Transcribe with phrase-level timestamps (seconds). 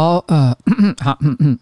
[0.00, 0.56] 好，呃，
[1.04, 1.58] 好，嗯嗯，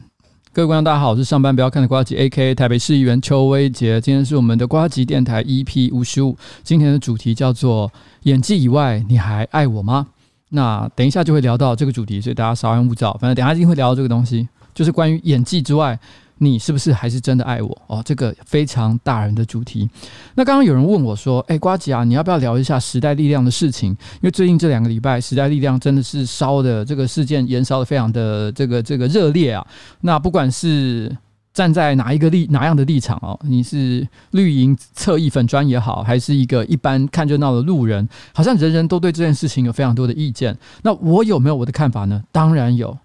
[0.52, 2.54] 各位观众大家好，我是上班不要看的瓜吉，A.K.A.
[2.54, 4.00] 台北市议员邱威杰。
[4.00, 7.90] 今天是我们的瓜吉电台 EP 五十五，今天的主题叫做
[8.22, 10.06] 演技以外，你还爱我吗？
[10.50, 13.12] 那等一下就会聊到这个主题，所以大家稍安勿躁。
[13.14, 15.98] 反正等下一定会聊到这个东西，就是关于演技之外。
[16.38, 18.02] 你是不是还是真的爱我哦？
[18.04, 19.88] 这个非常大人的主题。
[20.34, 23.90] 那刚刚有人问我说：“哎，瓜吉啊，你要不要聊一下时代力量的事情？
[23.90, 29.66] 因为最近这两个礼拜，时代力量真的是烧的这个事件燃烧的非常的这个这个热烈啊。
[30.02, 31.14] 那不管是
[31.52, 40.56] 站在哪一个立哪样的立场哦，你是绿营侧翼粉专也好，还是一个一般看热闹的路人，好像人人都对这件事情有非常多的意见。
[40.82, 42.22] 那我有没有我的看法呢？
[42.30, 42.96] 当然有，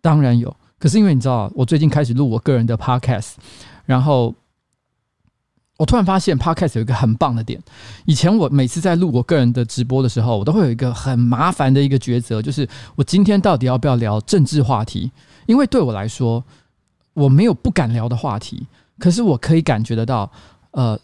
[0.00, 0.56] 当然有。
[0.82, 3.34] 可是因为你知道，我最近开始录我个人的 podcast，
[3.86, 4.34] 然后
[5.76, 7.62] 我突然发现 podcast 有一个很棒的点。
[8.04, 15.12] 以前我每次在录我个人的直播的时候，我都会有一个很麻烦的一个抉择，就是我今天到底要不要聊政治话题？
[15.46, 16.42] 因为对我来说，
[17.14, 18.66] 我没有不敢聊的话题，
[18.98, 20.32] 可是我可以感觉得到，
[20.72, 20.98] 呃。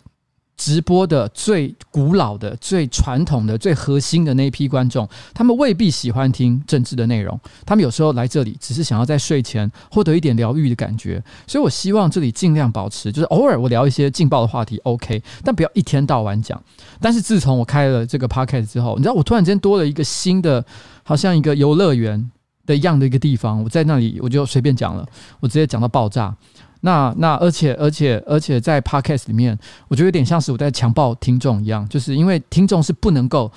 [0.58, 7.41] 直播的最古老的、最传统的、最核心的那一批观众，他们未必喜欢听政治的内容。
[7.64, 11.22] 他们有时候来这里，只是想要在睡前获得一点疗愈的感觉。
[11.46, 16.60] 所以我希望这里尽量保持，就是偶尔我聊一些劲爆的话题，OK，但不要一天到晚讲。
[17.00, 20.64] 但是自从我开了这个 Podcast 之后，你知道，我突然间多了一个新的，
[21.04, 22.28] 好像一个游乐园
[22.66, 23.62] 的一样的一个地方。
[23.62, 25.06] 我在那里，我就随便讲了，
[25.38, 26.36] 我直接讲到爆炸。
[26.81, 29.59] 那那而且而且而且在 Podcast 里面，
[29.89, 33.50] 我觉得有点像是我在强暴听众一样，就是因为听众是不能够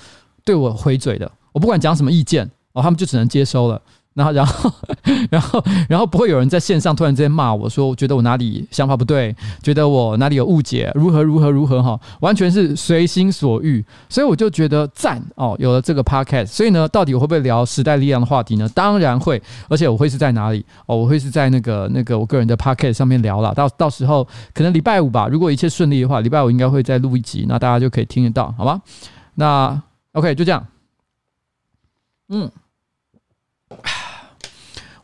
[0.44, 3.80] 对我回嘴的，我不管讲什么意见哦，他们就只能接收了。
[4.14, 4.72] 然后，然后，
[5.30, 18.68] 然后，然后不会有人在线上突然之间骂我说，我觉得我哪里想法不对，觉得我哪里有误解，如何如何如何哈，完全是随心所欲，所以我就觉得赞哦，有了这个 podcast，所以呢，到底我会不会聊时代力量的话题呢？
[18.74, 20.96] 当然会，而且我会是在哪里哦？
[20.96, 28.82] 我会是在那个那个我个人的 podcast 上面聊了，到到时候可能礼拜五吧，如果一切顺利的话，礼拜五应该会再录一集，那大家就可以听得到，好吗？
[29.36, 29.82] 那
[30.12, 30.66] OK，就这样，
[32.28, 32.50] 嗯。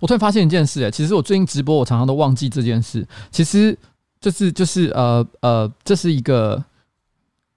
[0.01, 3.07] 我突然发现一件事，哎，其实我最近直播，我常常都忘记这件事。
[3.31, 3.77] 其实
[4.21, 6.63] 就是就是呃呃，这是一个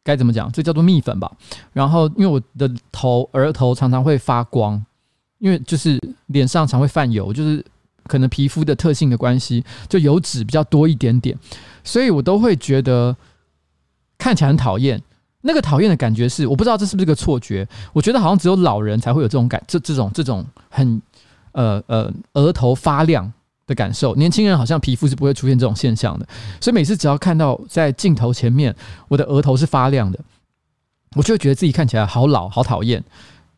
[0.03, 0.51] 该怎么讲？
[0.51, 1.31] 这叫做蜜粉吧。
[1.71, 4.83] 然后因为我的头额头常常会发光，
[5.38, 7.63] 因为就是脸上常会泛油，就是
[8.07, 11.37] 可能皮肤的特性的关系，就油脂比较多一点点，
[11.83, 13.15] 所以我都会觉得
[14.17, 15.01] 看起来很讨厌。
[15.44, 17.67] 那个讨厌的感觉是，我不知道这是不是个错觉。
[17.94, 21.01] 我觉得好像只有老人才会有这种感，这这种这种很。
[21.53, 23.31] 呃呃，额头发亮
[23.68, 26.27] 的感受，年轻人好像皮肤是不会出现这种现象的，
[26.59, 28.75] 所以每次只要看到在镜头前面，
[29.07, 30.19] 我的额头是发亮的，
[31.15, 33.03] 我就会觉得自己看起来好老、好讨厌。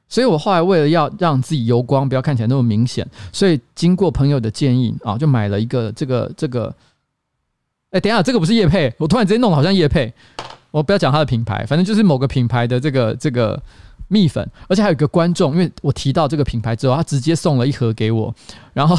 [0.08, 6.74] 所以我后来为了要让自己油光不要看起来那么明显，所以经过朋友的建议啊，就买了一个这个这个。
[7.92, 10.14] 哎，等一下，这个不是叶配，我突然之间弄好像叶配，
[10.72, 13.62] 我不要讲它的品牌，反正就是某个品牌的这个这个。
[14.14, 18.32] 蜜粉，而且还有一个观众，因为我提到这个品牌之后，他直接送了一盒给我，
[18.72, 18.96] 然后，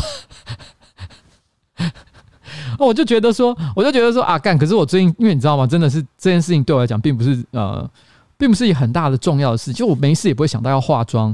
[2.81, 4.59] 我就觉得说，我就觉得说啊，干！
[4.59, 5.65] 可是我最近，因为你知道吗？
[5.65, 7.89] 真的是这件事情对我来讲，并不是呃，
[8.37, 11.33] 并不是一很大的重要的事，就我没事也不会想到要化妆，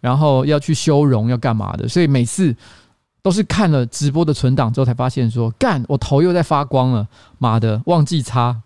[0.00, 2.52] 然后要去修容，要干嘛的，所以每次
[3.22, 7.06] 都是看了直播的存档之后，才发现说，干，我头又在发光了，
[7.38, 8.62] 妈的，忘记擦。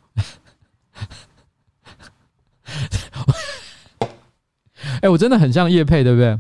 [5.03, 6.39] 哎，我真的很像叶配，对不对？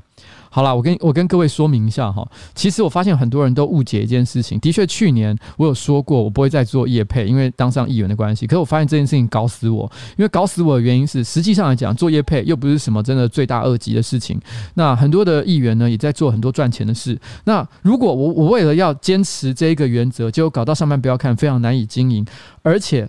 [0.51, 2.25] 好啦，我跟我跟各位说明一下哈。
[2.55, 4.56] 其实我发现很多人都误解一件事情。
[4.61, 8.47] 的确，去年我有说过，我不会再做业配，因为当上议员的关系。
[8.47, 14.41] 可是我发现这件事情搞死我，因为搞死我的原因是，实际上来讲，做业配又不是什么真的罪大恶极的事情。
[14.75, 17.19] 那很多的议员呢，也在做很多赚钱的事。
[17.47, 22.25] 那如果我我为了要坚持这一个原则，结果搞到上班不要看，非常难以经营，
[22.62, 23.09] 而且。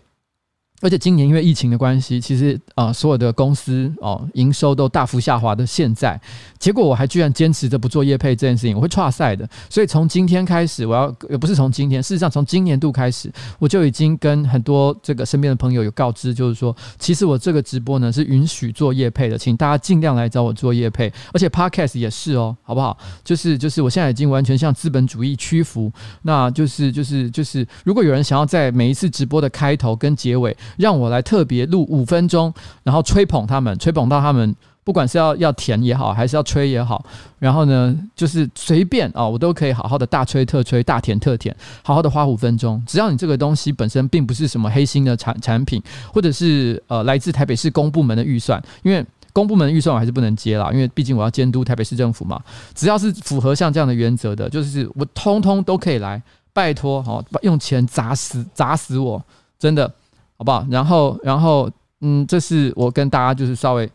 [0.82, 6.20] 而且今年因为疫情的关系，其实啊、所有的公司哦，营收都大幅下滑的现在，
[6.60, 9.48] 结果我还居然坚持着不做业配这件事情，我会剉赛的。
[9.70, 22.98] 所以从今天开始，我要也不是从今天，事实上从今年度开始，我就已经跟很多这个身边的朋友有告知，就是说，其实我这个直播呢是允许做业配的，请大家尽量来找我做业配，而且 Podcast 也是哦，好不好？
[23.24, 25.92] 就是就是，我现在已经完全向资本主义屈服，
[26.24, 30.56] 那就是就是就是，如果有人想要在每一次直播的开头跟结尾。
[30.78, 32.54] 让我来特别录五分钟，
[32.84, 37.04] 然后吹捧他们，吹捧到他们不管是要要填也好，还是要吹也好，
[37.40, 42.84] 然后呢，就是随便啊、我都可以好好的大吹特吹，大填特填，好好的花五分钟。
[42.86, 45.82] 只要你这个东西本身并不是什么黑心的产产品，
[46.14, 49.04] 或者是呃来自台北市公部门的预算，因为
[49.34, 52.40] 公部门预算我还是不能接啦，因为毕竟我要监督台北市政府嘛。
[52.76, 56.22] 只要是符合像这样的原则的，就是我通通都可以来，
[56.54, 59.22] 拜托好、哦，用钱砸死砸死我，
[59.58, 59.92] 真的
[60.38, 60.66] 好不好？
[60.70, 61.70] 然后然后
[62.02, 63.90] 嗯，这是我跟大家就是稍微。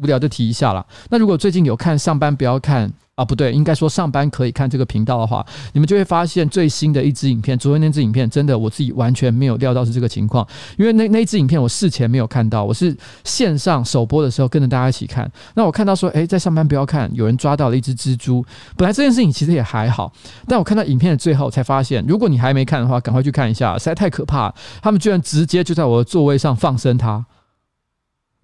[0.00, 0.86] 无聊就提一下了。
[1.10, 2.88] 那如果最近有看上班不要看
[3.18, 7.58] 啊，不对，应该说上班可以看这个频道的话，你们就会发现最新的一支影片。
[7.58, 15.28] 昨天那支影片真的我自己完全没有料到是这个情况，因为那那支影片我事前没有看到，我是线上首播的时候跟着大家一起看。
[15.54, 18.44] 那我看到说，诶，在上班不要看，有人抓到了一只蜘蛛。
[18.76, 20.12] 本来这件事情其实也还好，
[20.46, 24.54] 但我看到影片的最后才发现，如果你还没看的话，赶快去看一下，实在太可怕。
[24.80, 27.26] 他们居然直接就在我的座位上放生它。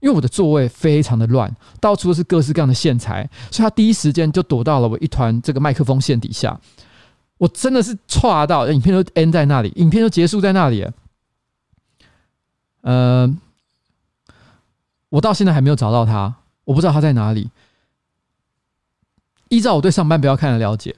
[0.04, 6.60] 因为我的座位非常的乱，到处都是各式各样的线材，所以他第一时间就躲到了我一团这个麦克风线底下。
[7.38, 10.86] 我真的是剉到，影片都 end 在那里，影片都结束在那里。
[12.82, 13.34] 呃，
[15.08, 16.34] 我到现在还没有找到他，
[16.64, 17.48] 我不知道他在哪里。
[19.48, 20.94] 依照我对上班不要看的了解，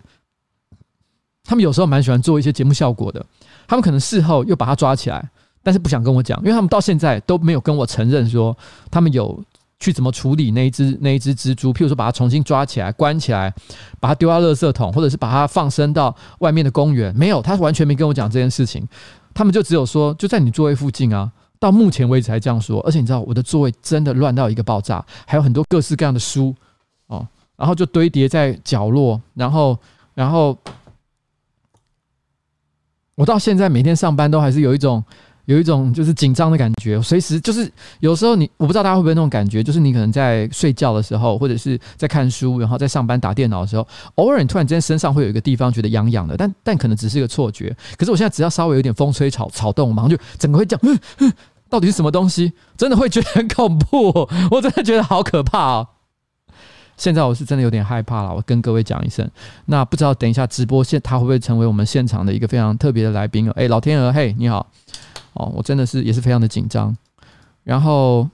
[1.45, 3.25] 他们有时候蛮喜欢做一些节目效果的，
[3.69, 5.31] 他们可能事后又把他抓起来。
[5.67, 8.57] 但是不想跟我讲，因为他们到现在都没有跟我承认说
[8.89, 9.37] 他们有
[9.81, 13.53] 去怎么处理那一只那一只蜘蛛，譬如说把它重新抓起来关起来，
[13.99, 18.89] 把它丢到垃圾桶，或者是把它放生到外面的公园，没有，他完全没跟我讲这件事情。
[19.35, 22.81] 他们就只有说就在你座位附近啊，到目前为止还这样说。
[22.83, 26.55] 而且你知道我的座位真的乱到一个爆炸，还有很多各式各样的书
[27.09, 29.77] 哦，然后就堆叠在角落，然后
[30.15, 30.57] 然后
[33.17, 35.03] 我到现在每天上班都还是有一种。
[35.47, 43.87] 有一种就是紧张的感觉，随时就是有时候你我不知道大家会不会那种感觉，就是你可能在睡觉的时候，或者是在看书，然后在上班打电脑的时候，
[44.17, 47.75] 偶尔你突然之间身上会有一个地方觉得痒痒的，但但可能只是一个错觉。
[47.97, 50.99] 可是我现在只要稍微有点风吹草草动，马上就整个会这样，
[51.71, 52.53] 到底是什么东西？
[52.77, 55.89] 真的会觉得很恐怖，我真的觉得好可怕哦。
[56.97, 59.31] 现在我是真的有点害怕了，我跟各位讲一声。
[59.67, 63.49] 那不知道等一下直播现他会不会成为我们现场的一个非常特别的来宾？
[63.51, 64.67] 哎，老天鹅，嘿，你好。
[65.37, 66.97] 哦，我真的是也是非常的紧张，
[67.63, 68.29] 然后，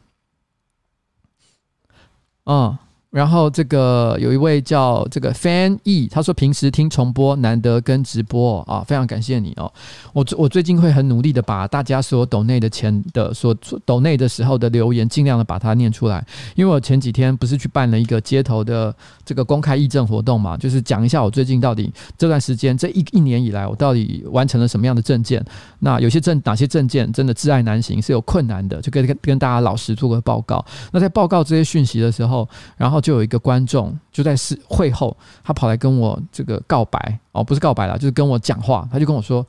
[2.44, 2.76] 嗯。
[3.12, 9.70] 然后这个有一位叫这个 Fan E，他说平时听重播难得跟直播啊，非常感谢你哦。
[10.14, 13.54] 我我最近会很努力的把大家所有抖内的钱的所
[13.84, 18.94] 抖内的时候的留言尽量的把它念出来，因为我前几天不是去办了一个街头的
[19.26, 25.44] 这个公开议政活动嘛，就是讲一下我最近到底这段时间这一一年以来我到底完成了什么样的证件。
[25.80, 30.64] 那有些证哪些证件真的挚爱难行是有困难的，就跟跟跟大家老实做个报告。
[30.92, 33.01] 那在报告这些讯息的时候，然后。
[33.02, 38.88] 就有一个观众就在是会后，他跑来跟我这个告白哦，不是告白啦，就是跟我讲话。
[38.90, 39.46] 他就跟我说：“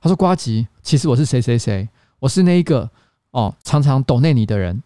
[0.00, 1.88] 他说瓜吉，其实我是谁谁谁，
[2.18, 2.88] 我是那一个
[3.30, 4.80] 哦，常常抖内你的人。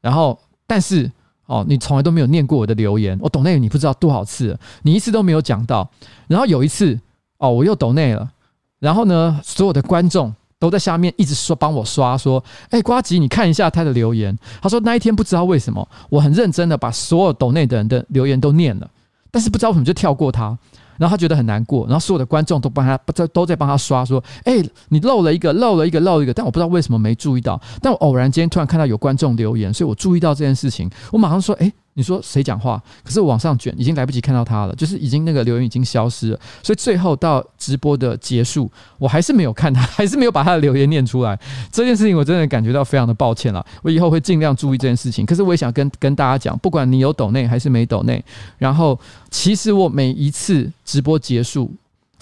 [0.00, 1.10] 然后，但是
[1.46, 5.88] 哦，你从来都没有念过我的留言，我抖内你不知道多少次，你一次都没有讲到。
[6.26, 7.00] 然后有一次
[7.38, 8.32] 哦，我又抖内了，
[8.80, 14.38] 然后呢，所有的观众。”都在下面一直说帮我刷说，哎，瓜吉，你看一下他的留言。
[14.62, 18.88] 他说那一天不知道为什么，我很认真的把所有抖内的人的留言都念了，
[19.32, 20.56] 但是不知道为什么就跳过他。
[20.98, 26.32] 然后他觉得很难过，然后所有的观众都帮他都都在帮他刷说，哎，你漏了一个，漏了一个，漏一个。
[26.32, 31.72] 但我不知道为什么没注意到，但我偶然间突然看到有观众留言，所以我注意到这件事情，我马上说，哎。
[31.94, 32.82] 你说谁讲话？
[33.04, 36.40] 可是我往上卷，已经来不及看到他了，就是已经那个留言已经消失了。
[36.62, 41.38] 所以最后到直播的结束，我还是没有看他， 还是没有把他的留言念出来。
[41.70, 43.64] 这件事情我真的感觉到非常的抱歉了。
[43.82, 45.26] 我以后会尽量注意这件事情。
[45.26, 48.24] 可是我也想跟跟大家讲，不管你有抖内还是没抖内，
[48.58, 48.98] 然后
[49.30, 51.70] 其实我每一次直播结束。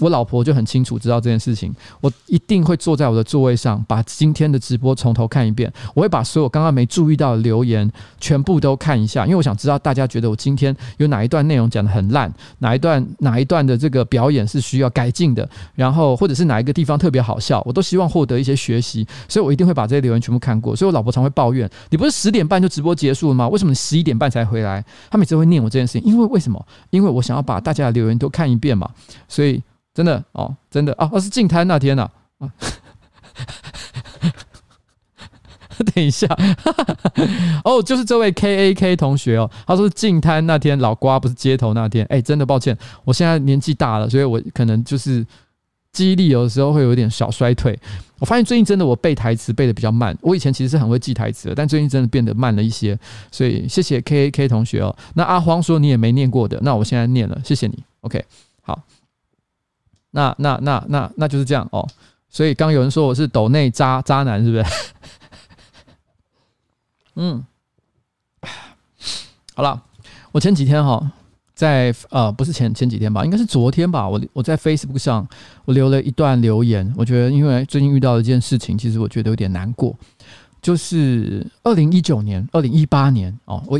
[0.00, 5.73] 我老婆就很清楚知道这件事情，我一定会坐在我的座位上，把今天的直播从头看一遍。
[5.95, 20.75] 我会把所有刚刚没注意到的留言全部都看一下，因为我想知道大家觉得我今天有哪一段内容讲得很烂，哪一段哪一段的这个表演是需要改进的，然后或者是哪一个地方特别好笑，我都希望获得一些学习，所以我一定会把这些留言全部看过。
[20.75, 23.49] 所以我老婆常会抱怨：“你不是十点半就直播结束了吗？
[23.49, 26.64] 为什么你十一点半才回来？”她每次会念我这件事情，因为为什么？
[26.90, 28.88] 因为我想要把大家的留言都看一遍嘛，
[29.28, 29.62] 所以。
[29.94, 32.50] 真的哦，真的啊，那是净滩那天呐啊，
[35.94, 36.28] 等一下，
[37.64, 45.26] 哦，就是这位 K A K 同学哦，他说是净滩那天老瓜不是街头那天，哎，真的抱歉，我现在年纪大了，所以我可能就是
[45.92, 47.78] 记忆力有的时候会有点小衰退。
[48.20, 50.16] 我发现最近真的我背台词背得比较慢。
[50.20, 52.97] 我以前其实是很会记台词的，但最近真的变得慢了一些。
[53.32, 54.94] 所以谢谢 K A K 同学哦。
[55.14, 57.82] 那阿荒说你也没念过的，那我现在念了，谢谢你。
[58.02, 58.23] OK，
[58.61, 58.78] 好。
[60.12, 61.87] 那那那那那就是这样哦。
[62.29, 64.64] 所以刚有人说我是抖内渣渣男，是不是？
[67.17, 67.45] 嗯，
[69.55, 69.83] 好了，
[70.33, 71.12] 我前几天哈。
[71.52, 74.09] 在呃，不是前前几天吧，应该是昨天吧。
[74.09, 75.29] 我我在 Facebook 上
[75.67, 79.95] 我留了一段留言，我觉得因为最近遇到一件事情，其实我觉得有点难过，
[80.62, 83.79] 就是二零一九年、二零一八年哦，我。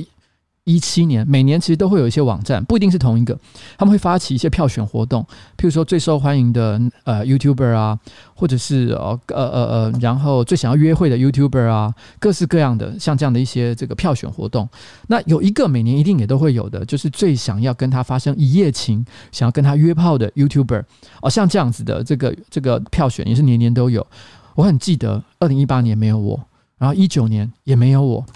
[0.64, 3.37] 一七年，每年其实都会有一些网站，不一定是同一个，
[3.79, 5.23] 他们会发起一些票选活动，
[5.57, 7.99] 譬如说最受欢迎的呃 YouTuber 啊，
[8.35, 14.69] 或者是呃呃呃呃，然后最想要约会的 YouTuber 啊，各式各样的像这样的一些这个票选活动。
[15.09, 20.85] 那有一个每年一定也都会有的，就是最想要跟他发生一夜情，想要跟他约炮的 YouTuber
[21.23, 24.07] 哦，像这样子的这个这个票选也是年年都有。
[24.55, 26.45] 我很记得，二零一八年没有我，
[26.76, 28.26] 然后一九年也没有我，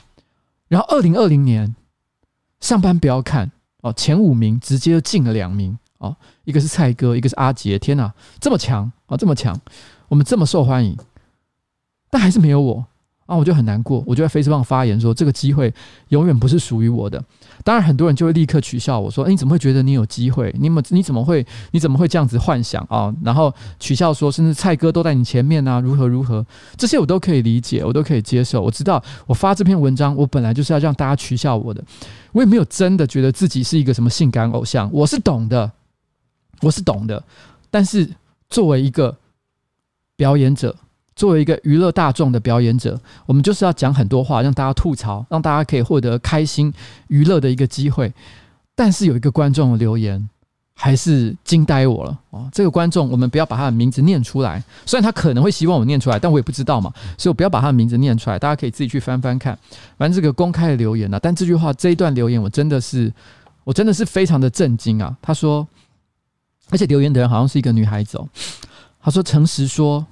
[0.69, 1.77] 然后二零二零年。
[2.65, 3.53] 上班不要看
[3.83, 9.55] 哦，前五名直接进了两名哦，一个是蔡哥，一个是阿杰，天哪，这么强啊，这么强，
[10.09, 10.97] 我们这么受欢迎，
[12.09, 12.87] 但还是没有我。
[13.27, 15.73] 啊，我就很难过，我就在 Facebook 上发言说，这个机会
[16.09, 17.23] 永远不是属于我的。
[17.63, 20.55] 当然，很多人就会立刻取笑我说：“诶，你怎么会觉得你有机会？
[20.59, 23.51] 你怎你怎么会你怎么会这样子幻想啊？”然后
[23.81, 26.45] 取笑说，甚至蔡哥都在你前面啊，如何如何，
[26.77, 28.61] 这些我都可以理解，我都可以接受。
[28.61, 31.83] 我知道我发这篇文章，我本来就是要让大家取笑我的，
[32.33, 35.73] 我也没有真的觉得自己是一个什么性感偶像，我是懂的，
[36.61, 37.25] 我是懂的。
[37.71, 38.07] 但是
[38.51, 39.17] 作为一个
[40.17, 40.77] 表演者。
[41.17, 46.73] 作为一个娱乐大众的表演者，我们就是要讲很多话，让大家吐槽，让大家可以获得开心
[47.09, 48.13] 娱乐的一个机会。
[48.75, 50.29] 但是有一个观众留言
[50.75, 52.49] 还是惊呆我了哦！
[52.53, 58.37] 这个观众，我们不要把他的名字念出来，虽然他可能会希望我念出来，但我也不知道嘛，所以我不要把他的名字念出来。
[58.37, 59.57] 大家可以自己去翻翻看，
[59.97, 61.21] 反正这个公开的留言呢、啊。
[61.23, 63.13] 但这句话这一段留言，我真的是，
[63.63, 65.17] 我真的是非常的震惊啊！
[65.23, 65.65] 他说，
[66.71, 68.29] 而且留言的人好像是一个女孩子哦。
[69.01, 70.05] 他说：“诚实说。”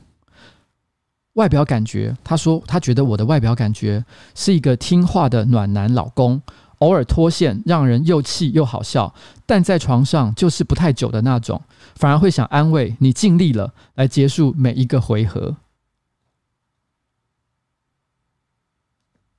[1.34, 6.42] 外表感觉，他说他觉得我的外表感觉是一个听话的暖男老公，
[6.78, 9.14] 偶尔脱线让人又气又好笑，
[9.46, 11.62] 但在床上就是不太久的那种，
[11.94, 15.56] 反而会想安慰你尽力了，来结束每一个回合。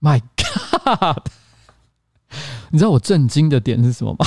[0.01, 1.27] My God，
[2.71, 4.25] 你知道我震惊的点是什么吗？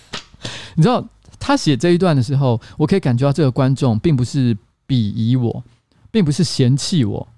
[0.76, 4.54] 你知道他写这一段的时候，我可以感觉到这个观众并不是
[4.86, 5.64] 鄙夷我。
[6.10, 7.28] 并不是嫌弃我，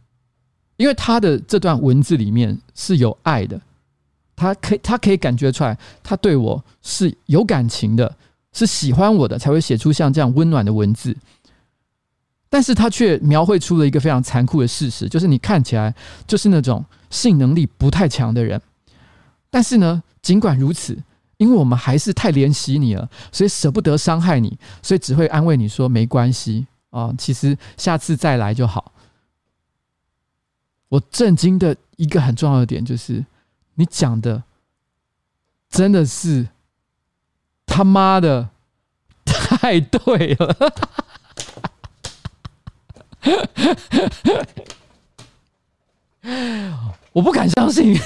[0.77, 3.61] 因为他的这段文字里面是有爱的，
[4.35, 8.17] 他可以他可以感觉出来，他对我是有感情的，
[8.53, 11.17] 是喜欢我的，才会写出像这样温暖的文字。
[12.49, 15.95] 但是他却描绘出了一个非常残酷的事实，就是你看起来
[16.27, 18.61] 就是那种性能力不太强的人。
[19.49, 20.99] 但是呢，尽管如此，
[21.39, 26.67] 因为我们还是太怜惜你了，所以舍不得伤害你，所以只会安慰你说没关系。
[26.93, 28.93] 啊、其实下次再来就好。
[30.89, 33.25] 我震惊的一个很重要的点就是，
[33.77, 34.43] 你讲的
[35.71, 36.49] 真的是
[37.65, 38.51] 他妈的
[39.25, 40.55] 太对了，
[47.13, 47.99] 我不敢相信。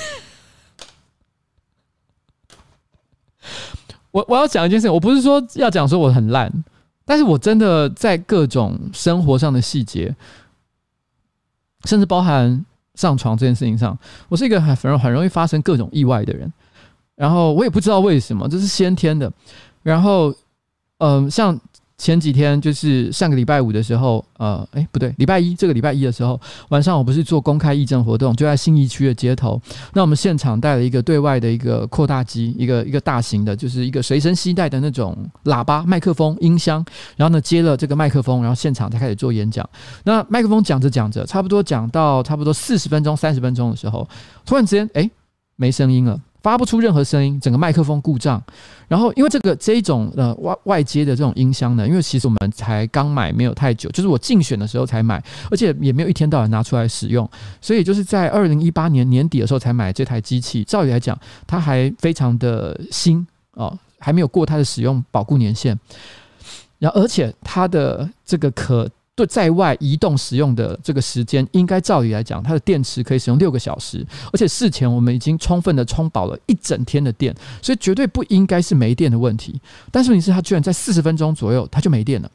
[4.12, 6.64] 我我要讲一件事情，我不是说要讲说我很烂。
[7.06, 10.14] 但是我真的在各种生活上的细节，
[11.84, 12.62] 甚至包含
[12.96, 13.98] 上床这件事情上，
[14.28, 16.52] 我是一个很很很容易发生各种意外的人。
[17.14, 19.32] 然后我也不知道为什么，这是先天的。
[19.82, 20.34] 然后，
[20.98, 21.58] 嗯、像。
[21.98, 26.38] 前几天就是上个礼拜五的时候，呃，诶，不对，礼拜一这个礼拜一的时候
[26.68, 29.60] 晚上，我不是做公开义诊活动，就在信义区的街头。
[29.94, 36.84] 那我们现场带了一个对外的一个扩大机，一个一个大型的，就是一个随身携带的那种喇叭、麦克风、音箱。
[37.16, 39.66] 然后呢，接了这个麦克风，然后现场才开始做演讲。
[40.04, 44.06] 那麦克风讲着讲着，差不多讲到差不多四十分钟、三十分钟的时候，
[44.44, 45.10] 突然之间，诶，
[45.56, 46.20] 没声音了。
[46.46, 48.40] 发不出任何声音，整个麦克风故障。
[48.86, 57.28] 然后，因为这个这一种呃外外接的这种音箱呢，因为其实我们才刚买没有太久，就是我竞选的时候才买，而且也没有一天到晚拿出来使用，
[57.60, 60.62] 所以就是在二零一八年年底的时候才买这台机器。
[60.62, 65.76] 照理来讲，它还非常的新哦，还没有过它的使用保固年限。
[66.78, 68.88] 然后，而且它的这个可。
[69.16, 79.58] 对，在外移动使用的这个时间，应该照理来讲，它的电池可以使用六个小时，而且事前我们已经充分的充饱了一整天的电，所以绝对不应该是没电的问题。
[79.90, 82.30] 但是问题是，它居然在四十分钟左右，它就没电了。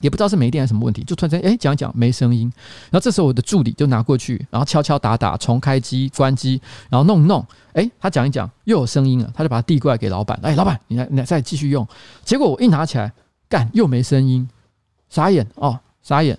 [0.00, 2.50] 也不知道是没电还是什么问题，就突然间哎讲一讲没声音，
[2.90, 6.58] 然后这时候我的助理就拿过去，然后敲敲打打重开机关机，
[6.88, 11.86] 然后弄弄，哎他讲一讲又有声音了，他就把它递过来给老板，哎老板你来你来再继续用，
[12.24, 13.12] 结果我一拿起来
[13.46, 14.48] 干又没声音，
[15.10, 16.36] 傻眼哦傻眼，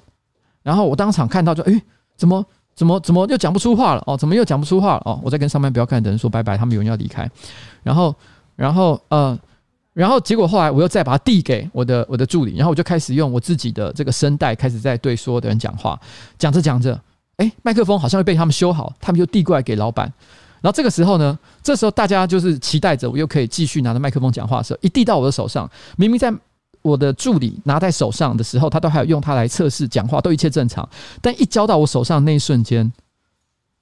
[0.63, 1.82] 然后我当场看到就哎
[2.15, 2.45] 怎么
[2.76, 7.30] 怎么怎么又讲不出话了哦怎么又讲不出话了哦我在跟上班不要看的人说拜拜，他们有人要离开，
[7.84, 8.15] 然后
[8.56, 9.39] 然后呃。
[9.93, 16.00] 然后结果后来我又再把它递给我的我的助理，然后我就开始用我自己的这个声带开始在对所有的人讲话，
[16.38, 16.97] 讲着讲着，
[17.36, 20.06] 哎，麦克风好像会被他们修好，他们就递过来给老板。
[20.62, 26.34] 然后这个时候呢，这时候大家就是期待着我又可以继续拿着麦克风讲话的时候，一递到我的手上，明明在
[26.82, 30.88] 我的助理拿在手上的时候，他都还有用它来测试讲话，都一切正常。
[31.22, 32.91] 但一交到我手上那一瞬间，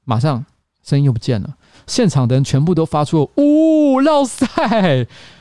[0.05, 0.45] 马上
[0.83, 1.55] 声音又不见了，
[1.88, 4.47] 现场的人全部都发出呜，老塞。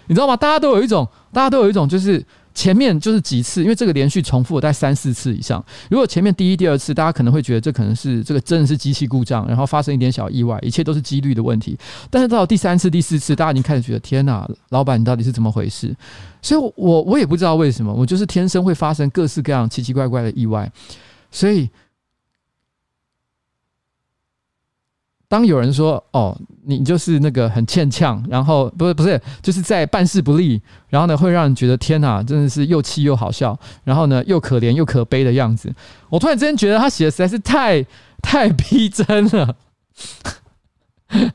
[0.07, 0.37] 你知道吗？
[0.37, 2.25] 大家都有一种，大家都有一种，就是
[2.59, 5.65] 前面就是几次，因为这个连续重复了大概三四次以上。
[5.89, 11.79] 如果前面第一、第二次，大家可能会觉得这可能是这个真的是机器故障，然后发生一点小意外，一切都是几率的问题。
[12.11, 15.95] 但是到第三次、第四次，大家已经开始觉得天哪，老板你到底是怎么回事？
[16.43, 20.69] 所以我我也不知道为什么，我就是天生会发生各式各样奇奇怪怪的意外，
[21.31, 21.71] 所以。
[25.29, 35.73] 当有人说：“哦，你就是那个很欠呛，然后不是不是，就是在办事不力，然后呢，会让人觉得天哪，真的是又气又好笑，然后呢，又可怜又可悲的样子。”
[36.09, 37.85] 我突然之间觉得他写的实在是太
[38.23, 39.55] 太逼真了，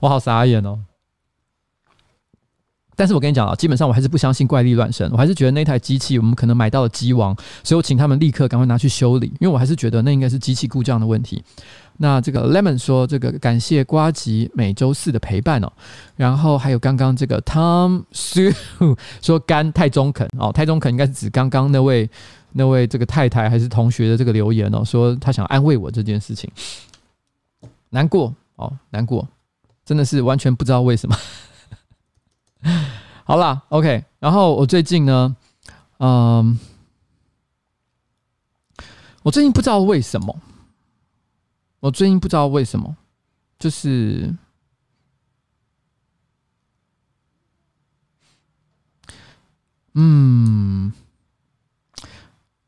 [0.00, 0.80] 我好傻眼哦。
[2.98, 7.32] 但是我跟你讲啊，基本上我还是不相信怪力乱神，我还是觉得那台机器我们可能买到了机王，
[7.62, 11.40] 所以我请他们立刻赶快拿去修理，因为我还是觉得那应该是机器故障的问题。
[11.98, 15.72] 那这个 Lemon 说，这个感谢呱吉每周四的陪伴哦，
[16.16, 18.52] 然后还有刚刚这个 Tom Sue
[19.22, 22.10] 说肝太中肯哦，太中肯应该是指刚刚那位
[22.50, 26.50] 那位这个太太还是同学的这个留言哦，说他想安慰我这件事情，
[27.90, 29.26] 难过哦，难过，
[29.84, 31.16] 真的是完全不知道为什么。
[33.28, 34.02] 好啦，OK。
[34.20, 35.36] 然后我最近呢，
[35.98, 36.58] 嗯，
[39.22, 40.40] 我最近不知道为什么，
[41.80, 42.96] 我最近不知道为什么，
[43.58, 44.34] 就是，
[49.92, 50.90] 嗯，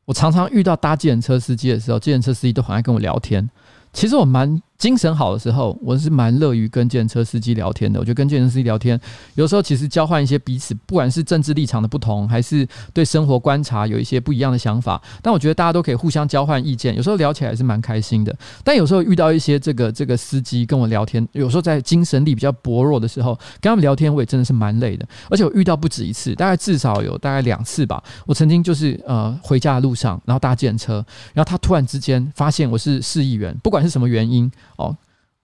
[0.05, 3.49] 我常常遇到搭计程车司机的时候，计程车司机都很爱跟我聊天。
[3.93, 4.61] 其实我蛮。
[4.81, 7.99] 精神好的时候，我是蛮乐于跟计程车司机聊天的。
[7.99, 8.99] 我觉得跟计程车司机聊天，
[9.35, 14.99] 有时候其实交换一些彼此，不管是政治立场的不同，还是对生活观察有一些不一样的想法。
[15.21, 18.35] 但我觉得大家都可以互相交换意见，有时候聊起来是蛮开心的。
[18.63, 25.07] 但有时候遇到一些这个这个司机跟我聊天，有时候在精神力比较薄弱的时候，跟他们聊天，我也真的是蛮累的。
[25.29, 28.03] 而且我遇到不止一次，大概至少有大概两次吧。
[28.25, 34.97] 我曾经就是呃回家的路上，然后搭计程车，然后他突然之间发现我是市议员，不管是什么原因哦。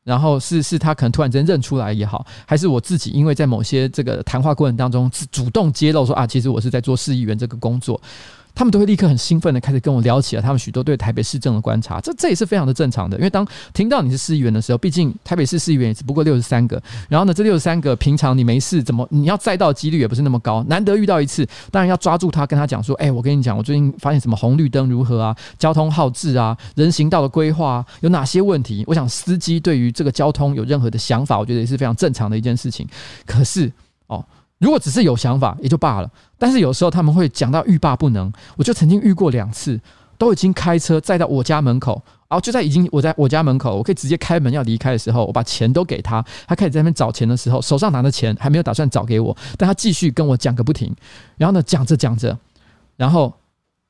[0.04, 8.02] 然后是是他可能突然间认出来也好，还是我自己因为在某些这个谈话过程当中主动揭露说啊，其实我是在做市议员这个工作。
[8.58, 13.15] 他们都会立刻很兴奋的开始跟我聊起了他们许多对台北市政的观察，这这也是非常的正常的。
[13.17, 28.84] 因为当听到你是市议员的时候，毕竟台北市市议员也只不过六十三个，然后呢，这六十三个平常你没事怎么你要载到几率也不是那么高，难得遇到一次，当然要抓住他，跟他讲说，哎，我跟你讲，我最近发现什么红绿灯如何啊，交通号志啊，人行道的规划啊，有哪些问题？
[28.88, 32.88] 我想司机对于这个交通有任何的想法，我觉得也是非常正常的一件事情。
[33.24, 33.72] 可是
[34.08, 34.26] 哦。
[34.60, 38.32] 如果只是有想法也就罢了，但是有时候他们会讲到欲罢不能。
[38.56, 39.80] 我就曾经遇过两次，
[40.17, 50.91] 都已经开车载到我家门口，然后就在已经我在我家门口，我可以直接开门要离开的时候，我把钱都给他，他开始在那边找钱的时候，手上拿着钱还没有打算找给我，但他继续跟我讲个不停。
[51.38, 52.36] 然后呢，讲着讲着，
[52.96, 53.32] 然后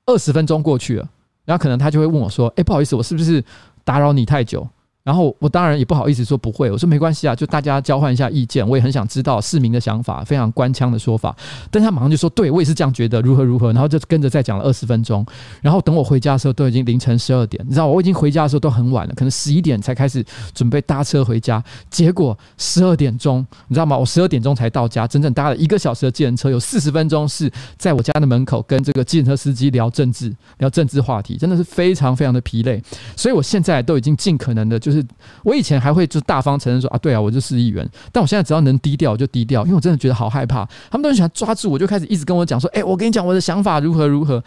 [0.05, 1.09] 二十分钟过去了，
[1.45, 3.41] 然后可能他就会问我说：“诶，不好意思，我是不是
[3.85, 4.67] 打扰你太久？”
[5.07, 11.33] 然后我当然也不好意思说不会，我说没关系啊，就大家交换一下意见，我也很想知道市民的想法，非常官腔的说法。
[11.71, 15.25] 但他马上就说，对，我也是这样觉得，如何如何，然后就跟着再讲了二十分钟。
[15.61, 20.21] 然后等我回家的时候，都已经凌晨十二点，你知道我已经回家的时候都很晚了，可能十一点才开始
[20.53, 21.63] 准备搭车回家。
[21.89, 23.39] 结果十二点钟，
[23.69, 23.97] 你知道吗？
[23.97, 32.83] 我十二点钟才到家，整整搭了一个小时的计程车，有四十分钟是在我家的门口跟这个计程车司机聊政治，聊政治话题，真的是非常非常的疲累。
[33.15, 34.96] 所以我现在都已经尽可能的，就是。
[35.43, 37.87] 我以前还会就大方承认说啊，对啊，我就是议员。
[38.11, 40.65] 但我现在只要能低调就低调，因为我真的觉得好害怕。
[40.89, 44.43] 他们都很喜欢抓住我，就开始一直跟我讲说，哎，我跟你讲我的想法如何如何。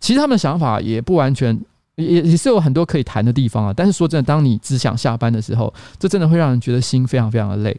[0.00, 1.58] 其实他们的想法也不完全，
[1.96, 3.72] 也也是有很多可以谈的地方啊。
[3.74, 7.76] 但是说真的，当你只想下班的时候，这真的会让人觉得心非常非常的累。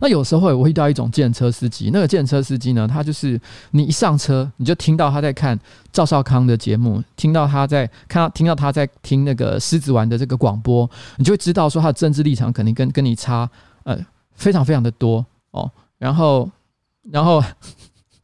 [0.00, 5.58] 那有时候我会遇到一种见车司机，那个见车司机呢，他就是你一上车，你就听到他在看
[5.92, 13.48] 赵少康的节目，听到他在看到听到他在听那个狮子丸的这个广播，你就会知道说他的政治立场肯定跟跟你差
[13.84, 13.98] 呃
[14.34, 15.70] 非常非常的多哦。
[15.98, 16.50] 然后，
[17.10, 17.42] 然后，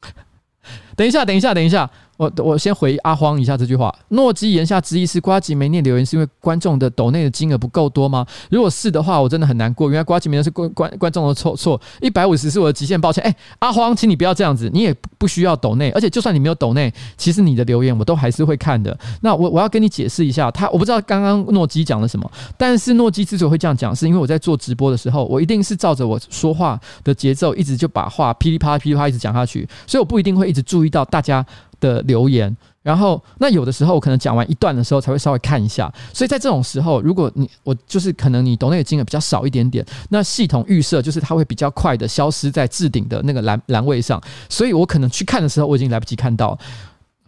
[0.97, 1.89] 等一下，等一下，等一下。
[2.21, 3.91] 我我先回阿荒一下这句话。
[4.09, 8.27] 诺基言下之意是瓜吉没念留言，是因为观众的抖内的金额不够多吗？
[8.51, 9.89] 如果是的话，我真的很难过。
[9.89, 13.25] 原来瓜吉没念是观观观众的错错，一百五十是我的极限，抱歉。
[13.25, 18.95] 哎、阿荒，请你不要这样子，你也不需要抖内，而且就算你没有抖内，其实你的留言我都还是会看的。
[19.23, 31.45] 那我我要跟你解释一下，他我不知道刚刚诺基讲了什么，但是诺基之所以会这样讲，是因为我在做直播的时候，我一定是照着我说话的节奏，一直就把话噼里啪啦噼里啪啦一直讲下去，所以我不一定会一直注意到大家
[31.81, 46.59] 的留言，然后那有的时候我可能讲完一段的时候才会稍微看一下，所以在这种时候，如果你我就是可能你懂那个金额比较少一点点，那系统预设就是它会比较快的消失在置顶的那个栏栏位上，所以我可能去看的时候我已经来不及看到，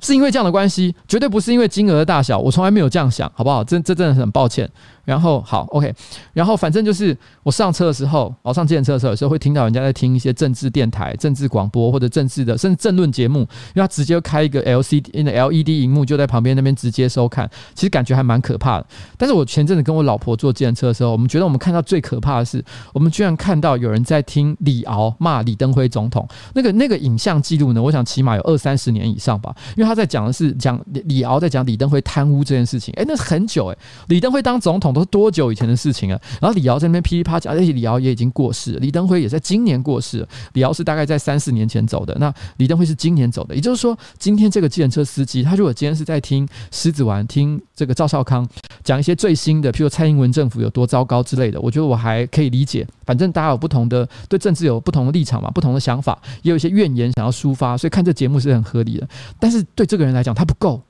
[0.00, 3.64] 是因为这样的关系，绝对不是因为金额的大小，我从来没有这样想，好不好？
[3.64, 4.68] 这这真的很抱歉。
[5.04, 5.92] 然后好，OK，
[6.32, 18.86] 然后反正就是我上车的时候，我上计程车的时候，有时候会听到人家在听一些政治电台、政治广播或者政治的，甚至政论节目，因为他直接开一个 LCD 的 LED 荧幕，就在旁边那边直接收看，其实感觉还蛮可怕的。
[19.18, 34.91] 但是我前阵子跟我老婆坐计程车的时候，我们觉得我们看到最可怕的是，我们居然看到有人在听李敖骂李登辉总统，那个那个影像记录呢，我想起码有二三十年以上吧，因为他在讲的是讲李敖在讲李登辉贪污这件事情，哎，那是很久诶，李登辉当总统。
[34.92, 36.20] 都是多久以前的事情了？
[36.40, 40.26] 然后李敖在那边噼里啪啦，而且李敖也已经过世，李登辉也在今年过世。
[40.54, 43.54] 李敖是大概在三四年前走的，那李登辉是今年走的。
[43.54, 48.48] 也就是说，今天这个计程车司机，他如果今天是在听狮子丸，听这个赵少康
[48.82, 52.86] 讲一些最新的，譬如蔡英文政府有多糟糕之类的，我觉得我还可以理解。
[53.04, 59.08] 反正大家有不同的对政治有不同的立场嘛，不同的想法，也有一些怨言想要抒发，所以看这节目是很合理的。
[59.40, 60.80] 但是对这个人来讲，他不够。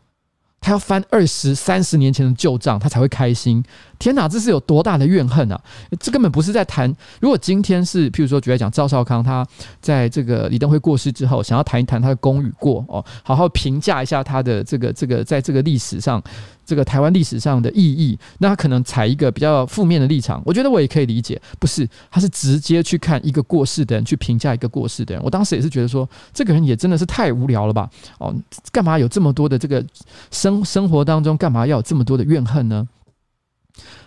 [0.63, 3.63] 他要翻二十三十年前的旧账，他才会开心。
[3.99, 5.61] 天哪，这是有多大的怨恨啊！
[6.01, 6.93] 这根本不是在谈。
[7.21, 9.47] 如果今天是，譬如说，举例讲，赵少康他
[9.81, 16.23] 在这个李登辉过世之后，想要谈一谈他的功与过哦，好好评价一下他的这个这个在这个历史上。
[16.65, 21.41] 这个台湾历史上的意义，那他可能采一个比较负面的立场，我觉得我也可以理解。
[21.59, 25.23] 不是，他是直接去看一个过世的人，去评价一个过世的人。
[25.25, 27.91] 我当时也是觉得说，这个人也真的是太无聊了吧？
[28.19, 28.35] 哦，
[28.71, 29.85] 干嘛有这么多的这个
[30.31, 32.89] 生生活当中，干嘛要有这么多的怨恨呢？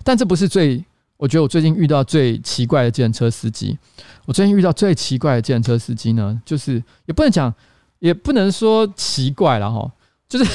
[0.03, 0.83] 但这不是最，
[1.17, 3.77] 我觉得我最近遇到最奇怪的计程车司机。
[4.25, 7.53] 我最近遇到最奇怪的计程车司机呢，就是也不能讲，
[7.99, 9.91] 也不能说奇怪了哈，
[10.29, 10.49] 就是。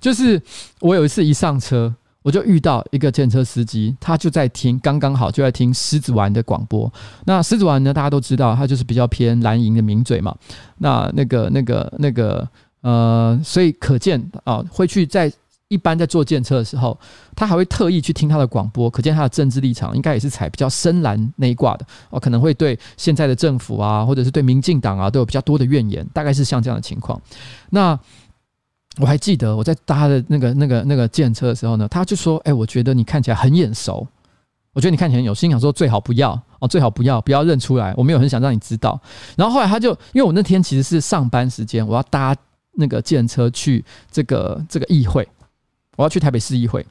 [0.00, 0.40] 就是
[0.80, 6.90] 我有一次一上车，我就遇到一个计程车司机，他就在听，刚刚好就在听狮子丸的广播。
[7.26, 10.34] 那狮子丸呢，大家都知道，他就是比较偏蓝营的名嘴嘛。
[10.78, 12.48] 那那个、那个、那个，
[12.80, 15.30] 呃，所以可见啊，会去在
[15.68, 16.98] 一般在坐计程车的时候，
[17.36, 27.20] 他还会特意去听他的广播，可见他的政治立场应该也是采比较深蓝那一挂的哦，可能会对现在的政府啊，或者是对民进党啊，都有比较多的怨言，大概是像这样的情况。
[27.70, 27.98] 那。
[28.98, 34.06] 我还记得我在搭的那个、那个、那个计程车的时候呢，他就说：“哎，我觉得你看起来很眼熟，
[34.72, 39.00] 我觉得你看起来很有心，想说最好不要哦，最好不要，不要认出来，我没有很想让你知道。”
[39.38, 42.36] 然后后来他就因为我那天其实是上班时间，我要搭
[42.72, 45.26] 那个计程车去这个这个议会，
[45.96, 46.84] 我要去台北市议会，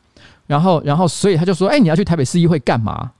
[0.47, 3.11] 然后然后所以他就说：“哎，你要去台北市议会干嘛？”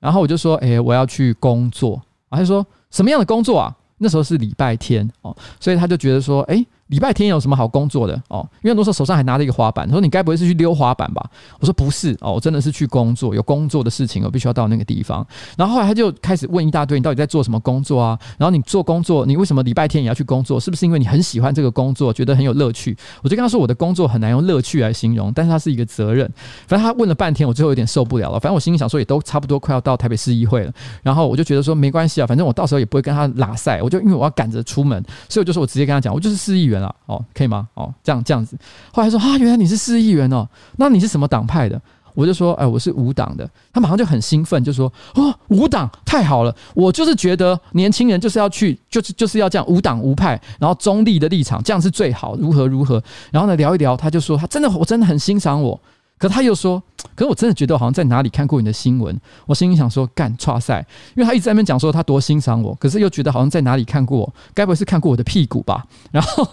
[0.00, 8.46] 然后我就说：“哎，我要去工作。”他就说：“什么样的工作啊？”那时候是礼拜天哦，所以他就觉得说：“哎。”礼拜天有什么好工作的哦？
[8.56, 11.24] 因为很多时候手上还拿着一个滑板，他说：“你该不会是去溜滑板吧？”
[11.58, 15.26] 我说：“不是哦，我真的是去工作，有工作的事情，我必须要到那个地方。”
[15.56, 18.18] 然后后来他就开始问一大堆：“你到底在做什么工作啊？
[18.36, 20.60] 然后你做工作，你为什么礼拜天也要去工作？
[20.60, 26.30] 是不是因为你很喜欢这个工作，觉得很有乐趣？”我就跟他说：“我的工作很难用乐趣来形容，但是它是一个责任。”
[26.68, 28.38] 反正他问了半天，我最后有点受不了了。
[28.38, 30.72] 反正我心里想说，也都差不多快要到台北市议会了。
[31.02, 33.80] 然后我就觉得说没关系啊，反正我到时候也不会跟他拉赛。
[33.80, 37.68] 我就因为我要赶着出门，所以我就说我直接跟他讲，我就是市议员啊哦，可以吗？
[37.74, 38.56] 哦，这样这样子，
[38.92, 41.80] 后来说啊，原来你是市议员哦，那你是什么党派的？
[42.14, 43.48] 我就说，哎，我是无党的。
[43.72, 53.02] 他马上就很兴奋，就说，哦，无党太好了，我就是觉得年轻人就是要去，就是就是要这样无党无派，然后中立的立场，这样是最好，如何如何。
[53.30, 55.80] 然后呢，聊一聊，他就说，他真的，我真的很欣赏我。
[56.22, 56.80] 可他又说，
[57.16, 59.20] 可是我真的觉得好像在哪里看过你的新闻。
[59.44, 65.84] 我心里想说，干差赛，因为他一直在那边讲说他多欣赏我，可是又觉得好像在哪里看过，该不会是看过我的屁股吧？
[66.12, 66.48] 然后，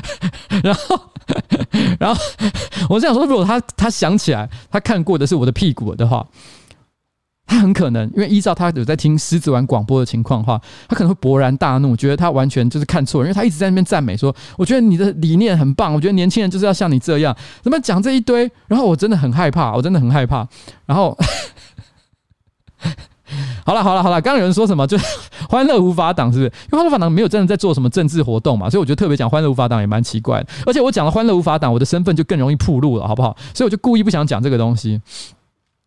[0.64, 0.98] 然后，
[2.00, 2.18] 然后，
[2.88, 6.26] 我这样说，如果他他想起来他看过的是我的屁股的话，
[7.44, 18.50] 他很可能，因为依照他有在听狮子丸广播的情况的话，他可能会勃然大怒，觉得他完全就是看错，因为他一直在那边赞美说：“我觉得你的理念很棒，我觉得年轻人就是要像你这样。”怎么讲这一堆？
[18.68, 20.46] 然后我真的很害怕，我真的很害怕。
[20.86, 21.14] 然后，
[23.66, 24.86] 好了好了好了，刚刚有人说什么？
[24.86, 24.96] 就
[25.50, 26.46] 欢乐无法党是不是？
[26.46, 30.48] 因为欢乐无法党没有真的在做什么政治活动嘛，所以我觉得特别讲欢乐无法党也蛮奇怪的。
[30.64, 33.36] 而且我讲了欢乐无法党，我的身份就更容易暴露了，好不好？
[33.52, 35.00] 所以我就故意不想讲这个东西。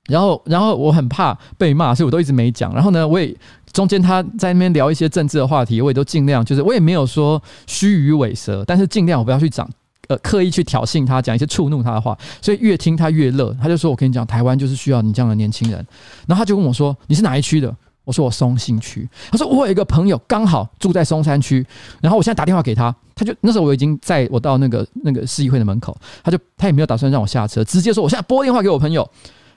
[0.08, 2.74] 然后，然后我很怕被骂，所以我都一直没讲。
[2.74, 3.36] 然后呢，我也
[3.74, 9.68] 中间他在那边聊一些政治的话题，我也都尽量就是我也没有说虚与委蛇，但是尽量我不要去讲
[10.08, 12.16] 呃刻意去挑衅他，讲一些触怒他的话。
[12.40, 15.86] 所以越听他越乐，他就说：“我跟你讲，台湾就是需要你这样的年轻人。”
[16.28, 21.66] 然后他就问我说：“你是哪一区的？”我说：“我松信区。”他说：“我有一个朋友刚好住在松山区，
[22.00, 29.10] 然后我现在打电话给他，他就那时候我已经在我到那个那个市议会的门口，他就他也没有打算让我下车，直接说：我现在拨电话给我朋友。”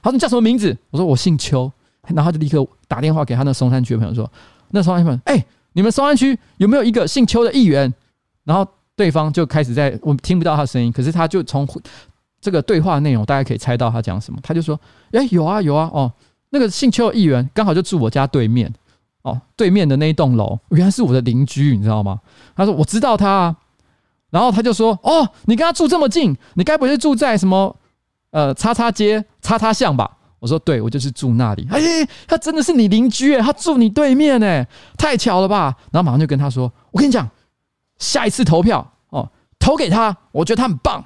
[0.02, 1.70] 他说：“你叫什么名字？”我说：“我姓邱。”
[2.14, 4.30] 然后他就立刻打电话给他那松山区的朋友说
[4.70, 7.92] ：“那松山区，哎，你们松山区有没有一个姓邱的议员？”
[8.44, 11.68] 然后对方就开始在我听不到他的声音，可是他就从
[12.40, 14.38] 这个对话内容，大家可以猜到他讲什么。
[14.42, 14.78] 他就说
[15.12, 16.10] ：“哎，有啊，有啊，哦，
[16.48, 18.72] 那个姓邱的议员刚好就住我家对面，
[19.22, 22.18] 哦，对面的那一栋楼，原来是我的邻居，你知道吗？”
[22.56, 23.56] 他说：“我知道他啊。”
[24.30, 27.76] 然后他就说：“哦，你跟他住这么近，你该不会是住在什么？”
[28.38, 30.08] 呃，叉叉街，叉叉巷吧。
[30.38, 31.66] 我说对，我就是住那里。
[31.72, 31.80] 哎，
[32.28, 34.64] 他真的是你邻居哎，他住你对面哎，
[34.96, 35.74] 太巧了吧？
[35.90, 37.28] 然后马上就跟他说：“我跟你讲，
[37.98, 41.04] 下一次投票哦，投给他，我觉得他很棒。”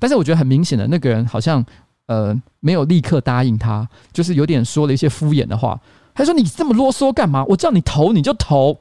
[0.00, 1.62] 但是我觉得很明显的，那个人好像
[2.06, 5.78] 呃没有立刻答应他，就是有点说了一些敷衍的话。
[6.14, 7.44] 他说：“你这么啰嗦干嘛？
[7.44, 8.80] 我叫你投你就投。”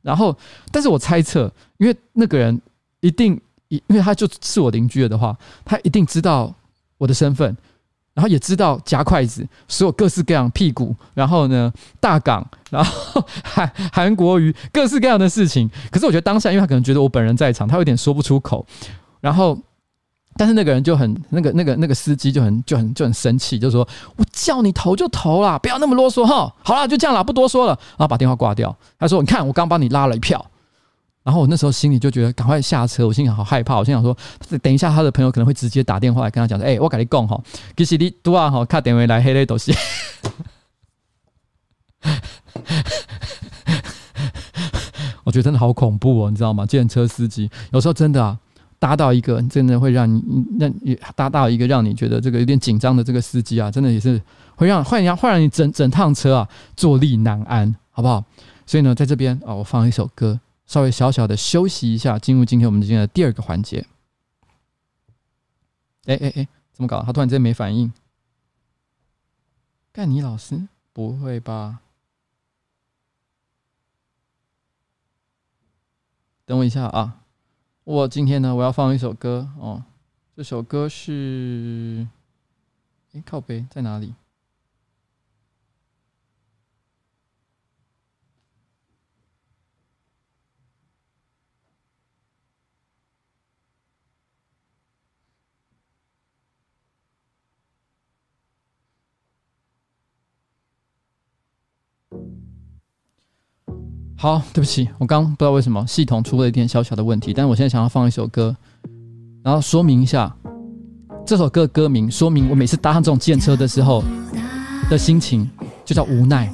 [0.00, 0.34] 然后，
[0.72, 2.58] 但是我猜测，因为那个人
[3.00, 3.38] 一定，
[3.68, 5.36] 因为他就是我邻居了的话，
[5.66, 6.54] 他一定知道。
[6.98, 7.56] 我的身份，
[8.14, 15.70] 然后也知道夹筷子，所有各式各样屁股，然后呢大港，然后 韩韩国瑜，各式各样的事情。
[15.90, 18.66] 可是我觉得当下，因为他可能觉得我本人在场，他有点说不出口。
[19.20, 19.58] 然后，
[20.36, 26.52] 但是那个人就很那个那个那个司机就很就很就很生气，就说：“我叫你投就投啦，不要那么啰嗦哈。
[26.62, 28.76] 好了，就这样了，不多说了。”然后把电话挂掉。
[28.98, 30.44] 他说：“你看，我刚帮你拉了一票。”
[31.28, 33.76] 然后我那时候心里就觉得赶快下车，我心里好害怕。
[33.76, 34.16] 我心想说，
[34.62, 37.38] 等一下他的朋友可能会直接打电话来跟他讲说：“哎，我跟你讲哈，
[37.76, 39.74] 其实你都啊哈，卡电话来黑嘞东西。”
[45.22, 46.64] 我觉得真的好恐怖哦，你知道吗？
[46.64, 48.38] 计程车司机有时候真的啊，
[48.78, 50.24] 搭到一个真的会让你
[50.58, 54.18] 让你搭到一个让你觉得这个有点紧张的这个司机啊，真的也是
[54.56, 58.24] 会让会让会让你整整趟车啊坐立难安，好不好？
[58.64, 60.40] 所以呢，在这边啊，我放一首歌。
[60.68, 63.86] 稍微小小的休息一下，进入今天我们今天的第二个环节。
[66.04, 67.02] 哎哎哎，怎么搞？
[67.02, 67.90] 他突然之间没反应。
[69.90, 70.68] 干你老师？
[70.92, 71.80] 不会吧？
[76.44, 77.22] 等我一下啊！
[77.84, 79.84] 我今天呢，我要放一首歌哦。
[80.36, 82.06] 这首歌是……
[83.14, 84.14] 哎，靠背在哪里？
[104.20, 108.56] 好，对不起，我刚不知道为什么系统出了一点小小的问题，但是我现在想要放一首歌，
[109.44, 110.34] 然后说明一下
[111.24, 114.02] 这首歌歌名，说明我每次搭上这种计程车的时候
[114.90, 115.48] 的心情，
[115.84, 116.52] 就叫无奈。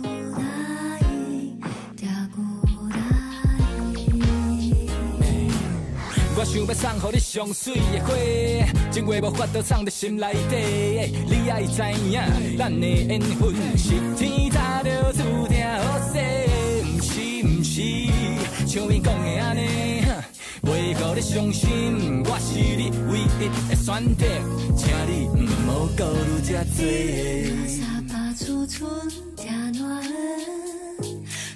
[6.37, 8.13] 我想要送给你上水的花，
[8.91, 12.21] 情话无法度藏在心内底，你爱知影，
[12.59, 14.44] 咱的缘分是天
[18.75, 20.03] 像伊讲的安尼，
[20.63, 24.27] 袂互你伤心，我是你唯一的选择，
[24.77, 26.83] 请你毋好顾虑这多。
[27.69, 28.91] 沙发储存
[29.37, 29.45] 加
[29.79, 30.03] 暖，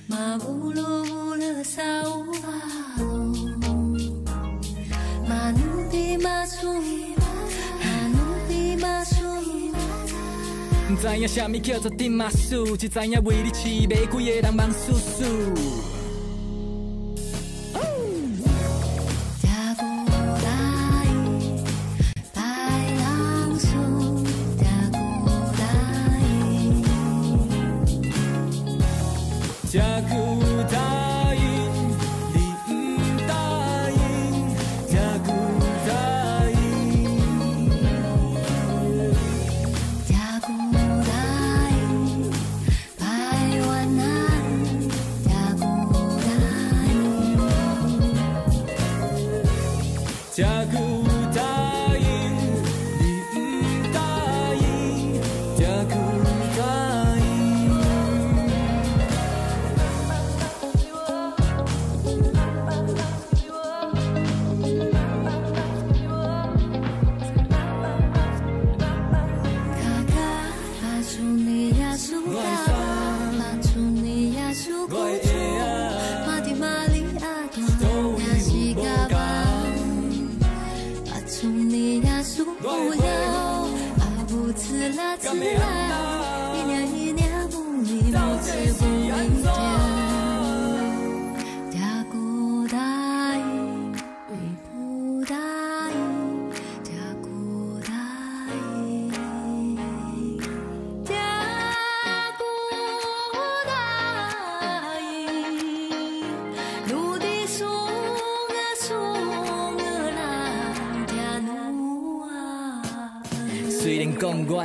[0.07, 2.47] 马乌鲁乌勒沙乌巴
[3.03, 3.35] 鲁，
[5.29, 6.73] 马努比马苏，
[7.81, 8.17] 马努
[8.49, 9.17] 比马苏。
[10.89, 15.98] 唔知影啥物叫做顶马苏，只知影为你饲袂规个人忙叔叔。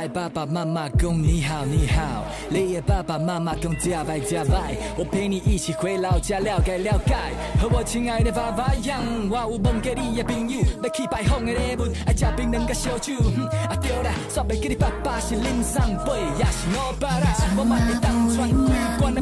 [0.08, 7.14] 爸爸妈妈公你好你好，你的爸爸妈妈公加拜加拜，我陪你一起回老家了解了解。
[7.60, 13.14] 和我亲爱的爸爸一样，我有问过你的朋友，要去拜访的礼物，爱吃槟榔甲烧酒。
[13.68, 19.20] 啊对啦，煞袂记你爸爸是林桑贝，也是我爸啦，我嘛会当穿贵关的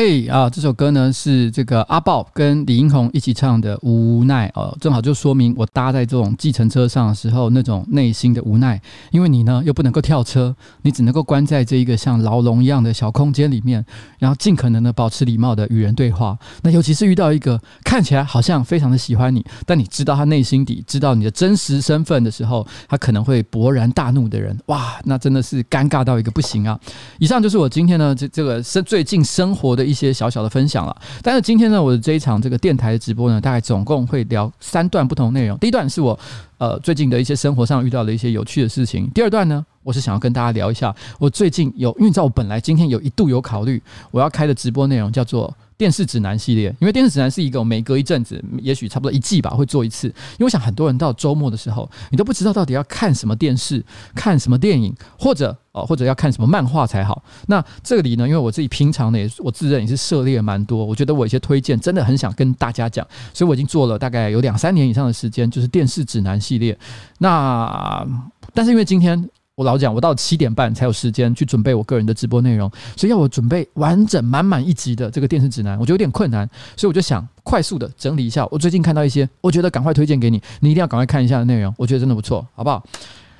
[0.00, 13.84] 嘿、啊，这首歌呢是这个阿爆跟李英宏一起唱的《无奈》哦，正好就说明我搭在这种计程车上的时候那种内心的无奈，因为你呢又不能够跳车，你只能够关在这一个像牢笼一样的小空间里面，
[14.20, 16.38] 然后尽可能的保持礼貌的与人对话。
[16.62, 26.78] 那尤其是遇到一个看起来好像非常的喜欢你，但你知道他内心底知道你的真实身份的时候，他可能会勃然大怒的人，哇，那真的是尴尬到一个不行啊！
[27.18, 35.56] 以上就是我今天呢这这个生最近生活的一些小小的分享了，但是今天呢，我的这一场这个电台的直播呢，大概总共会聊三段不同内容。
[35.58, 36.18] 第一段是我
[36.58, 39.08] 呃最近的一些生活上遇到的一些有趣的事情。
[39.14, 45.54] 第二段呢，我是想要跟大家聊一下我最近有，因为你知道我本来今天有一度有考虑我要开的直播内容叫做。
[45.78, 50.08] 电视指南系列，因为电视指南是一个每隔一阵子，也许差不多一季吧，会做一次。
[50.08, 57.22] 因为我想很多人到周末的时候，你都不知道到底要看什么电视、看什么电影，或者哦，或者要看什么漫画才好。
[57.46, 66.76] 那这里呢，因为我自己平常呢，也我自认也是涉猎蛮多，我觉得我一些推荐真的很想跟大家讲，所以我已经做了大概有两三年以上的时间，就是电视指南系列。
[67.18, 68.04] 那
[68.52, 69.30] 但是因为今天。
[69.58, 78.46] 我老讲，我到七点半才有时间去准备我个人的直播内容，所以要我准备完整满满一集的这个电视指南，我觉得有点困难，所以我就想快速的整理一下。
[78.52, 82.80] 我最近看到一些，我觉得赶快推荐给你，你一定要赶快看一下的内容，我觉得真的不错，好不好？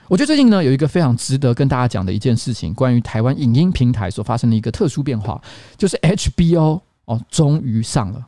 [0.08, 5.40] 我觉得最近呢有一个非常值得跟大家讲的一件事情，关于台湾影音平台所发生的一个特殊变化，
[5.76, 8.26] 就是 HBO 哦，终于上了。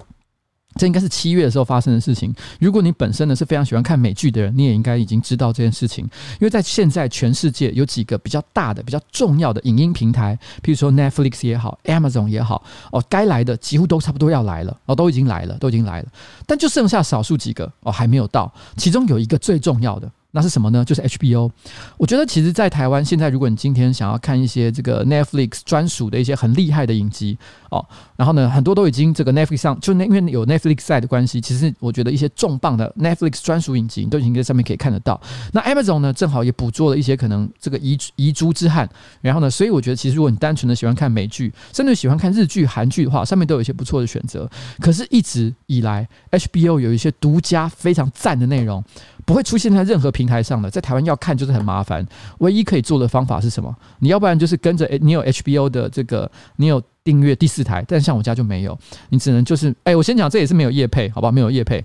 [0.80, 2.34] 这应该是七月的时候发生的事情。
[2.58, 6.06] 如果你本身呢是非常喜欢看美剧的人，你也应该已经知道这件事情。
[6.06, 16.08] 因为在现在全世界有几个比较大的、比较重要的影音平台，譬如说 Netflix 也好，Amazon 也好，哦，该来的几乎都差不多要来了，哦，都已经来了，都已经来了。
[16.46, 20.10] 但就剩下少数几个哦还没有到，其中有一个最重要的。
[20.32, 20.84] 那是什么呢？
[20.84, 21.50] 就是 HBO。
[21.96, 27.36] 我觉得其实，在台湾现在，如果你今天想要看一些这个 Netflix 专属的一些很厉害的影集
[27.70, 27.84] 哦，
[28.16, 35.20] 然后呢，很多都已经这个 Netflix 上，就那因为有 Netflix 在的关系，其实我觉得一些重磅的 Netflix 专属影集都已经在上面可以看得到。
[35.52, 38.88] 那 Amazon 呢，正好也捕捉了一些可能这个遗遗珠之憾。
[39.20, 44.48] 然后呢，所以我觉得其实如果你单纯的喜欢看美剧，甚至喜欢看日剧、韩剧的话，上面都有一些不错的选择。
[44.80, 48.84] 可是，一直以来 HBO 有一些独家非常赞的内容。
[49.30, 52.04] 不会出现在任何平台上的，在台湾要看就是很麻烦。
[52.38, 53.72] 唯一可以做的方法是什么？
[54.00, 58.76] 你要不然就是跟着你有 HBO 的这个，你有订阅第四台，但像我家就没有，
[59.10, 61.30] 你只能就是哎，我先讲，这也是没有业配，好吧？
[61.30, 61.84] 没有业配，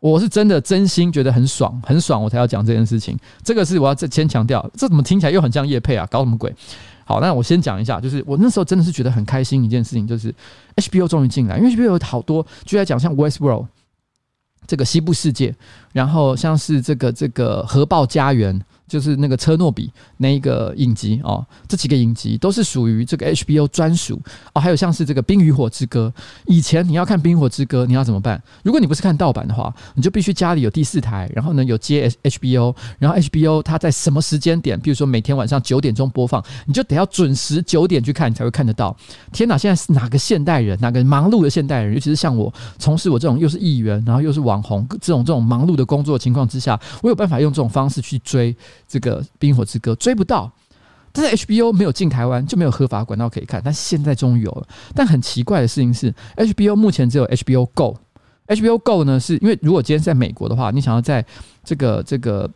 [0.00, 3.16] 我是真的真心觉得很爽，很爽，我才要讲这件事情。
[3.44, 6.04] 这个是我要再先强调，这怎么听起来又很像业配啊？
[6.10, 6.52] 搞什么鬼？
[7.04, 10.34] 好，那我先讲一下，就是我那时候真的是觉得很开心一件事情，就是
[10.74, 13.66] HBO 终于进来，因为 HBO 有好多，就在讲像 Westworld。
[14.66, 15.54] 这个西部世界，
[15.92, 18.60] 然后像是这个这个核爆家园。
[18.88, 24.20] 就是那个车诺比那一个影集哦，这几个影集都是属于这个 HBO 专属
[24.52, 24.60] 哦。
[24.60, 26.12] 还有像是这个《冰与火之歌》，
[26.46, 28.40] 以前你要看《冰与火之歌》，你要怎么办？
[28.62, 38.96] 如果你不是看盗版的话，你就必须家里有第四台，然后呢有接 HBO，然后 HBO 它在什么时间点，比如说每天晚上九点钟播放，你就得要准时九点去看，你才会看得到。
[39.32, 48.54] 天哪，现在是哪个现代人，哪个忙碌的现代人，尤其是像我从事我这种又是艺员，然后又是网红这种这种忙碌的工作情况之下，我有办法用这种方式去追。
[48.88, 50.50] 这个《冰火之歌》，追不到。
[51.12, 53.62] 但是 HBO 没有进台湾，就没有合法管道可以看。
[53.64, 54.68] 但现在终于有了。
[54.94, 57.96] 但很奇怪的事情是，HBO 目前只有 HBO Go。
[58.48, 61.24] HBO Go 呢，是因为如果今天在美国的话，你想要在
[61.64, 62.48] 这个这个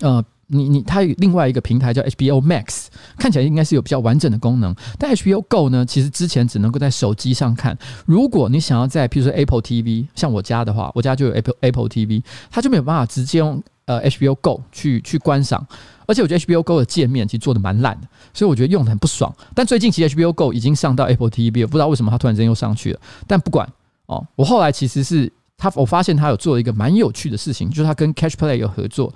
[0.00, 2.86] 呃，你你它有另外一个平台叫 HBO Max，
[3.18, 4.72] 看起来应该是有比较完整的功能。
[4.96, 7.76] 但 HBO Go 呢，其实之前只能够在手机上看。
[8.06, 15.66] 如果你想要在，譬如说 Apple TV，像我家的话，我家就有 Apple Apple TV，它就没有办法直接用呃 HBO Go 去去观赏。
[16.06, 19.34] 而且我觉得 HBO Go 的界面其实做的蛮烂的，所以我觉得用的很不爽。
[19.54, 23.00] 但最近其实 HBO Go 已经上到 Apple TV，不知道为什么它突然间又上去了。
[23.26, 23.66] 但不管
[24.06, 29.10] 哦，我后来其实是他，我发现他有做了一个蛮有趣的事情，就是他跟 Catch Play 有合作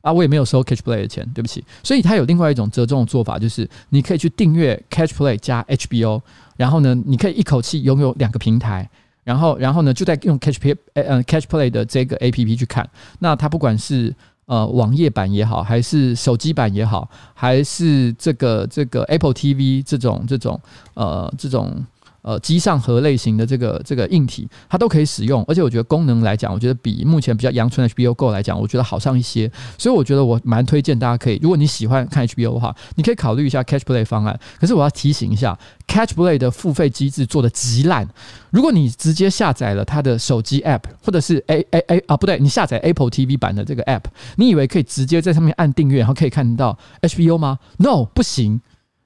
[0.00, 1.64] 啊，我也没有收 Catch Play 的钱，对不起。
[1.84, 6.20] 所以他有另外一种折中的做法，就是你可以去订阅 Catch Play 加 HBO，
[6.56, 8.90] 然后呢，你可以一口气拥有两个平台，
[9.24, 12.88] 然后然后呢，就在用 Catch Play 呃 Catch Play 的这个 APP 去看。
[13.18, 14.14] 那它不管是
[14.46, 20.60] 呃，网页版也好，还是手机版也好，还是这个这个 Apple TV 这种这种
[20.94, 21.84] 呃这种。
[22.24, 34.40] 呃，机上盒类型的这个这个硬体，它都可以使用，而且我觉得功能来讲，我觉得比目前比较阳春的 HBO Go 来讲，我觉得好上一些，所以我觉得我蛮推荐大家可以，如果你喜欢看 HBO 的话，你可以考虑一下 Catch Play 方案。
[34.58, 38.08] 可是我要提醒一下，Catch Play 的付费机制做得极烂，
[38.50, 44.04] 如果你直接下载了它的手机 App，或者是 A A A 啊不对，你下载 Apple TV 版的这个 App，
[44.36, 48.62] 你以为可以直接在上面按订阅，然后可以看到 HBO 吗？No，不行。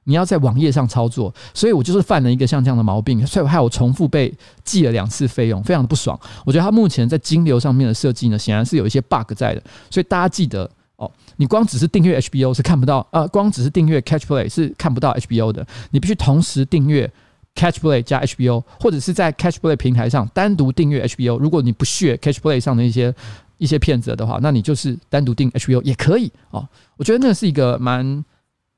[0.09, 4.33] 你要在网页上操作，所以我就是犯了一个像这样的毛病，所以害我重复被
[4.65, 6.19] 记了两次费用，非常的不爽。
[6.47, 9.63] 我觉得它目前在金流上面的设计呢，显然是有一些 bug 在的。
[9.91, 15.67] 所以大家记得哦，你光只是订阅 HBO 是看不到，呃，光只是订阅 Catch Play 是看不到 HBO 的。
[15.91, 17.13] 你必须同时订阅
[17.55, 21.37] Catch Play 加 HBO，或者是在 Catch Play 平台上单独订阅 HBO。
[21.37, 23.15] 如果你不屑 Catch Play 上的一些
[23.59, 26.67] 一些片子的话，那你就是单独订 HBO 也可以哦。
[26.97, 28.25] 我觉得那是一个蛮。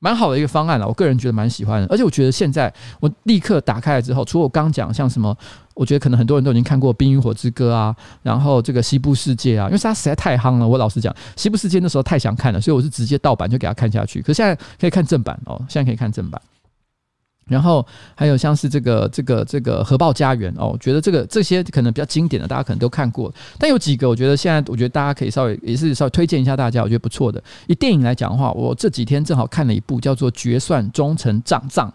[0.03, 5.37] 蛮好的一个方案了，我个人觉得蛮喜欢的，而且我觉得现在我立刻打开了之后，除了我刚讲像什么，
[5.75, 10.67] 我觉得可能很多人都已经看过《冰与火之歌》啊，然后这个《西部世界》啊，因为它实在太夯了。
[10.67, 14.21] 我老实讲，《西部世界》那时候太想看了，所以我是直接盗版就给他看下去。
[14.21, 16.41] 可是现在可以看正版哦，现在可以看正版。
[17.51, 17.85] 然后
[18.15, 23.29] 还有像是这个这个这个核爆家园哦，我觉得这个这些可能比较经典的，大家可能都看过。
[23.59, 27.43] 但有几个我觉得现在我觉得大家可以稍微也是稍微推荐一下大家，我觉得不错的。
[27.67, 31.89] 以电影来讲的话，我这几天正好看了一部叫做《决算忠诚账账》，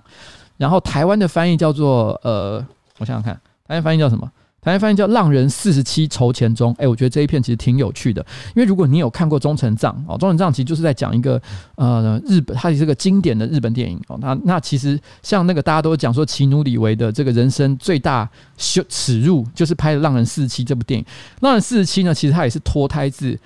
[0.58, 2.62] 然后台湾的翻译叫做呃，
[2.98, 3.32] 我想想看，
[3.66, 4.30] 台湾翻译叫什么？
[4.66, 8.20] 大家发现叫《浪人四十七筹钱中》，哎，我觉得这一片其实挺有趣的，
[8.56, 11.40] 因为如果你有看过《忠臣藏》哦，《忠臣藏》其实就是在讲一个
[11.76, 14.18] 呃日本，它也是个经典的日本电影哦。
[14.20, 21.06] 那那其实像那个大家都讲说奇努里维的这个人生最大羞耻辱，就是拍了《浪人四十七》这部电影。
[21.42, 23.34] 《浪人四十七》呢，其实它也是脱胎自《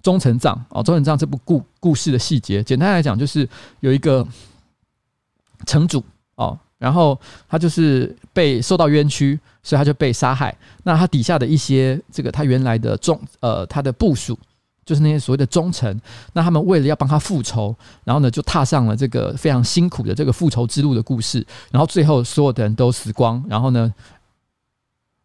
[0.00, 3.48] 忠臣藏》哦，《忠臣藏》这部故故事的细节，简单来讲就是
[3.80, 4.24] 有一个
[5.66, 6.04] 城主
[6.36, 6.56] 哦。
[6.78, 10.56] 然后他就是被受到冤屈，所以他就被杀害。
[10.84, 14.38] 那他底下的一些这个他原来的忠呃他的部属，
[14.84, 16.00] 就是那些所谓的忠臣，
[16.32, 21.44] 那他们为了要帮他复仇，然后呢就踏上了这个非常辛苦的这个复仇之路的故事。
[21.72, 23.44] 然后最后所有的人都死光。
[23.48, 23.92] 然后呢，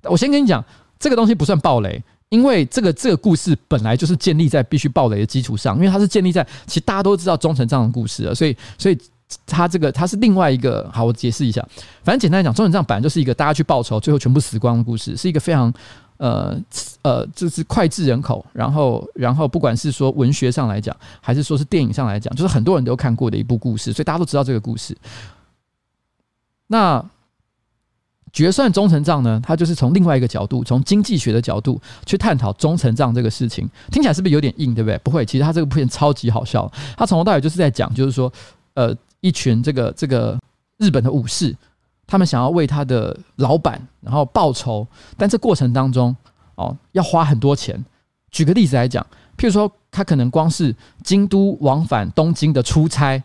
[0.05, 0.65] 我先跟你讲，
[0.97, 8.97] 这个东西不算暴雷，因为这个这个故事本来就是建立在必须暴雷的基础上，因为它是建立在其实大家都知道忠臣这样的故事了，所以所以。
[9.45, 11.65] 他这个他是另外一个，好，我解释一下。
[12.03, 15.71] 反正简单来讲，忠臣藏本来就是一个大家去报仇，最后全部死光的故事，是一个非常
[16.17, 16.59] 呃
[17.01, 18.45] 呃，就是脍炙人口。
[18.53, 24.97] 然后然后不管是说文学上来讲，还是说是电影上来讲，就是很多人都看过的一部故事，所以大家都知道这个故事。
[26.67, 27.03] 那
[28.33, 33.69] 决算忠臣藏呢，它就是从另外一个角度，从经济学的角度去探讨忠臣藏这个事情。
[33.91, 34.97] 听起来是不是有点硬，对不对？
[34.99, 36.71] 不会，其实它这个部片超级好笑。
[36.95, 38.31] 它从头到尾就是在讲，就是说
[38.73, 38.95] 呃。
[39.21, 40.37] 一群这个这个
[40.77, 41.55] 日本的武士，
[42.05, 44.85] 他们想要为他的老板然后报仇，
[45.17, 46.15] 但这过程当中
[46.55, 47.83] 哦要花很多钱。
[48.29, 49.05] 举个例子来讲，
[49.37, 53.23] 譬如说他可能光是京都往返东京的出差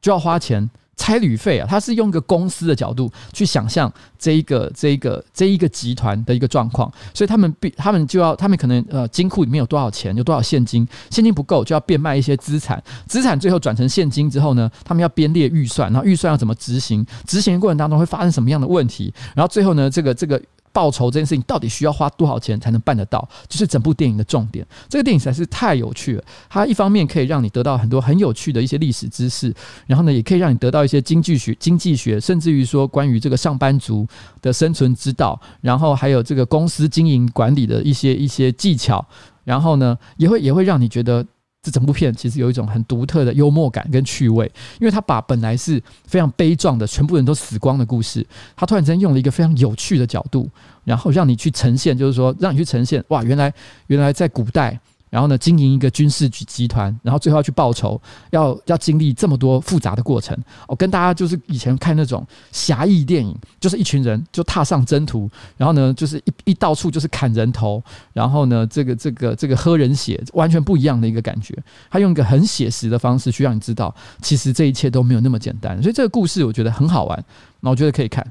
[0.00, 0.68] 就要花钱。
[0.96, 20.40] 差旅费啊，他是用一个公司的角度去想象这一个、这一个、这一个集团的一个状况，所以他们必他们就要，他们可能呃金库里面有多少钱，有多少现金，现金不够就要变卖一些资产，资产最后转成现金之后呢，他们要编列预算，然后预算要怎么执行，执行过程当中会发生什么样的问题，然后最后呢，这个这个。
[20.76, 23.26] 报仇这件事情到底需要花多少钱才能办得到？
[23.48, 24.66] 就是整部电影的重点。
[24.90, 26.22] 这个电影实在是太有趣了。
[26.50, 29.50] 它一方面可以让你得到很多很有趣的一些历史知识，
[29.86, 34.06] 然后呢，也可以让你得到一些经济学、经济学，甚至于说关于这个上班族
[34.42, 39.02] 的生存之道，然后还有这个公司经营管理的一些一些技巧。
[39.44, 41.24] 然后呢，也会也会让你觉得
[41.66, 44.46] 这整部片其实有一种很独特的幽默感跟趣味，
[44.78, 50.48] 因为他把本来是非常悲壮的，全部人都死光的故事，他突然间用了一个非常有趣的角度，
[50.84, 53.52] 然后让你去呈现，就是说让你去呈现，哇，原来
[53.88, 54.78] 原来在古代。
[55.16, 57.98] 然后呢，经营一个军事集集团，然后最后要去报仇，
[58.32, 60.36] 要要经历这么多复杂的过程。
[60.68, 71.56] 我、哦、跟大家就是以前看那种侠义电影，就是一群人就踏上征途，然后呢，就是一一到处就是砍人头，然后呢，这个这个这个喝人血，完全不一样的一个感觉。
[71.90, 75.80] 他用一个很写实的方式去让你知道，其实这一切都没有那么简单。
[75.80, 77.24] 所以这个故事我觉得很好玩，
[77.60, 78.22] 那我觉得可以看，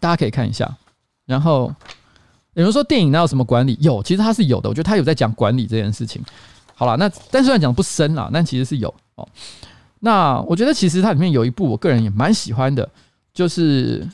[0.00, 0.76] 大家可以看一下，
[1.24, 1.74] 然后。
[2.54, 3.76] 有人说电影那有什么管理？
[3.80, 4.68] 有，其实它是有的。
[4.68, 6.22] 我觉得它有在讲管理这件事情。
[6.74, 9.26] 好了，那但虽然讲不深啦，但其实是有哦。
[10.00, 12.88] 那我觉得其实它里面有一部我个人也蛮喜欢的，
[13.32, 14.06] 就是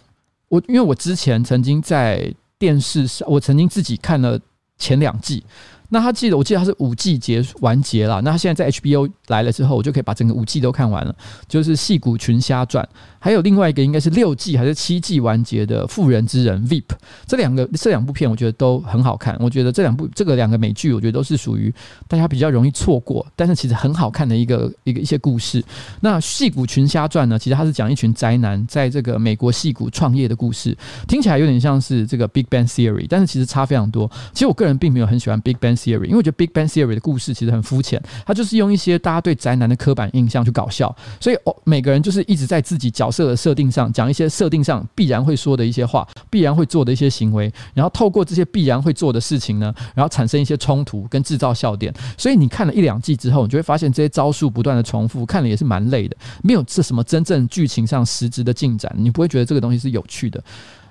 [0.49, 4.39] 我因为我之前曾经在电视上，我曾经自己看了
[4.77, 5.43] 前两季。
[5.91, 8.21] 那他记得，我记得他是五季结完结了。
[8.21, 11.15] 那他现在在 HBO 来了之后，我就可以把整个五季都看完了。
[11.49, 12.85] 就是《戏骨群侠传》，
[13.19, 16.85] 还有另外一个应该是六季还是七季完结的《妇人之仁》（VIP）。
[17.27, 19.35] 这两个这两部片我觉得都很好看。
[19.41, 21.73] 我觉得这两部这个两个美剧，我觉得都是属于
[22.07, 25.65] 大家比较容易错过，但是其实很好看的一个一个一些故事。
[26.01, 30.77] 那《戏骨群侠传》呢，其实它是讲一群宅男在这个美国戏骨创业的故事，
[31.07, 34.11] 听起来有点像是这个 Big Bang Theory，但是其实差非常多。
[34.35, 35.78] 其实我个人并没有很喜欢 Big Bang。
[35.79, 51.95] Theory，因为我觉得《Big Bang Theory》的故事其实很肤浅，它就是用一些大家对宅男的刻板印象去搞笑，所以哦，每个人就是一直在自己角色的设定上讲一些设定上必然会说的一些话，必然会做的一些行为，然后透过这些必然会做的事情呢，然后产生一些冲突跟制造笑点。
[52.17, 60.43] 所以你看了一两季之后，你就会发现这些招数不断的重复，看了也是蛮累的，没有这什么真正剧情上实质的进展，你不会觉得这个东西是有趣的。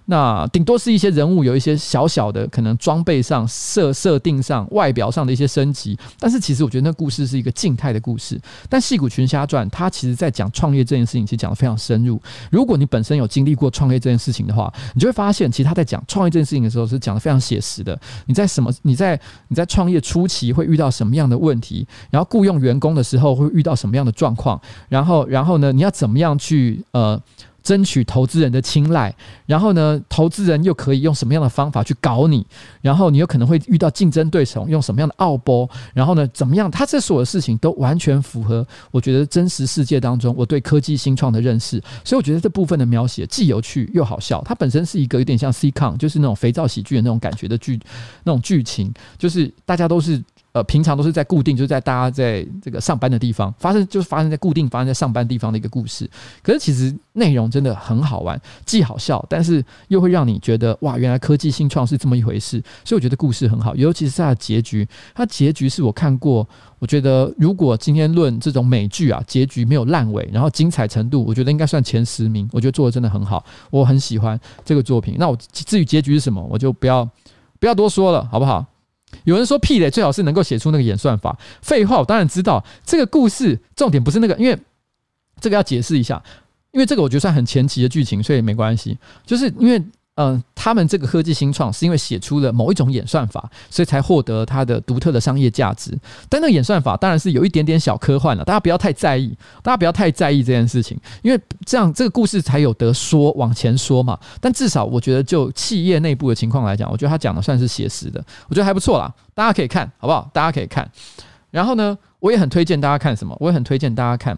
[0.10, 8.39] 那顶多是一些人物有一些小小的可能装备上设设定上外表上的一些升级，但是其实我觉得那故事是一个静态的故事。
[8.70, 12.22] 但《戏骨群侠传》它其实在讲创业这件事情，其实讲得非常深入。
[12.49, 17.99] 如果你本身有经历过创业这件事情的话，你就会发现，其实他在讲创业这件事情的时候是讲得非常写实的。
[18.28, 18.72] 你在什么？
[18.84, 21.86] 你在你在创业初期会遇到什么样的问题？
[22.10, 24.62] 然后雇佣员工的时候会遇到什么样的状况？
[24.88, 25.74] 然后然后呢？
[25.74, 27.22] 你要怎么样去呃？
[27.68, 29.13] 争取投资人的青睐，
[29.45, 32.47] 然后呢，投资人又可以用什么样的方法去搞你？
[32.80, 35.70] 然后你有可能会遇到竞争对手用什么样的奥博？
[35.93, 36.72] 然后呢，怎么样？
[36.72, 44.41] 他这所有的事情都完全符合我觉得真实世界当中我对科技新创的认识，所以我觉得这部分的描写既有趣又好笑。
[44.45, 47.78] 它本身是一个有点像 sitcom，就是那种肥皂喜剧的那种感觉的剧，
[48.24, 50.24] 那种剧情，就是大家都是。
[50.58, 56.10] 呃，平常都是在固定，就是在大家在这个上班的地方发生，就是发生在固定发生在上班地方的一个故事。
[56.41, 62.60] 可是其实内容真的很好玩，既好笑，但是又会让你觉得哇，原来科技新创是这么一回事。
[62.84, 64.88] 所以我觉得故事很好，尤其是它的结局。
[65.14, 66.47] 它结局是我看过，
[66.80, 72.49] 我觉得如果今天论这种美剧啊，结局没有烂尾，然后精彩程度，我觉得应该算前十名。
[72.51, 75.18] 我觉得做的真的很好，我很喜欢这个作品。
[75.20, 77.08] 那我至于结局是什么，我就不要
[77.60, 78.66] 不要多说了，好不好？
[79.24, 81.38] 有人说屁嘞，最好是能够写出那个演算法。
[81.61, 84.57] 废话，我当然知道这个故事重点不是那个，因为
[85.39, 86.24] 这个要解释一下，
[86.72, 88.97] 因为这个我觉得算很前期的剧情，所以没关系。
[89.26, 89.82] 就是因为。
[90.18, 95.95] 嗯，他们这个科技新创是因为写出了某一种演算法，所以才获得它的独特的商业价值。
[96.28, 104.18] 但那个演算法当然是有一点点小科幻了，大家不要太在意，大家不要太在意这件事情，因为这样这个故事才有得说往前说嘛。
[104.41, 110.28] 但至少我觉得就企业内部的情况来讲，我觉得他讲的算是写实的，我觉得还不错啦，大家可以看好不好？
[110.34, 110.89] 大家可以看。
[111.51, 113.38] 然后呢，我也很推荐大家看什么？
[113.39, 114.36] 我也很推荐大家看。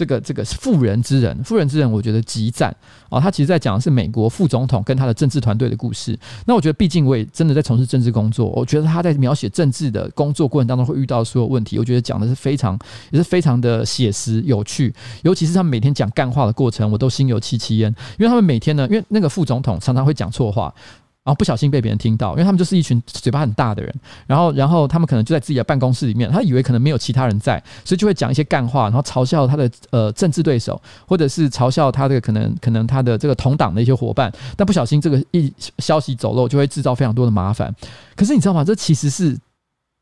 [0.00, 2.74] 这个这个是妇人之仁，妇人之仁，我觉得极赞
[3.10, 3.20] 啊！
[3.20, 6.18] 他其实在讲的是美国副总统跟他的政治团队的故事。
[6.46, 12.78] 那我觉得，毕竟我也真的在从事政治工作，我觉得他在描写政治的工作过程当中会遇到所有问题，我觉得讲的是非常
[13.10, 14.90] 也是非常的写实有趣。
[15.20, 20.74] 尤其是他们每天讲干话的过程，我都心有戚戚焉，因为他们每天呢，因为那个副总统常常会讲错话。
[21.22, 23.94] 然后不小心被别人听到，因为他们就是一群嘴巴很大的人。
[24.26, 34.32] 然后，然后他们可能就在自己的办公室里面，他以为可能没有其他人在，所以就会讲一些干话，然后嘲笑他的呃政治对手，或者是嘲笑他的可能可能他的这个同党的一些伙伴。
[34.56, 37.72] 但不小心这个一消息走漏，就会制造非常多的麻烦。
[38.16, 38.64] 可是你知道吗？
[38.64, 39.36] 这其实是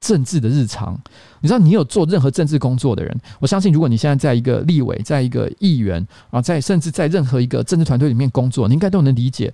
[0.00, 0.96] 政治的日常。
[1.40, 9.52] 你知道，你有做任何政治工作的人，我相信，如果你现在在一个立委，在一个议员啊，在甚至在任何一个政治团队里面工作，你应该都能理解，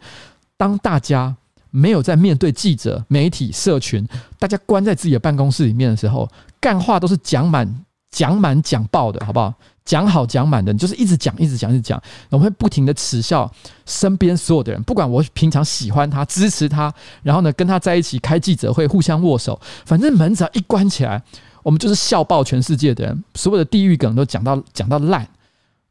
[0.59, 1.35] 当大家。
[1.77, 4.07] 没有在面对记者、媒体、社群，
[4.39, 7.69] 大家关在自己的办公室里面的时候，干话都是讲满、
[8.13, 9.53] 讲满、讲爆的，好不好？
[9.85, 12.01] 讲好讲满的，你就是一直讲、一直讲、一直讲，
[12.31, 13.51] 我们会不停的耻笑
[13.87, 16.95] 身边所有的人，不管我平常喜欢他、支持他，
[17.25, 21.21] 然后呢跟他在一起开记者会、互相握手，反正门只要一关起来。
[21.65, 25.27] 我们就是笑爆全世界的人，所有的地狱梗都讲到讲到烂。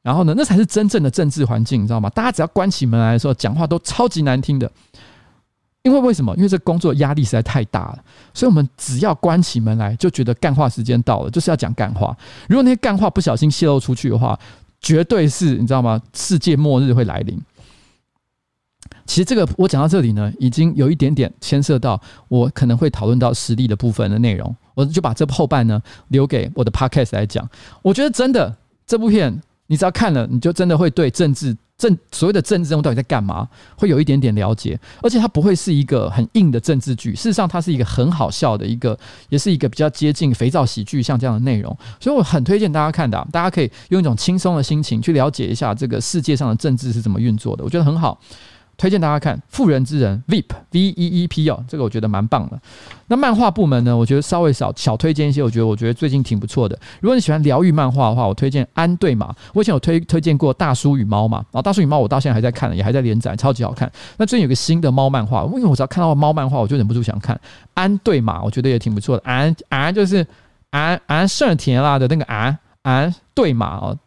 [0.01, 2.09] 然后呢，那才是真正的政治环境，你知道吗？
[2.11, 4.71] 大家只要关起门来的时候，讲话都超级难听的。
[5.84, 6.34] 因为为什么？
[6.38, 7.99] 因为这工作压力实在太大了，
[8.34, 12.15] 所以我们只要关起门来，就觉得干话时间到了，就是要讲干话。
[12.47, 14.39] 如果那些干话不小心泄露出去的话，
[14.79, 16.01] 绝对是你知道吗？
[16.13, 17.38] 世界末日会来临。
[19.05, 27.47] 其实这个我讲到这里呢，已经有一点点牵涉到我可能会讨论到实力的部分的内容，我就把这后半呢留给我的 podcast 来讲。
[27.81, 28.55] 我觉得真的
[28.88, 29.41] 这部片。
[29.67, 34.79] 你只要看了，你就真的会对政治政所谓的政治人物到底在干嘛，会有一点点了解。
[35.01, 41.75] 而且它不会是一个很硬的政治剧，事实上它是一个很好笑的一个，也是一个比较接近肥皂喜剧像这样的内容。
[41.99, 48.17] 所以我很推荐大家看的，大家可以用一种轻松的心情去了解一下这个世界上的政治是怎么运作的，我觉得很好。
[48.84, 52.59] 推荐大家看《妇人之仁》VIP V E E P 哦，这个我觉得蛮棒的。
[53.07, 56.77] 那漫画部门呢，我觉得稍微少小推荐一些，我觉得我觉得最近挺不错的。
[56.99, 59.31] 如果你喜欢疗愈漫画的话，我推荐《安对马》。
[59.53, 63.89] 我以前有推推荐过《大叔与猫》嘛，然后《大叔与猫》我到现在还在看，也还在连载，超级好看。
[64.17, 67.34] 那最近有个新的猫漫画，因为我只要看到猫漫画，我就忍不住想看
[67.75, 69.23] 《安对马》，我觉得也挺不错的。
[69.23, 70.27] 安安就是
[70.71, 73.97] 安安胜田啦的那个安安对马哦。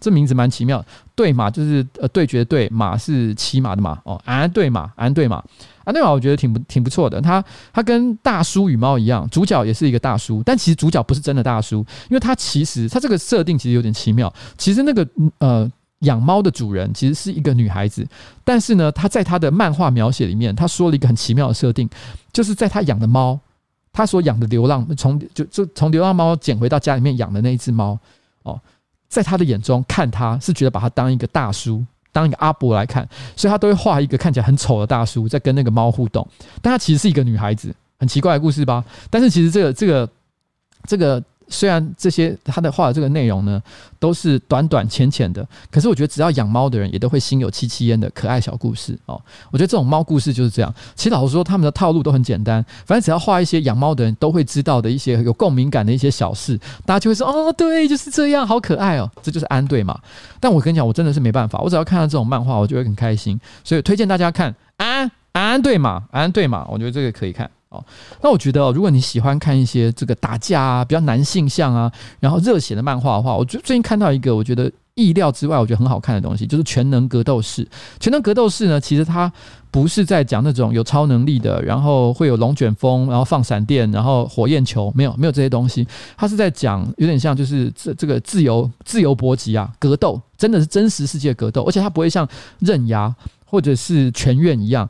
[0.00, 0.84] 这名字蛮奇妙，
[1.14, 5.42] 对马就是呃对决对，马是骑马的马哦，安对马，安对马，
[5.84, 7.20] 安对马，我觉得挺不挺不错的。
[7.20, 11.78] 他他跟大叔与猫一样，主角也是一个大叔，但其实主角不是真的大叔，
[12.10, 14.32] 因为他其实他这个设定其实有点奇妙。
[14.56, 15.06] 其实那个
[15.38, 15.70] 呃
[16.00, 18.06] 养猫的主人其实是一个女孩子，
[18.44, 21.88] 但是呢，他在他的漫画描写里面，他说了一个很奇妙的设定，
[22.32, 23.38] 就是在他养的猫，
[23.92, 27.98] 他所养的流浪从就就从流浪猫捡回到家里面养的那一只猫
[28.42, 28.60] 哦。
[29.14, 36.26] 在他的眼中，看他是觉得把他当一个大叔，当一个阿伯来看，所以他都会画一个看起来很丑的大叔在跟那个猫互动。
[36.60, 38.84] 但他其实是一个女孩子，很奇怪的故事吧？
[39.08, 40.10] 但是其实这个这个
[40.88, 41.22] 这个。
[41.48, 43.62] 虽然这些他的画的这个内容呢，
[43.98, 49.20] 都是短短浅浅的，可是我觉得只要养猫的人也都会心有戚戚焉的可爱小故事哦。
[49.50, 50.74] 我觉得这种猫故事就是这样。
[50.94, 59.98] 其实老实说，他们的套路都很简单，反正只要画一些养猫的人都会知道的一些有共鸣感的一些小事，大家就会说哦，对，就是这样，好可爱哦，这就是安对嘛。
[60.40, 67.50] 但我跟你讲，我真的是没办法，我只要看到这种漫画，我就会很开心，所以推荐大家看安安对嘛，安对嘛，我觉得这个可以看。
[68.22, 77.64] 那我觉得，如果你喜欢看一些这个打架啊、比较男性向啊，然后热血的漫画的话，我觉得最近看到一个我觉得意料之外，我觉得很好看的东西，就是《全能格斗士》。
[77.98, 79.30] 《全能格斗士》呢，其实它
[79.70, 85.86] 不是在讲那种有超能力的，然后会有龙卷风，然后放闪电，然后火焰球，没有没有这些东西。
[86.16, 92.28] 它是在讲有点像就是这这个自由自由搏击啊，格斗真的是真实世界格斗，而且它不会像
[92.60, 93.12] 刃牙
[93.44, 94.88] 或者是全院一样。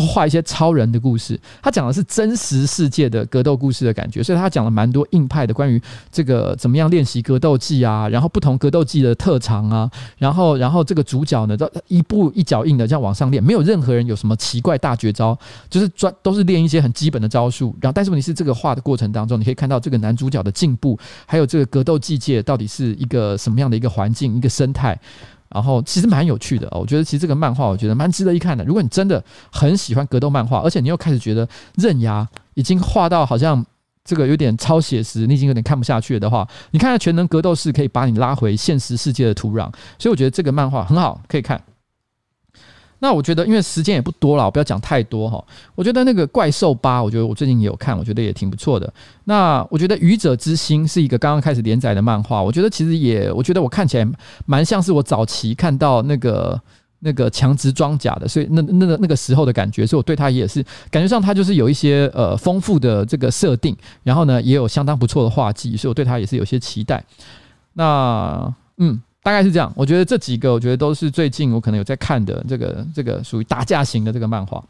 [0.00, 5.80] 画一些超人的故事，他讲的是真实世界的格斗故事的感觉，所以他讲了蛮多硬派的关于
[6.10, 15.38] 这个怎么样练习格斗技啊，然后不同格斗技的特长啊，然后然后这个主角呢，都一步一脚印的这样往上练，没有任何人有什么奇怪大绝招，
[15.70, 17.74] 就是专都是练一些很基本的招数。
[17.80, 24.98] 然后，但是问题是这个画的过程当中，你可以看到这个男主角的进步，还有这个格斗技界到底是一个什么样的一个环境、一个生态。
[25.48, 28.64] 然后其实蛮有趣的，我觉得其实这个漫画我觉得蛮值得一看的。
[28.64, 33.64] 如果你真的很喜欢格斗漫画，而且你又开始觉得刃牙已经画到好像
[34.04, 39.70] 这个有点超写实，你已经有点看不下去了的话，你看下《全能格斗士》可以把你拉回现实世界的土壤。
[39.98, 41.60] 所以我觉得这个漫画很好，可以看。
[42.98, 45.44] 那我觉得，因为时间也不多了，我不要讲太多哈。
[45.74, 48.90] 我觉得那个怪兽八，我觉得我最近也有看，我觉得也挺不错的。
[49.24, 54.08] 那我觉得《愚者之心》是一个刚刚开始连载的漫画，我觉得其实也，我觉得我看起来
[54.46, 56.58] 蛮像是我早期看到那个
[57.00, 67.04] 那个强殖装甲的，所以那那个那个时候的感觉，所以我对它也是感觉上它就是有一些呃丰富的这个设定，然后呢也有相当不错的画技，所以我对它也是有些期待。
[67.74, 69.02] 那嗯。
[69.26, 74.62] 大概是这样，我觉得这几个，我觉得都是最近我可能有在看的这个这个属于打架型的这个漫画。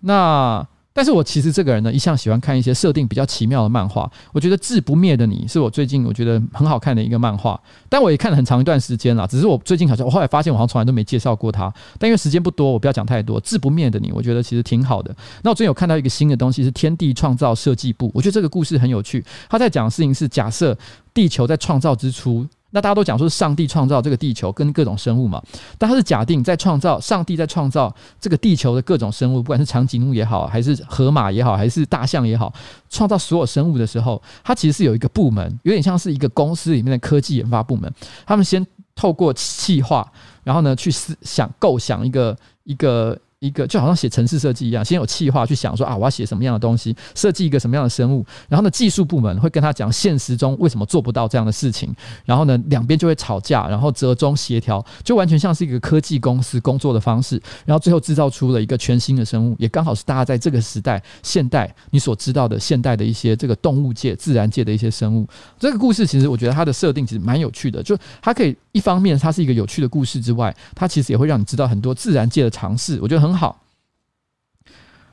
[0.00, 4.10] 那但是我其实这个人呢，一向喜欢看一些设定比较奇妙的漫画。
[4.34, 9.26] 我觉得《志不灭的你》是我最近我觉得很好看的一个漫画，但我也看了很长一段时间了。
[9.26, 11.72] 只是我最近好像我后来发现，我好像从来都没介绍过它。
[11.98, 13.40] 但因为时间不多，我不要讲太多。
[13.44, 15.16] 《志不灭的你》，我觉得其实挺好的。
[15.42, 19.24] 那我最近有看到一个新的东西，是《天地创造设计部》，我觉得这个故事很有趣。
[19.48, 20.76] 他在讲的事情是假设
[21.14, 22.46] 地球在创造之初。
[22.70, 25.42] 那大家都讲说上帝创造这个地球跟各种生物嘛，
[25.78, 32.52] 但它是假定在创造上帝在创造这个地球的各种生物，不管是长颈鹿也好，还是河马也好，还是大象也好，
[32.90, 37.90] 创造所有生物的时候，它其实是有一个部门，有点像是一个公司里面的科技研发部门，
[38.26, 40.06] 他们先透过企划，
[40.42, 43.18] 然后呢去思想构想一个一个。
[43.46, 51.94] 一个，就好像写城市设计一样，先有企划去想说啊，我要写什么样的东西，设计一个什么样的生物，然后呢，技术部门会跟他讲现实中为什么做不到这样的事情，
[52.24, 65.26] 然后呢，两边就会吵架，然后折中协调，就完全像是一个科技公司工作的方式，然后最后制造出了一个全新的生物，也刚好是大家在这个时代现代你所知道的现代的一些这个动物界、自然界的一些生物。
[65.58, 73.60] 这个故事其实我觉得它的设定其实蛮有趣的，就它可以一方面它是一个有趣的故事之外，它其实也会让你知道很多自然界的常识，我觉得很好。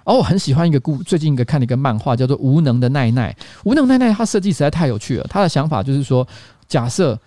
[0.06, 3.32] 哦，我很喜欢一个故，最近一个看了一个漫画，叫做《无能的奈奈》。
[3.64, 5.26] 无能奈奈，他设计实在太有趣了。
[5.30, 6.28] 他的想法就是说，
[6.68, 7.20] 假设。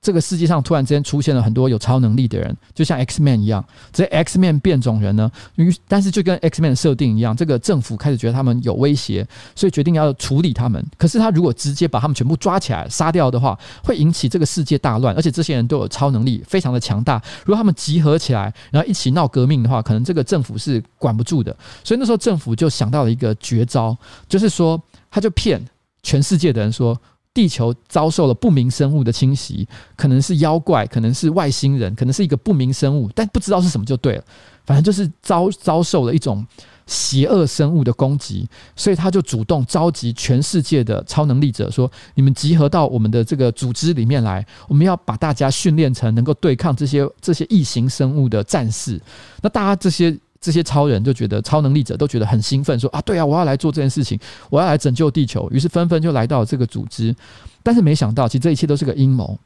[0.00, 3.64] 这个世界上突然之间出现了很多有超能力的人，就像 X Man 一样。
[3.92, 9.26] 这 X Man 变种人呢，于但是就跟 X Man 设定一样，这个政府开始觉得他们有威胁，
[9.56, 10.84] 所以决定要处理他们。
[10.96, 15.14] 可是他如果直接把他们全部抓起来杀掉的话，会引起这个世界大乱。
[15.16, 17.20] 而且这些人都有超能力，非常的强大。
[17.44, 21.54] 如果他们集合起来，然后一起闹革命的话，可能这个政府是管不住的。
[21.82, 23.96] 所以那时候政府就想到了一个绝招，
[24.28, 24.80] 就是说，
[25.10, 25.60] 他就骗
[26.04, 26.96] 全世界的人说。
[27.38, 29.64] 地球遭受了不明生物的侵袭，
[29.94, 34.24] 可能是妖怪，可能是外星人，可能是一个不明生物，但不知道是什么就对了。
[34.66, 36.44] 反正就是遭遭受了一种
[36.84, 49.00] 邪恶生物的攻击，所以他就主动召集全世界的超能力者，说：“你们集合到我们的这个组织里面来，我们要把大家训练成能够对抗这些这些异形生物的战士。”
[49.40, 50.18] 那大家这些。
[50.40, 54.18] 这些超人就觉得超能力者都觉得很兴奋，说啊，对啊，我要来做这件事情，
[54.50, 55.48] 我要来拯救地球。
[55.50, 57.14] 于是纷纷就来到这个组织，
[57.62, 59.38] 但是没想到，其实这一切都是个阴谋。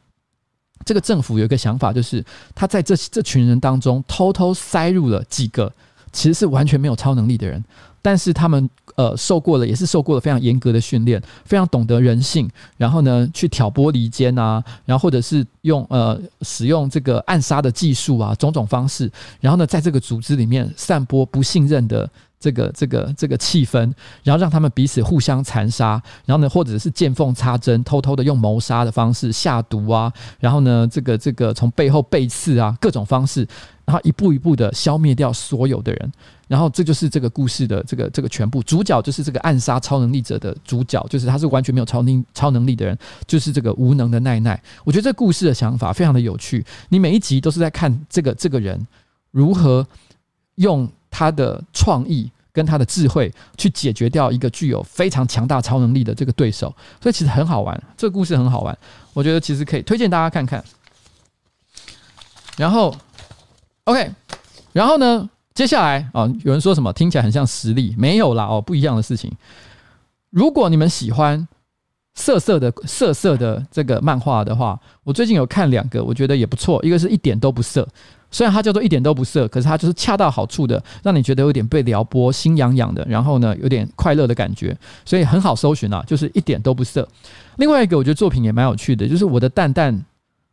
[0.85, 2.25] 这个政府有一个想法，就是
[2.55, 5.73] 他在这这群人当中偷偷塞入了几个
[6.13, 7.63] 其实是完全没有超能力的人。
[8.05, 19.09] 但是他们呃受过了，也是受过了非常严格的训练，非常懂得人性，然后呢去挑拨离间啊，然后或者是用呃使用这个暗杀的技术啊，种种方式，
[19.41, 22.11] 然后呢在这个组织里面散播不信任的
[22.43, 23.79] 这个这个这个气氛，
[24.25, 33.47] 然后让他们彼此互相残杀，然后呢或者是见缝插针，偷偷的用谋杀的方式下毒啊，然后呢这个这个从背后背刺啊，各种方式。
[33.85, 36.13] 然后一步一步的消灭掉所有的人，
[36.47, 38.63] 然后这就是这个故事的这个这个全部。
[38.63, 44.59] 主角就是这个暗杀超能力者的主角，就是他是完全没有超能超能力的人，就是这个无能的奈奈。
[44.85, 46.65] 我觉得这故事的想法非常的有趣。
[46.91, 48.87] 你每一集都是在看这个这个人
[49.33, 49.85] 如何
[50.55, 57.81] 用他的创意跟他的智慧去解决掉一个具有非常强大超能力的这个对手，所以其实很好玩。
[57.97, 58.77] 这个故事很好玩，
[59.13, 60.65] 我觉得其实可以推荐大家看看。
[62.57, 62.93] 然后。
[63.85, 64.13] OK，
[64.73, 65.29] 然后呢？
[65.55, 69.29] 接下来啊、有人说什么听起来很像实力，没有啦哦，不一样的事情。
[70.31, 71.49] 如果你们喜欢
[72.15, 76.79] 色色的色色的这个漫画的话，我最近有看两个，我觉得也不错。
[76.85, 77.89] 一个是一点都不色，
[78.31, 87.09] 虽然它叫做一点都不色，可是它就是恰到好处的，让你觉得有点被撩拨、心痒痒的，然后呢，有点快乐的感觉，所以很好搜寻啊，就是一点都不色。
[87.57, 90.05] 另外一个我觉得作品也蛮有趣的，就是我的蛋蛋。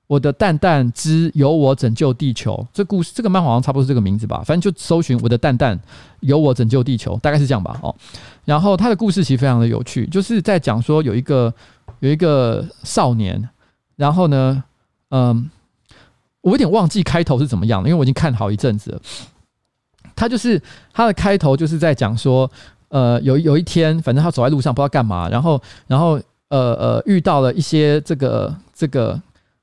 [0.09, 5.79] 我的蛋蛋之由我拯救地球，这故事这个漫画好像差不多是这个名字吧，反正就搜寻我的蛋蛋
[6.21, 7.79] 由我拯救地球，大概是这样吧。
[7.83, 7.95] 哦，
[8.43, 11.53] 然后他的故事其实非常的有趣，就是在讲说有一个
[11.99, 13.47] 有一个少年，
[13.97, 14.63] 然后呢，
[15.11, 15.47] 嗯，
[16.41, 19.01] 我有点忘记开头是怎么样的，因为我已经看好一阵子了。
[20.15, 20.59] 他就是
[20.91, 22.49] 他的开头就是在讲说，
[22.87, 29.21] 呃，有有一天，反正他走在路上不知道干嘛，然后然后呃呃遇到了一些这个这个。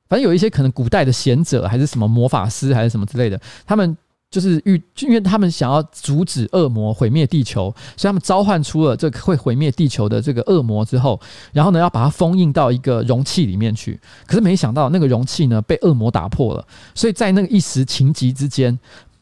[0.08, 3.96] 反正有一些可能古代的贤者，还是什么魔法师，还是什么之类的，他们
[4.30, 11.18] 就是遇，因为他们想要阻止恶魔毁灭地球，所以他们召唤出了这个会毁灭地球的这个恶魔之后，
[11.52, 13.98] 然后呢要把它封印到一个容器里面去。
[14.26, 18.76] 可是没想到那个容器呢被恶魔打破了，所以在那个一时情急之间，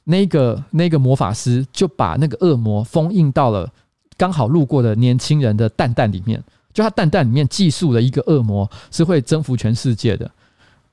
[0.05, 3.71] 那个那个魔法师就把那个恶魔封印到了
[4.17, 10.31] 刚好路过的年轻人的蛋蛋里面，就他蛋蛋里面寄宿了一个恶魔，是会征服全世界的。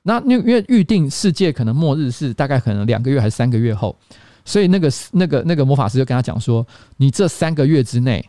[0.03, 3.95] 那因因为预定世界可能末日是大概可能两个月还是三个月后，
[4.43, 6.65] 所以那个那个那个魔法师就跟他讲说
[6.97, 8.27] ：“你这三个月之内，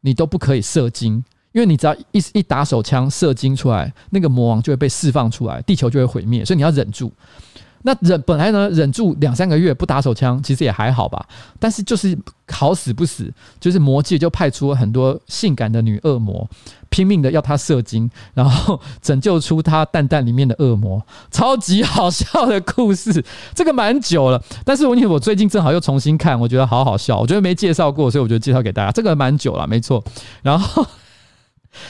[0.00, 7.12] 你都不可以射精，因为你只要一一打手枪射精出来，那个魔王就会被释放出来，地球就会毁灭，所以你要忍住。”
[7.82, 11.26] 那忍本来呢，忍住两三个月不打手枪，其实也还好吧。
[11.58, 12.16] 但是就是
[12.48, 16.48] 好死不死，就是魔界就派出了很多性感的女恶魔，
[16.90, 21.04] 拼命的要他射精，然后拯救出他蛋蛋里面的恶魔。
[21.30, 23.24] 超级好笑的故事，
[23.54, 24.42] 这个蛮久了。
[24.64, 27.18] 但是我我最近正好又重新看，我觉得好好笑。
[27.18, 28.92] 我觉得没介绍过，所以我觉得介绍给大家。
[28.92, 30.02] 这个蛮久了，没错。
[30.42, 30.86] 然后。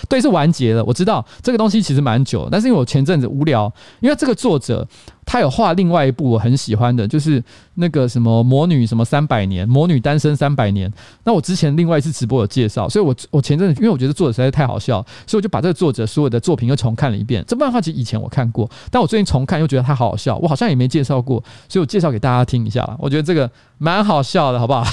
[0.08, 0.84] 对，是完结了。
[0.84, 4.86] 我知道这个东西其实蛮久，但是因为我前阵子无聊，因为这个作者
[5.24, 7.42] 他有画另外一部我很喜欢的，就是
[7.74, 10.92] 那个什么魔女什么三百年，魔女单身三百年。
[11.24, 17.44] 那我之前另外一次直播有介绍，所以我我前阵子因为我觉得作者实在是太好笑，所以我就把这个作者所有的作品又重看了一遍。
[17.46, 22.88] 这漫画其实以前我看过，但我最近重看又觉得它好好笑，我好像也没介绍过，所以我介绍给大家听一下。
[22.98, 24.84] 我觉得这个蛮好笑的，好不好？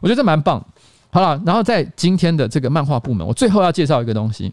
[0.00, 0.64] 我觉得这蛮棒。
[1.12, 4.52] 好了，然后在今天的这个漫画部门，我最后要介绍一个东西。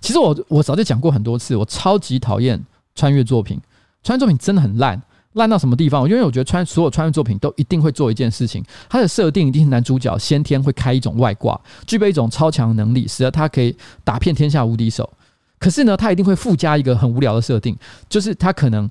[0.00, 2.62] 其实我我早就讲过很多次，我超级讨厌
[2.94, 3.60] 穿越作品。
[4.02, 6.06] 穿越作品真的很烂，烂到什么地方？
[6.08, 13.74] 因为我觉得穿所有穿越作品都一定会做一件事情，它的设定一定是男主角先天会开一种外挂，具备一种超强能力，使得他可以
[14.04, 15.10] 打遍天下无敌手。
[15.58, 17.74] 可是呢，他一定会附加一个很无聊的设定，
[18.08, 18.88] 就是他可能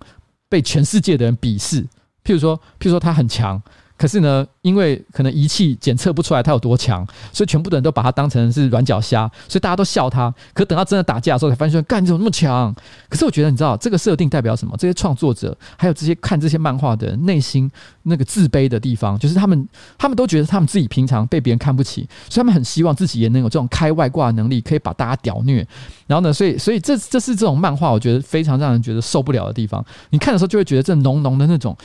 [0.50, 1.84] 被全世界的人鄙视。
[2.24, 3.62] 譬如说，譬如说他很强。
[3.96, 10.34] 可是呢，因为可能仪器检测不出来他有多强，所以全部的人都把他当成是软脚虾，所以大家都笑他。
[10.54, 12.74] 可等到真的打架的时候，才发现说，干，你怎么那么强？
[13.08, 14.76] 可是我觉得，你知道这个设定代表什么？
[14.78, 17.70] 这些创作者还有这些看这些漫画的人内心
[18.04, 19.68] 那个自卑的地方，就是他们
[19.98, 25.66] 他们都觉得他们自己平常被别人看不起，所以他们很希望自己也能有这种开外挂的能力，可以把大家屌虐。
[26.08, 29.86] 然后呢，所以所以这这是这种漫画，我觉得非常让人觉得受不了的地方。
[30.10, 31.78] 你看的时候就会觉得这浓浓的那种。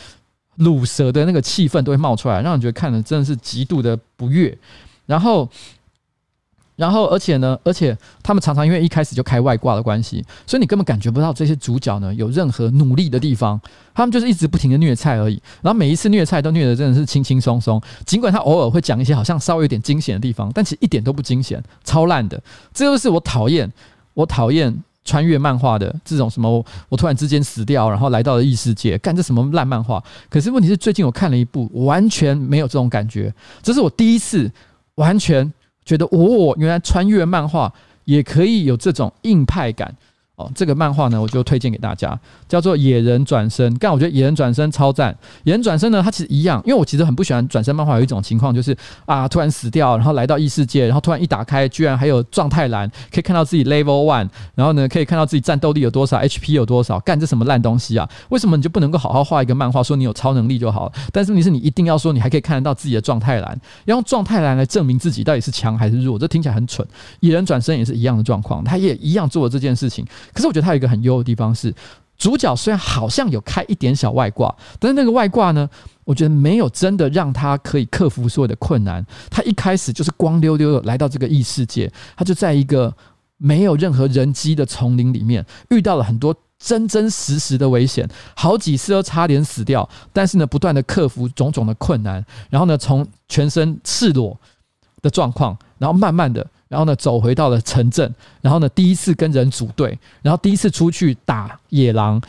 [0.59, 4.57] 鲁蛇的那个气氛都会冒出来，让人觉得看的真的是极度的不悦。
[5.07, 5.49] 然后，
[6.77, 13.61] 然后，而且呢，而且他们常常因为一开始就开外挂的关系，所以你根本感觉不到这些主角呢有任何努力的地方。
[13.95, 15.41] 他们就是一直不停的虐菜而已。
[15.63, 22.41] 然后每一次虐菜都虐的真的是轻轻松松，尽管他偶尔会讲一些好像稍微有点惊险的地方，但其实一点都不惊险，超烂的。
[22.73, 23.73] 这就是我讨厌，
[24.15, 24.83] 我讨厌。
[25.09, 30.05] 穿越漫画的这种什么，我突然之间死掉，然后来到了异世界，干这什么烂漫画？
[30.29, 33.33] 可是问题是，最近我看了一部，完全没有这种感觉。
[33.63, 34.51] 这是我第一次
[34.97, 35.51] 完全
[35.83, 37.73] 觉得，哦，原来穿越漫画
[38.05, 39.97] 也可以有这种硬派感。
[40.39, 42.17] 哦，这个漫画呢，我就推荐给大家，
[42.49, 43.75] 叫做《野人转身》。
[43.81, 45.13] 但我觉得《野人转身》超赞，
[45.43, 47.97] 《野人转身》呢，它其实一样，因为我其实很不喜欢转身漫画。
[47.97, 57.01] 有一种情况就是啊，突然死掉，然后来到异世界，然后突然一打开，居然还有状态栏，可以看到自己 Level One，然后呢，可以看到自己战斗力有多少，HP 有多少。
[57.01, 58.09] 干这什么烂东西啊？
[58.29, 60.93] 为什么你就不能够好好画一个漫画，说你有超能力就好了？
[61.13, 66.87] 但是问题是你一定要说你还可以看得到自己的状态栏，要用状态栏来证明自己到底是强还是弱，这听起来很蠢。
[67.19, 70.07] 《野人转身》也是一样的状况，他也一样做了这件事情。
[70.33, 71.75] 可是我觉得他有一个很优的地方是，
[72.17, 75.69] 主角虽然好像有开一点小外挂，但是那个外挂呢，
[76.05, 79.05] 我觉得没有真的让他可以克服所有的困难。
[79.31, 82.93] 他一开始就是光溜溜的来到这个异世界，他就在一个
[83.37, 89.89] 没有任何人机的丛林里面，遇到了很多真真实实的危险，好几次都差点死掉。
[90.13, 94.37] 但是呢，不断的克服种种的困难，然后呢，从全身赤裸
[95.03, 96.45] 的状况，然后慢慢的。
[96.69, 98.15] 然后呢，走回到了城镇。
[98.41, 102.21] 然后呢，第一次跟人组队，然后第一次出去打野狼。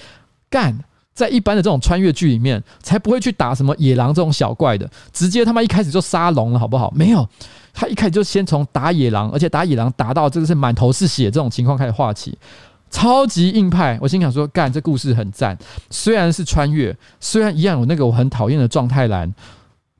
[0.50, 0.76] 干，
[1.14, 6.92] 在一般的这种穿越剧里面，才不会去打什么野狼这种小怪的，直接他妈一开始就杀龙了，好不好？
[6.96, 7.28] 没有，
[7.74, 12.36] 他一开始就先从打野狼，而且打野狼打到这个是满头是血这种情况开始画起，
[12.90, 14.00] 超级硬派。
[14.02, 15.56] 我心想说，干，这故事很赞。
[15.92, 19.32] 虽然是穿越，虽然一样有那个我很讨厌的状态栏，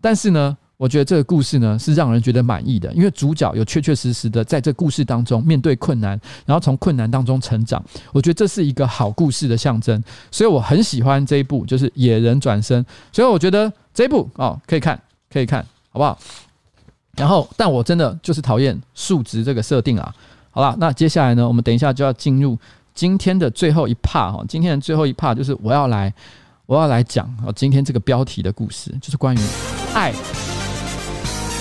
[0.02, 0.58] 但是呢。
[0.80, 7.84] 我觉得这个故事呢是让人觉得满意的，因为主角有确确实实的在这故事当中面对困难，然后从困难当中成长。
[8.14, 10.02] 我觉得这是一个好故事的象征，
[10.32, 12.82] 所以我很喜欢这一部，就是《野人转身》。
[13.12, 14.98] 所以我觉得这一部哦可以看，
[15.30, 16.18] 可以看，好不好？
[17.18, 20.16] 然后，但我真的就是讨厌数值这个设定啊。
[20.50, 22.58] 好了，那接下来呢，我们等一下就要进入
[22.96, 24.46] 今天的最后一 part 哈。
[24.48, 26.14] 今天的最后一 part 就是我要来，
[26.66, 29.40] 我要来讲，今天这个标题的故事，就是关于
[29.94, 30.14] 爱。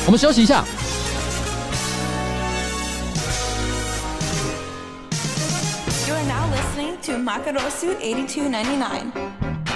[0.09, 0.65] 我们休息一下。
[6.07, 9.68] You are now listening to Makarosu 8299.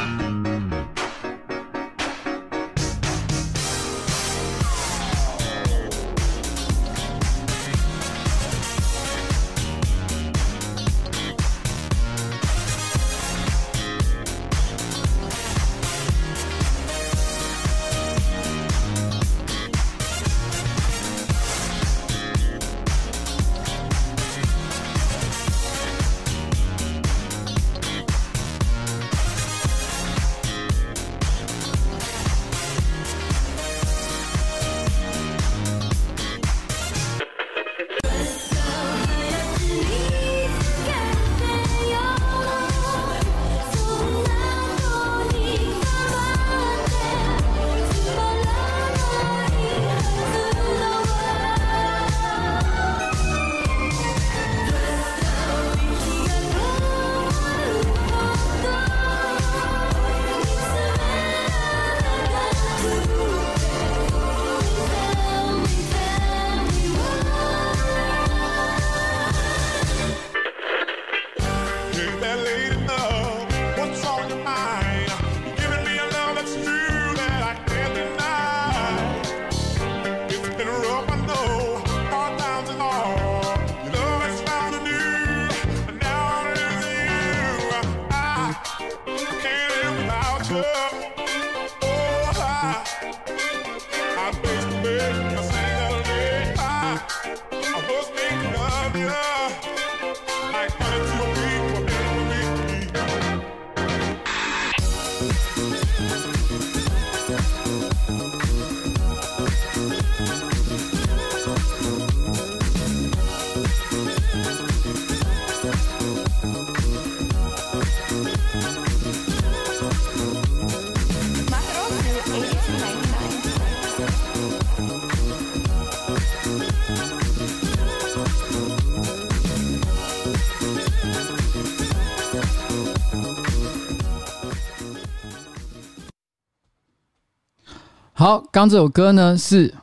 [138.14, 139.74] 好，刚这首歌呢是，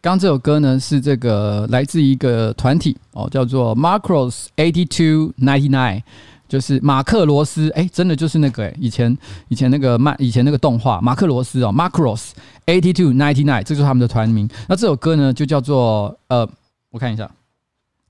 [0.00, 6.02] 刚这首歌呢是这个来自一个团体哦，叫做 Macros Eighty Two Ninety Nine。
[6.50, 9.16] 就是马克罗斯，哎，真的就是那个哎，以前
[9.48, 12.32] 以前那个漫以前那个动画马克罗斯哦，Macross
[12.66, 14.50] Eighty Two Ninety Nine，这就是他们的团名。
[14.68, 16.46] 那这首歌呢就叫做呃，
[16.90, 17.30] 我看一下，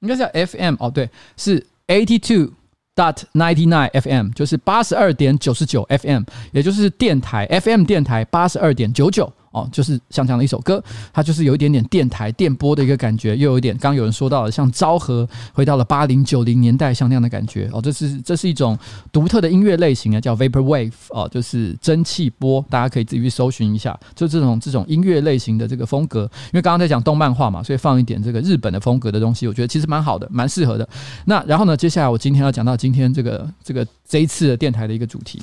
[0.00, 2.54] 应该是叫 FM 哦，对，是 Eighty Two。
[2.96, 9.32] Dot ninety nine FM 就是八十二点九十九 FM，也就是电台 FM 电台八十二点九九。
[9.50, 10.82] 哦，就是像这样的一首歌，
[11.12, 17.68] 它就是有一点点电台电波的一个感觉，又有一点刚刚有人说到的，像昭和回到了八零九零年代像那样的感觉。
[17.72, 18.78] 哦，这是这是一种
[19.10, 26.22] 独特的音乐类型啊，叫 Vapor Wave 哦，就是蒸汽波，大家可以自己去搜寻一下，就这种这种音乐类型的这个风格。
[26.46, 30.88] 因为刚刚在讲动漫画嘛，所以放一点这个日本的风格的东西，我觉得其实蛮好的，蛮适合的。
[31.24, 35.42] 那然后呢，接下来我今天要讲到今天这个这个这一次的电台的一个主题。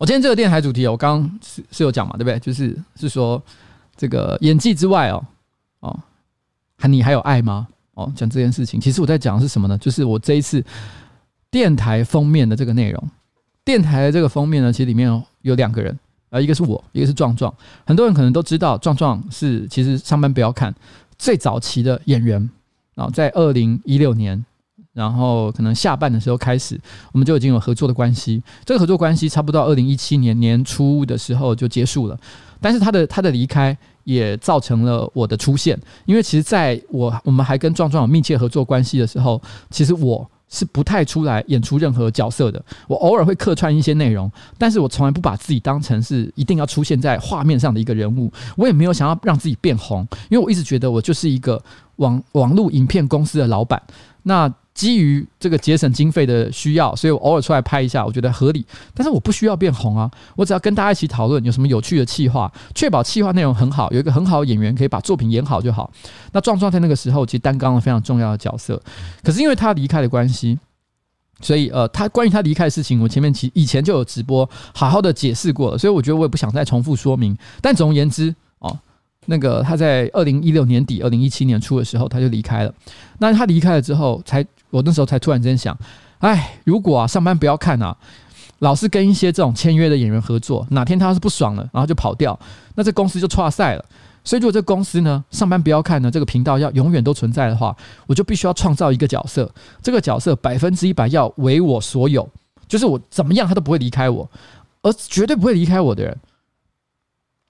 [0.00, 2.38] 我今天这个电台主题，我刚刚是是有讲嘛，对不对？
[2.38, 3.40] 就是是说
[3.94, 5.22] 这个演技之外哦
[5.80, 6.00] 哦，
[6.78, 7.68] 还你还有爱吗？
[7.92, 9.76] 哦，讲这件事情，其实我在讲的是什么呢？
[9.76, 10.64] 就是我这一次
[11.50, 13.08] 电台封面的这个内容。
[13.62, 15.94] 电台的这个封面呢，其实里面有两个人，
[16.30, 17.54] 啊，一个是我，一个是壮壮。
[17.84, 20.74] 很多人可能都知道，壮壮是其实上班不要看
[21.18, 22.48] 最早期的演员
[22.94, 24.42] 啊，在二零一六年。
[24.92, 26.78] 然后可能下半的时候开始，
[27.12, 28.42] 我们就已经有合作的关系。
[28.64, 32.18] 这个合作关系差不多到二零一七年年初的时候就结束了。
[32.60, 42.62] 但是他的他的离开也造成了我的出现，因为其实在我我们还跟壮壮有密切合作关系的时候，其实我是不太出来演出任何角色的。
[42.86, 48.30] 我偶尔会客串一些内容，但是我从来不把自己当成是一定要出现在画面上的一个人物。
[48.56, 51.62] 我也没有想要让自己变红，因为我一直觉得我就是一个
[51.96, 53.80] 网网络影片公司的老板。
[54.24, 58.64] 那基于这个节省经费的需要，所以我偶尔出来拍一下，我觉得合理。
[58.94, 65.92] 但是我不需要变红啊，我只要跟大家一起讨论有什么有趣的企划，确保企划内容很好，有一个很好的演员可以把作品演好就好。
[66.32, 68.82] 那壮壮在那个时候其实担纲了非常重要的角色，
[69.22, 70.58] 可是因为他离开的关系，
[71.42, 77.36] 所以呃，他关于他离开的事情，我前面其以前就有直播好好的解释过了，所以我觉得我也不想再重复说明。
[77.60, 78.34] 但总而言之。
[79.26, 82.74] 那个他在二零一六年底、二零一七年初的时候，他就离开了。
[83.18, 85.76] 那他离开了之后，才我那时候才突然间想，
[86.18, 87.96] 哎，如果啊上班不要看啊，
[88.60, 92.38] 老是跟一些这种签约的演员合作，哪天他要是不爽了，然后就跑掉，
[92.74, 93.84] 那这公司就挫赛了。
[94.22, 97.74] 所以如果这公司呢上班不要看呢，这个频道要永远都存在的话，
[98.06, 99.50] 我就必须要创造一个角色，
[99.82, 102.28] 这个角色百分之一百要为我所有，
[102.68, 104.30] 就是我怎么样他都不会离开我，
[104.82, 106.16] 而绝对不会离开我的人。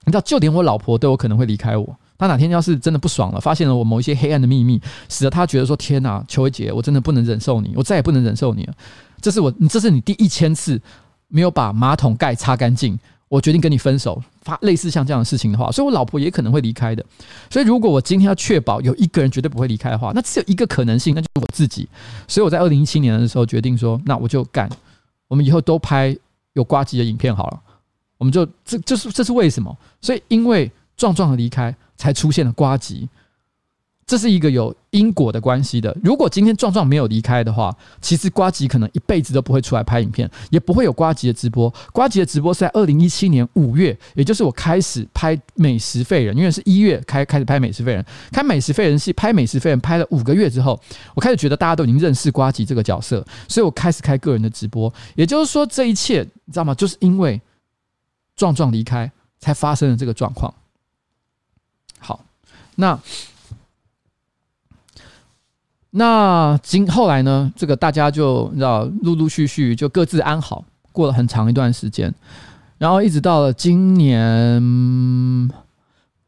[0.05, 1.97] 你知道，就连我老婆都有可能会离开我。
[2.21, 8.73] 他哪天要是真的不爽了，发现了我某一些黑暗的秘密，使得他觉得说：“天哪，邱威杰，我真的不能忍受你，我再也不能忍受你了。”
[9.19, 10.79] 这是我，这是你第一千次
[11.29, 12.95] 没有把马桶盖擦干净，
[13.27, 14.21] 我决定跟你分手。
[14.43, 17.03] 发类似像这样的事情的话，所以我老婆也可能会离开的。
[17.49, 21.89] 所以如果我今天要确保有一个人绝对不会离开的话，那只有一个可能性，那就是我自己。
[22.27, 24.69] 所以我在二零一七年的时候决定说：“那我就干，
[25.27, 26.15] 我们以后都拍
[26.53, 27.59] 有呱吉的影片好了。”
[28.19, 29.75] 我们就这就是这是为什么？
[29.99, 33.07] 所以因为壮壮的离开，才出现了瓜吉，
[34.07, 35.95] 这是一个有因果的关系的。
[36.03, 37.71] 如果今天壮壮没有离开的话，
[38.01, 41.71] 其实瓜吉可能一辈子都不会出来拍影片，也不会有瓜吉的直播。
[41.93, 50.81] 瓜吉的直播是在二零一七年五月，也就是我开始拍美食废人，因为是一月开开始拍美食废人，开美食废人戏，拍美食废人拍了五个月之后，
[51.13, 54.91] 我开始觉得大家都已经认识瓜吉这个角色，所以我开始开个人的直播。
[55.13, 56.73] 也就是说，这一切你知道吗？
[56.73, 57.39] 就是因为。
[58.33, 60.51] 壮壮离开，才发生了这个状况。
[62.75, 62.99] 那
[65.91, 67.51] 那今后来呢？
[67.55, 72.13] 这个大家就你知道，陆陆续续就各自安好，过了很长一段时间，
[72.77, 74.61] 然后一直到了今年，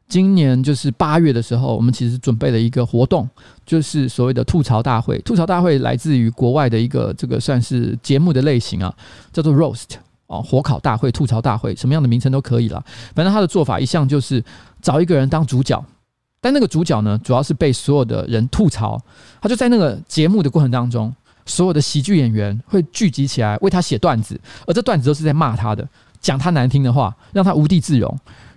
[0.06, 3.28] 今年就是八月的时候，我们其实准备了一个活动，
[3.64, 5.18] 就是所谓的吐槽大会。
[5.20, 8.94] 吐槽大会来自于国外的一个这个算是节目的类型啊，
[9.32, 9.96] 叫做 Roast。
[10.26, 12.82] 哦，火烤大会、吐槽大会，什么样的名称都可以了。
[13.14, 14.42] 反正他的做法一向就是
[14.80, 15.84] 找一个人当主角，
[16.44, 19.00] 但那个主角呢，主要是被所有的人吐槽。
[19.40, 21.10] 他就在那个节目的过程当中，
[21.46, 25.88] 所有的喜剧演员会聚集起来为他写段子，而这段子都是在骂他的，
[26.20, 28.14] 讲他难听的话，让他无地自容。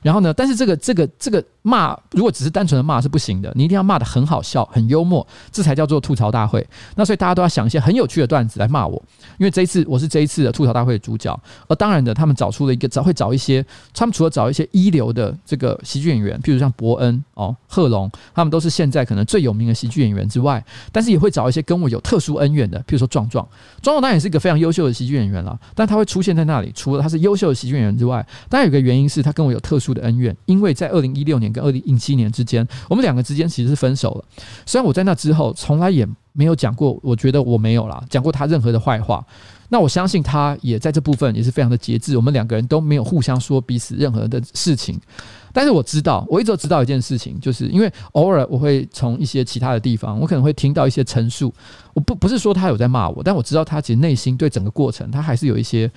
[0.08, 6.66] 然后呢，但是这个这个这个骂，如果只是单纯的骂是不行的，你一定要骂得很好笑、很幽默，这才叫做吐槽大会。
[6.96, 9.04] 那所以大家都要想一些很有趣的段子来骂我，
[9.38, 11.38] 因为这一次我是这一次的吐槽大会的主角。
[11.68, 20.64] 而当然的，他们找出了一个找会找一些，他们除了找一些一流的这个喜剧演员，譬如像伯恩哦、贺龙，他们都是现在可能最有名的喜剧演员之外，
[20.94, 23.46] 但是也会找一些跟我有特殊恩怨的，譬如说壮壮，
[23.82, 34.26] 壮壮当然也是一个非常优秀的喜剧演员了，但他会出现在那里，除了他是优秀的喜剧演员之外，当然有个原因是他跟我有特殊恩怨，因为在二零一六年跟二零一七年之间，我们两个之间其实是分手了。
[34.66, 39.26] 虽然我在那之后从来也没有讲过，我觉得我没有啦，讲过他任何的坏话。
[39.70, 44.98] 那我相信他也在这部分也是非常的节制，我们两个人都没有互相说彼此任何的事情。
[45.52, 51.54] 但是我知道，我一直都知道一件事情，就是因为偶尔我会从一些其他的地方，我可能会听到一些陈述。
[51.94, 55.92] 我不不是说他有在骂我，但我知道他其实内心对整个过程，他还是有一些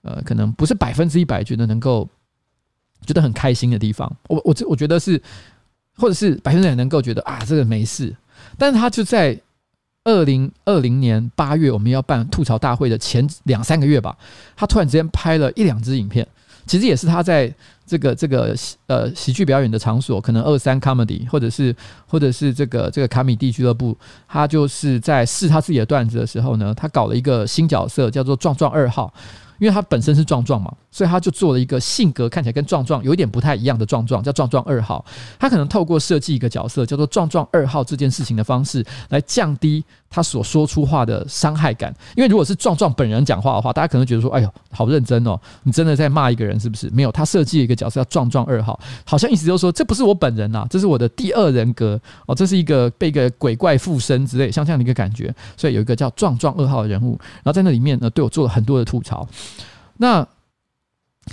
[0.00, 2.08] 呃，可能不是百分之一百觉得能够
[3.06, 4.10] 觉得很开心的地方。
[4.28, 5.20] 我我这我觉得是，
[5.96, 8.14] 或者是百分之百能够觉得啊，这个没事。
[8.56, 9.38] 但是他就在
[10.04, 14.16] 二零二零年八月，我们要办吐槽大会的前两三个月吧，
[14.56, 16.26] 他突然之间拍了一两支影片，
[16.66, 17.54] 其实也是他在。
[17.90, 18.54] 这个这个
[18.86, 21.74] 呃喜剧表演的场所，可能二三 comedy，或者是
[22.06, 23.98] 或者是这个这个卡米蒂俱乐部，
[24.28, 29.12] 他就是在试他自己的段子的时候呢，他搞了一个新角色，叫做壮壮二号。
[29.60, 35.04] 因为他本身是壮壮嘛，所以他就做了一个性格看起来跟壮壮有一点不太一样的壮壮，叫壮壮二号。
[35.38, 41.94] 他可能透过设计一个角色叫做壮壮二号这件事情的方式，来降低他所说出话的伤害感。
[42.16, 55.32] 因为如果是壮壮本人讲话的话，大家可能觉得说：“哎呦，好认真哦，你真的在骂一个人是不是？”没有，他设计了一个角色叫壮壮二号，好像意思就是说，这不是我本人呐，这是我的第二人格哦，这是一个被一个鬼怪附身之类，像这样的一个感觉。
[55.56, 59.26] 所以有一个叫壮壮二号的人物，然后在那里面呢，对我做了很多的吐槽。
[59.98, 60.26] 那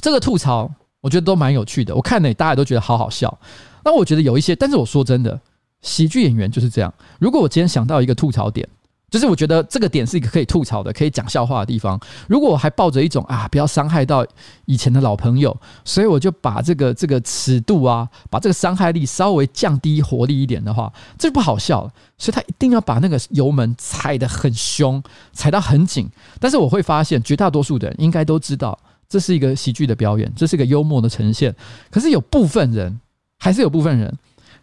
[0.02, 0.72] 这个吐槽，
[1.02, 1.96] 我觉得都蛮有趣的。
[1.96, 3.36] 我看了，大家都觉得好好笑。
[3.84, 5.40] 那我觉得有一些，但是我说真的，
[5.82, 6.94] 喜剧演员就是这样。
[7.20, 8.68] 如果我今天想到一个吐槽点，
[9.10, 11.98] 就是我觉得这个点是一个可以吐槽的、可以讲笑话的地方。
[12.28, 14.26] 如果我还抱着一种啊，不要伤害到
[14.66, 15.56] 以前的老朋友，
[15.86, 21.94] 所以我就把这个这个尺度啊，把这个伤害力稍微降低活力一点的话，这就不好笑了。
[22.18, 25.02] 所以他一定要把那个油门踩得很凶，
[25.32, 26.10] 踩到很紧。
[26.38, 28.78] 但是我会发现，绝大多数的人应该都知道，
[29.08, 31.56] 这是一个喜剧的表演，这是一个幽默的呈现。
[31.90, 33.00] 可是有部分人，
[33.40, 34.14] 还是有部分人，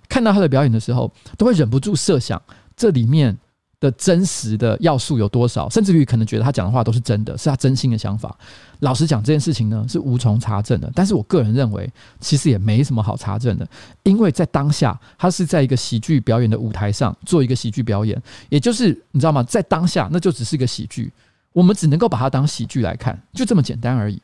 [0.08, 2.40] 看到他的表演的时候，都会忍不住设想
[2.76, 3.36] 这里面
[3.80, 8.36] 的真实的要素有多少，甚至于可能觉得他讲的话都是真的，是他真心的想法。
[8.80, 10.90] 老实讲，这件事情呢是无从查证的。
[10.94, 11.90] 但是我个人认为，
[12.20, 13.66] 其实也没什么好查证的，
[14.02, 19.42] 因为在当下，他是在一个喜剧表演的舞台上做一个喜剧表演，也就是你知道吗？
[19.42, 21.12] 在当下，那就只是一个喜剧，
[21.52, 24.20] 我们只能够把它当喜剧来看，就这么简单而已。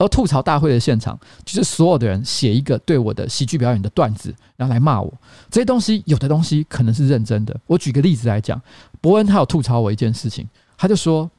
[0.00, 5.12] 而吐槽大会的现场，就是所有的人写一个对我的喜剧表演的段子，然后来骂我。
[5.50, 7.54] 这些东西，有的东西可能是认真的。
[7.66, 8.60] 我举个例子来讲，
[9.02, 10.48] 伯恩他有吐槽我一件事情，
[10.78, 11.30] 他就说，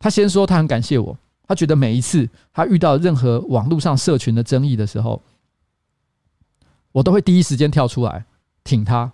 [0.00, 1.16] 他先说他很感谢我。
[1.46, 5.22] 他觉得每一次他遇到任何网络上社群的争议的时候，
[6.90, 8.24] 我都会第一时间跳出来
[8.64, 9.12] 挺他，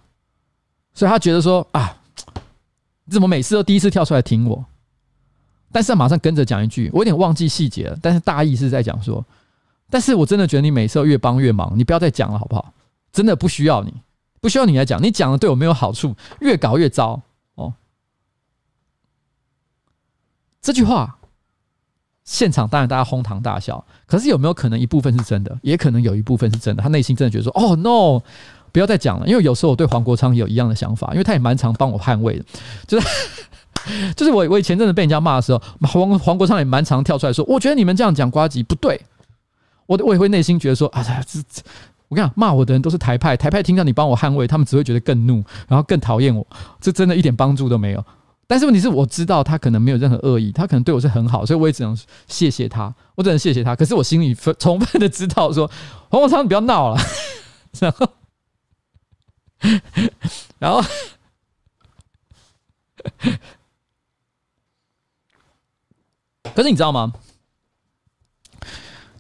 [0.95, 1.99] 所以他觉得说啊，
[3.05, 4.65] 你怎么每次都第一次跳出来挺我？
[5.75, 9.27] 但是他马上跟着讲一句，我有点忘记细节了，但是大意是在讲说，
[9.91, 12.73] 但是我真的觉得你每次越帮越忙，你不要再讲了好不好？
[13.13, 13.93] 真的不需要你，
[14.41, 17.23] 不需要你来讲，你讲的对我没有好处，越搞越糟
[17.57, 17.75] 哦。
[20.63, 21.19] 这句话。
[22.27, 25.59] 现场当然大家哄堂大笑，可是有没有可能一部分是真的？
[25.61, 26.83] 也可能有一部分是真的。
[26.83, 28.23] 他内心真的觉得说：“哦，no，
[28.73, 32.45] 不要再讲了。”因为有时候我对黄国昌也有一样的想法，因为他也蛮常帮我捍卫的。
[32.87, 33.07] 就是
[34.17, 39.01] 就是我我以前真的被人家骂的时候，黄黄国昌也蛮常跳出来说：“我觉得你们这样讲瓜吉不对。”
[39.87, 41.63] 我我也会内心觉得说：“啊，这这，
[42.09, 46.47] 我跟你讲，骂我的人都是台派，台派听到你帮我捍卫，他们只会觉得更怒，然后更讨厌我。
[46.81, 48.05] 这真的一点帮助都没有。”
[48.47, 51.97] 但是问题是，我知道他可能没有任何恶意，他可能对我是很好，所以我也只能
[52.27, 53.75] 谢谢他，我只能谢谢他。
[53.75, 55.67] 可是我心里分充分的知道说，
[56.11, 57.01] 黄国昌，你不要闹了。
[57.81, 58.09] 然后，
[60.59, 60.83] 然后，
[66.53, 67.13] 可是你知道吗？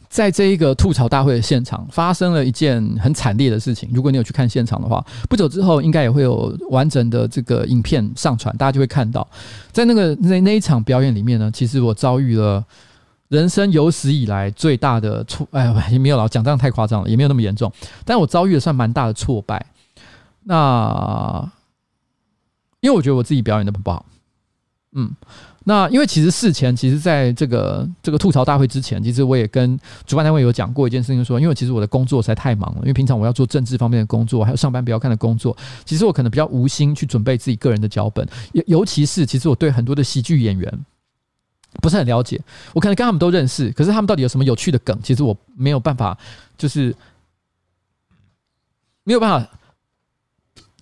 [0.08, 3.90] 在这一个吐槽大会的现场，发生了一件很惨烈的事情。
[3.92, 9.28] 如果你有去看现场的话，不久之后应该也会有完整的这个影片上传，大家就会看到，
[9.72, 12.64] 在那个那那一场表演里面呢，其实我遭遇了
[13.26, 17.72] 人生有史以来最大的挫，哎呀，也没有老，讲这样太夸张了，也没有那么严重，
[18.04, 19.66] 但我遭遇了算蛮大的挫败。
[20.44, 21.50] 那
[22.78, 24.06] 因为我觉得我自己表演的不好，
[24.96, 25.10] 嗯，
[25.64, 29.76] 那因为其实事前，其实在这个这个吐槽大会之前，其实我也跟
[30.06, 40.72] 主办单位有讲过一件事情，说，因为其实我的工作实在太忙了，因为平常我要做政治方面的工作，还有上班不要看的工作，其实我可能比较无心去准备自己个人的脚本，尤尤其是其实我对很多的喜剧演员
[41.82, 42.40] 不是很了解，
[42.72, 46.16] 我可能跟他们都认识，可是他们到底有什么有趣的梗，其实我没有办法，
[46.56, 46.94] 就是
[49.02, 49.50] 没有办法。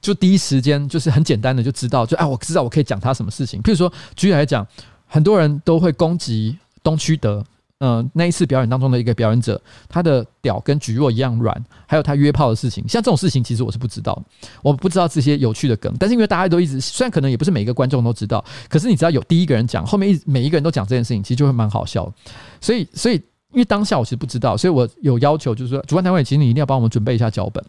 [0.02, 3.62] 就第一时间就是很简单的就知道，就啊，我知道我可以讲他什么事情。
[3.62, 4.66] 譬如说，举例来讲，
[5.06, 7.42] 很多人都会攻击东区德，
[7.78, 14.20] 嗯、那一次表演当中的一个表演者，他的屌跟蒟蒻一样软，还有他约炮的事情，像这种事情，其实我是不知道，
[14.60, 15.94] 我不知道这些有趣的梗。
[16.00, 22.12] 但是因为大家都一直，虽然可能也不是每一个观众都知道，可是你只要有第一个人讲，后面一每一个人都讲这件事情，其实就会蛮好笑。
[22.60, 23.14] 所以，所以
[23.52, 27.64] 因为当下我其实不知道，所以我有要求，就是说，主办单位其实你一定要帮我们准备一下脚本。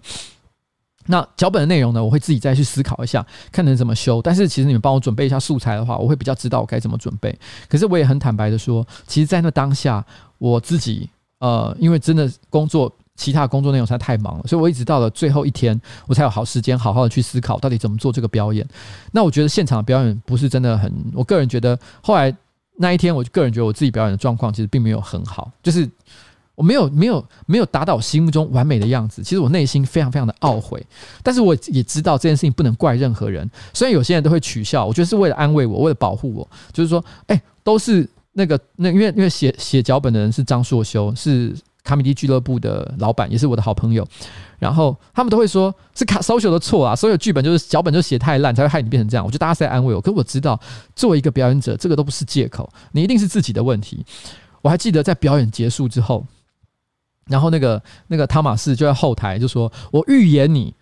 [1.08, 4.22] 那脚本的内容呢，我会自己再去思考一下，看能怎么修。
[4.22, 7.38] 但是其实你们帮我准备一下素材的话，我会比较知道我该怎么准备。
[7.68, 10.06] 可是我也很坦白的说，其实，在那当下，
[10.38, 11.10] 我自己
[11.40, 18.66] 呃，因为真的工作，其他工作内容实在太忙了，所以我一直到了最后一天，我才有好时间好好的去思考到底怎么做这个表演。
[19.12, 22.34] 那我觉得现场的表演不是真的很，我个人觉得后来
[22.78, 25.90] 那一天，我个人觉得我自己表演的状况其实并没有很好，就是。
[26.56, 30.86] 我没有没有没有达到我心目中完美的样子，其实我内心非常非常的懊悔，
[31.24, 33.50] 但是我也知道这件事情不能怪任何人。
[33.74, 44.08] 虽然有些人都会取笑，我觉得是为了安慰我，为了保护我，就是说，哎，都是那个那因为因为写写脚本的人是张硕修，是卡米蒂俱乐部的老板，也是我的好朋友。
[44.60, 49.26] 然后他们都会说是卡苏修的错啊，所有剧本就是脚本就写太烂，才会害你变成这样。
[49.26, 50.60] 我觉得大家是在安慰我，可是我知道
[50.96, 54.06] 作为一个表演者，这个都不是借口，你一定是自己的问题。
[54.62, 56.24] 我还记得在表演结束之后。
[57.28, 60.74] 然后那个那个汤马士就在后台就说：“我预言你，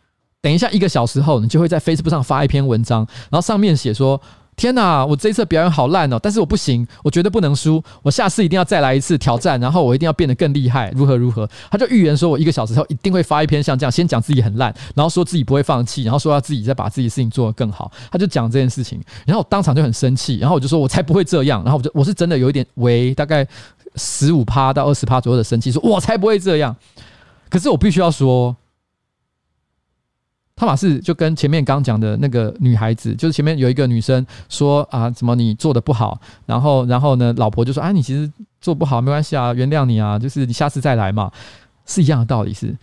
[0.41, 4.19] 等一下一个小时后，你就会在 Facebook 上发一篇文章，然后上面写说：
[4.55, 17.91] 天哪，我这一次表演好烂哦，但是我不行，我绝对不能输，我下次一定要再来一次挑战，然后我一定要变得更厉害，如何如何。”他就预言说我一个小时后一定会发一篇像这样，先讲自己很烂，然后说自己不会放弃，然后说要自己再把自己的事情做得更好。
[18.11, 23.47] 他就讲这件事情，然后我当场就很生气，然后我就说：“我才不会这样。”然后我就我是真的有一点为大概。
[23.95, 26.75] 十五趴到二十趴左右的生气，说我才不会这样。
[27.49, 28.55] 可是我必须要说，
[30.55, 41.31] 汤马士就跟前面刚讲的那个女孩子，就是前面有一个女生说啊，怎么你做的不好，然后然后呢，老婆就说啊，你其实做不好，没关系啊，原谅你啊，就是你下次再来嘛，
[41.85, 42.53] 是一样的道理。
[42.53, 42.77] 是，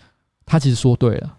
[0.45, 1.35] 他其实说对了，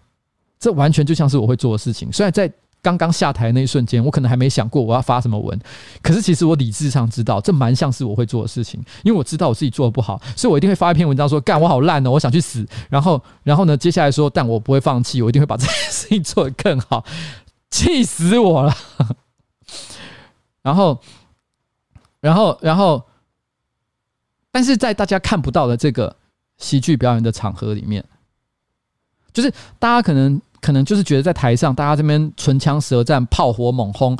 [0.58, 2.12] 这完全就像是我会做的事情。
[2.12, 2.50] 虽然在。
[2.82, 5.58] 刚刚下台那一瞬间，我可能还没想过我要发什么文，
[6.02, 17.04] 可是其实我理智上知道，这蛮像是我会做的事情，因为我知道我自己做的不好，所以我一定会发一篇文章说：“干，我好烂哦，我想去死。”然后，然后呢，接下来说：“但我不会放弃，我一定会把这件事情做得更好。”
[17.70, 18.74] 气死我了！
[20.62, 21.00] 然后，
[22.20, 23.04] 然后，然后，
[24.50, 26.16] 但是在大家看不到的这个
[26.56, 28.04] 喜剧表演的场合里面，
[29.32, 30.40] 就是大家可能。
[30.60, 34.16] 可能就是觉得在台上，大家这边唇枪舌战、炮火猛轰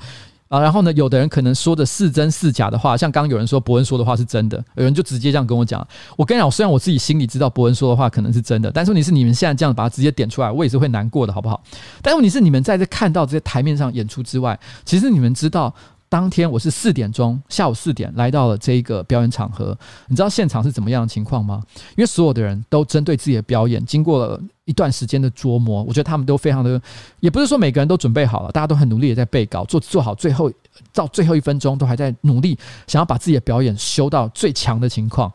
[0.49, 5.87] 啊，然后呢，有的人可能说的是真是假的话，像刚刚有人说伯恩说的话是真的，有人就直接这样跟我讲。
[6.17, 11.63] 我跟你讲，虽然我自己心里知道伯恩说的话可能是真的，但是问题是你们现在这样把它直接点出来，我也是会难过的，好不好？
[12.03, 15.75] 但问题是你们在这看到这些台面上演出之外，其实你们知道。
[16.11, 19.79] 当天我是四点钟，下午四点来到了这一个表演场合。
[20.09, 21.63] 你知道现场是怎么样的情况吗？
[21.91, 26.83] 因为所有的人都针对自己的表演，经过了一段时间的琢磨，我觉得他们都非常的，
[27.21, 30.51] 也不是说每个人都准备好了，大家都很努力的在背稿，做做好最后
[30.93, 32.59] 到最后一分钟都还在努力，
[32.89, 35.33] 想要把自己的表演修到最强的情况。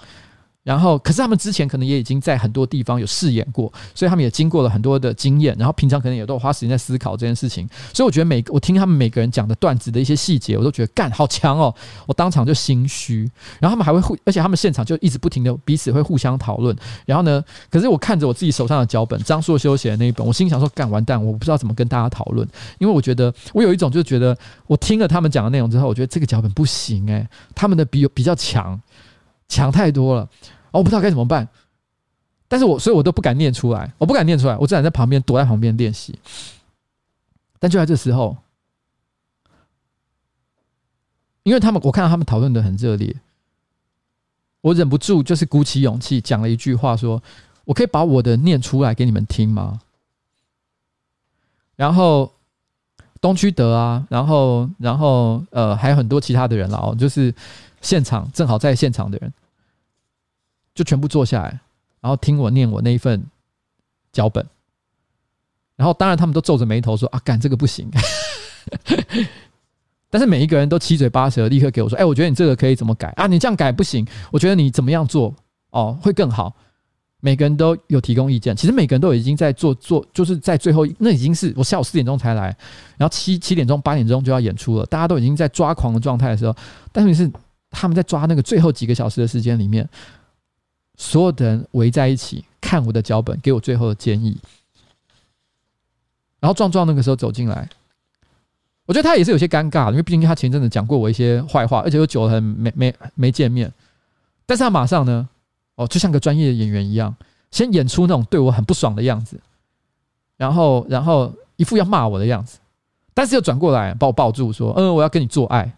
[0.66, 5.56] 然后，可是他们之前可能也已经在很多地方有试演过，所以他们也经过了很多的经验。
[5.60, 7.70] 然后平常可能也都花时间在思考这件事情。
[7.94, 11.72] 所以我觉得每我听他们每个人讲的段子的一些细节，我都觉得干好强哦！
[12.08, 13.30] 我当场就心虚。
[13.60, 16.76] 然后他们还会互，而且他们现场就一直不停的彼此会互相讨论。
[17.06, 22.48] 然后呢，可是我看着我自己手上的脚本，张硕修写的那一本，我心想说干完蛋，我不知道怎么跟大家讨论，
[22.80, 24.36] 因为我觉得我有一种就是觉得
[24.66, 28.82] 我听了他们讲的内容之后，我觉得这个脚本不行诶，他们的比比较强，
[29.48, 30.28] 强太多了。
[30.78, 31.48] 我不知道该怎么办，
[32.48, 36.18] 但是我所以，我都不敢念出来，我不敢念出来，我只敢在旁边躲在旁边练习。
[37.60, 38.38] 但就在这时候，
[41.44, 43.16] 因为他们我看到他们讨论的很热烈，
[44.62, 47.22] 我忍不住就是鼓起勇气讲了一句话，说
[47.66, 49.80] ：“我可以把我的念出来给你们听吗？”
[51.76, 52.32] 然后
[53.20, 57.34] 东区德啊，然后然后呃，还有很多其他的人了哦，就是
[57.82, 59.34] 现场正好在现场的人。
[60.76, 61.60] 就全部坐下来，
[62.02, 63.26] 然后听我念我那一份
[64.12, 64.46] 脚本，
[65.76, 67.90] 然后当然他们都皱着眉头说：“啊，干这个不行。
[70.12, 73.26] ”但是每一个人都七嘴八舌，立刻给我说：“哎、我觉得你这个可以怎么改啊？
[73.26, 75.34] 你这样改不行，我觉得你怎么样做
[75.72, 76.56] 哦会更好。”
[77.22, 82.56] 每个人都有提供意见，其实每个人都已经在做做，就是在最后那已经是我下午四点钟才来，
[82.98, 86.56] 然后七七点钟八点钟就要演出了，大家都已经在抓狂的状态的时候，
[86.92, 87.32] 但是是
[87.72, 89.90] 他们在抓那个最后几个小时的时间里面，
[90.98, 94.38] 所有的人围在一起看我的脚本，给我最后的建议。
[96.40, 97.70] 然后壮壮那个时候走进来，
[98.86, 103.72] 我觉得他也是有些尴尬，因为毕竟他前阵子讲过我一些坏话，而且又久了很没没没见面，
[104.46, 105.28] 但是他马上呢。
[105.78, 107.14] 哦，就像个专业的演员一样，
[107.52, 109.38] 先演出那种对我很不爽的样子，
[110.38, 112.60] 然后，然后一副要骂我的样子，
[113.14, 115.70] 但是又转过来把我抱住，说：“嗯，我要跟你做爱。”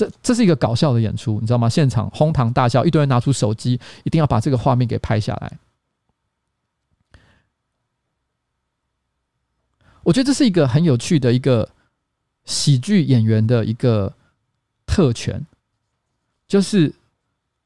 [0.00, 1.68] 这这是一个搞笑的演出，你知道吗？
[1.68, 5.58] 现场哄堂大笑，一堆人拿出手机，一定要把这个画面给拍下来。
[10.02, 11.68] 我觉得这是一个很有趣的一个
[12.44, 14.14] 喜剧演员的一个
[14.86, 15.44] 特权，
[16.48, 16.94] 就是。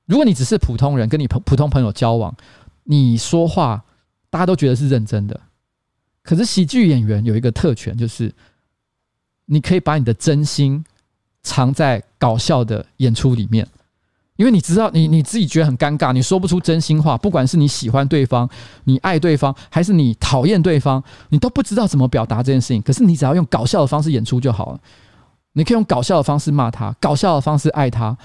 [0.06, 2.36] 如果你只是普通人，跟你普普通朋友交往，
[2.82, 3.82] 你说话
[4.28, 5.40] 大家都觉得是认真的。
[6.22, 8.30] 可是喜剧演员有一个特权，就是
[9.46, 10.84] 你可以把你的真心
[11.44, 13.64] 藏在搞笑的演出里面，
[14.36, 17.16] 因为你知道你你自己觉得很尴尬，你说不出真心话。
[17.16, 18.48] 不管是你喜欢对方、
[18.84, 22.82] 你爱对方，还是你讨厌对方，你都不知道怎么表达这件事情。
[22.82, 24.80] 可是你只要用搞笑的方式演出就好了。
[25.52, 28.16] 你可以用搞笑的方式骂他，搞笑的方式爱他。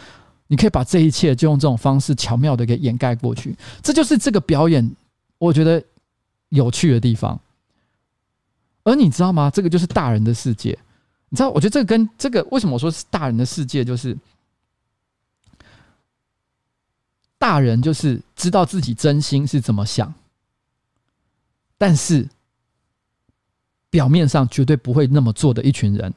[0.47, 4.89] 你可以把这一切就用这种方式巧妙的给掩盖过去，这就是这个表演
[5.37, 5.83] 我觉得
[6.49, 7.39] 有趣的地方。
[8.83, 9.51] 而你知道吗？
[9.53, 10.75] 这个就是大人的世界。
[11.29, 14.17] 你知道，我觉得这个跟这个为什么我说是大人的世界，就是
[17.37, 20.13] 大人就是知道自己真心是怎么想，
[21.77, 22.27] 但是
[23.89, 26.13] 表面上绝对不会那么做的一群人。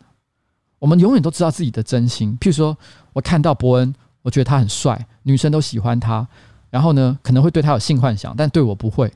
[0.79, 2.37] 我们永远都知道自己的真心。
[2.41, 2.77] 譬如说，
[3.13, 3.95] 我看到伯恩。
[4.25, 6.25] 我觉得他很帅，女生都喜欢他。
[6.71, 9.13] 然后呢，可能会对他有性幻想，但对我不会。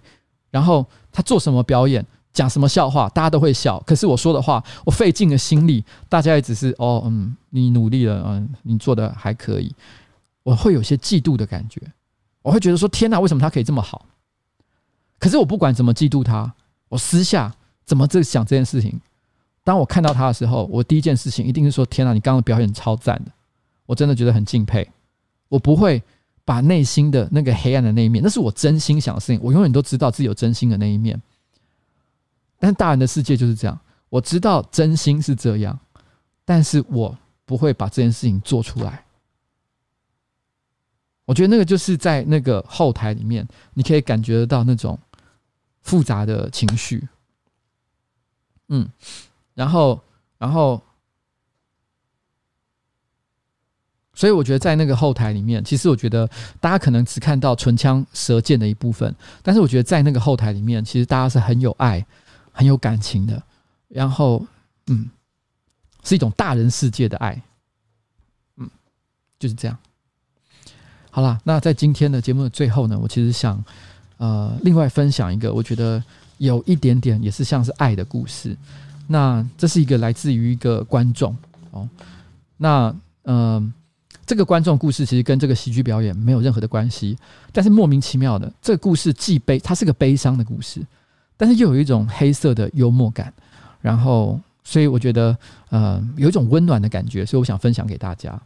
[0.51, 2.05] 然后他做什么表演，
[2.37, 3.83] 讲什么笑话，大家都会笑。
[3.87, 9.75] 可是我说的话，我费尽了心力，大家也只是哦，嗯，你努力了，嗯，你做的还可以。
[10.43, 11.81] 我会有些嫉妒的感觉，
[12.43, 14.05] 我会觉得说：天哪，为什么他可以这么好？
[15.19, 16.53] 可是我不管怎么嫉妒他，
[16.91, 17.51] 我私下
[17.87, 19.01] 怎么在想这件事情。
[19.65, 23.33] 当我看到他的时候，我第一件事情一定是说：天哪，你刚刚的表演超赞的，
[23.87, 24.87] 我真的觉得很敬佩。
[25.49, 26.03] 我不会
[26.45, 29.41] 把内心的那个黑暗的那一面，那是我真心想的事情。
[29.43, 31.19] 我永远都知道自己有真心的那一面，
[32.59, 33.79] 但大人的世界就是这样。
[34.09, 35.79] 我知道真心是这样，
[36.45, 39.05] 但是我不会把这件事情做出来。
[41.25, 44.99] 我觉得那个就是在那个后台里面，你可以感觉得到那种
[45.83, 47.07] 复杂的情绪。
[48.69, 48.89] 嗯，
[49.55, 50.01] 然后，
[50.39, 50.83] 然后。
[54.19, 56.27] 所以我觉得在那个后台里面，其实我觉得
[56.59, 62.03] 大家可能只看到唇枪舌剑的一部分，但是我觉得在那个后台里面，其实大家是很有爱、
[62.57, 63.41] 很有感情的。
[63.89, 64.45] 然后，
[64.87, 65.09] 嗯，
[66.03, 67.41] 是一种大人世界的爱，
[68.57, 68.69] 嗯，
[69.39, 69.77] 就是这样。
[71.11, 73.63] 好啦，那在今天的节目的最后呢，我其实想
[74.17, 76.03] 呃，另外分享一个我觉得
[76.39, 78.57] 有一点点也是像是爱的故事。
[79.07, 81.37] 那这是一个来自于一个观众
[81.71, 81.89] 哦，
[82.57, 82.89] 那
[83.25, 83.37] 嗯。
[83.37, 83.73] 呃
[84.27, 87.17] 这个观众故事其实跟这个喜剧表演没有任何的关系，
[87.53, 90.85] 但是莫名其妙的，这个故事既悲，它是个悲伤的故事，
[91.37, 93.33] 但是又有一种黑色的幽默感，
[93.81, 95.37] 然后，所以我觉得，
[95.71, 98.41] 呃，有一种温暖的感觉，所以我想分享给大家。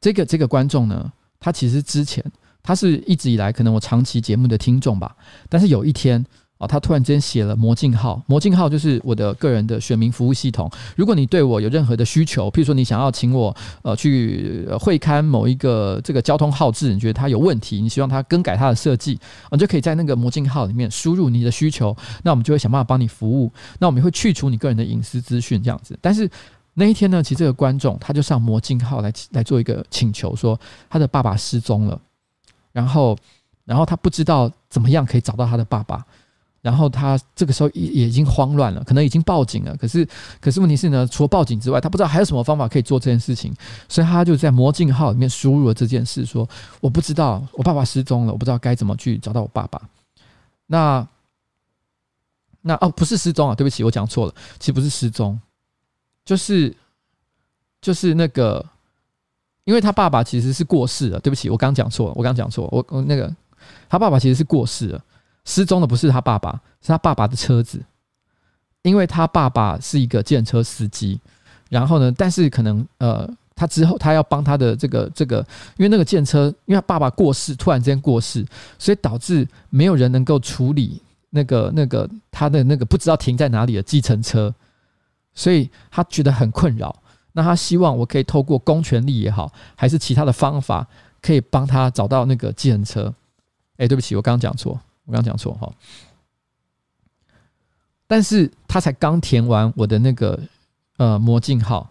[0.00, 2.24] 这个这个观众呢，他其实之前
[2.62, 5.16] 他是一直以来可能我长期节目的听众吧，
[5.48, 6.24] 但是有一天。
[6.58, 10.68] 啊，他突然间写了魔镜号，魔镜号就是我的个人的选民服务系统。
[10.96, 19.16] 如果你对我有任何的需求，譬如说你想要请我呃去会勘某一个这个交通号志，你觉得它有问题，你希望它更改它的设计，
[19.52, 23.52] 你就可以在那个魔镜号里面输入你的需求，那我们就会想办法帮你服务。
[23.78, 25.96] 那我们会去除你个人的隐私资讯这样子。
[26.02, 26.28] 但是
[26.74, 30.58] 那一天呢，其实这个观众他就上魔镜号来来做一个请求，说
[30.90, 32.00] 他的爸爸失踪了，
[32.72, 33.16] 然后
[33.64, 36.04] 然后他不知道怎么样可以找到他的爸爸。
[36.68, 39.74] 然后他这个时候也也已经慌乱了，可能已经报警了。
[39.78, 40.06] 可是，
[40.38, 43.50] 可是问题是呢，除了报警之外，他不知道还有什么方法可以做这件事情，
[43.88, 46.46] 所以他就在魔镜号里面输入了这件事，说
[46.82, 49.80] ：“我不知道，我爸爸失踪了，我不知道该怎么去找到我爸爸。
[50.66, 51.08] 那”
[52.60, 55.40] 那哦，不是失踪啊，对不起，我讲错了，其实不是失踪，
[56.22, 56.76] 就是
[57.80, 58.62] 就是那个，
[59.64, 61.18] 因为他爸爸其实是过世了。
[61.20, 63.34] 对不起，我刚讲错了，我刚讲错了，我我那个
[63.88, 65.02] 他爸爸其实是过世了。
[65.48, 66.52] 失踪的不是他爸爸，
[66.82, 67.82] 是他爸爸的车子，
[68.82, 71.18] 因为他爸爸是一个计程车司机，
[71.70, 75.38] 然后呢，但是可能呃，他之后他要帮他的这个这个，
[75.78, 78.44] 因为那个计程车，因为他爸爸过世，突然之间过世，
[78.78, 81.00] 所以导致没有人能够处理
[81.30, 84.54] 那个那个他的那个不知道停在哪里的计程车，
[85.34, 86.94] 所以他觉得很困扰。
[87.32, 90.86] 那他希望我可以透过公权力也好，还是其他的方法，
[91.22, 93.14] 可以帮他找到那个计程车。
[93.78, 94.78] 哎，对不起，我刚刚讲错，
[95.08, 95.72] 我刚讲错哈。
[98.06, 100.40] 但是他才刚填完我的那个
[100.98, 101.90] 呃魔镜号，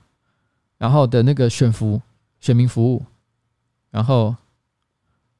[0.77, 2.02] 然后的那个选服
[2.39, 3.03] 选民服务，
[3.91, 4.35] 然后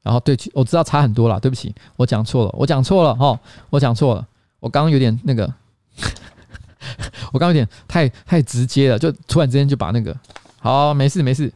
[0.04, 3.40] 然后对，我知道差很多了，对不起，我讲错了，我讲错了哈，
[3.72, 4.28] 我讲错了，
[4.60, 5.52] 我刚刚有点那个，
[7.34, 10.16] 我刚刚有点太太直接了，就突然之间就把那个
[10.60, 11.52] 好，没事没事，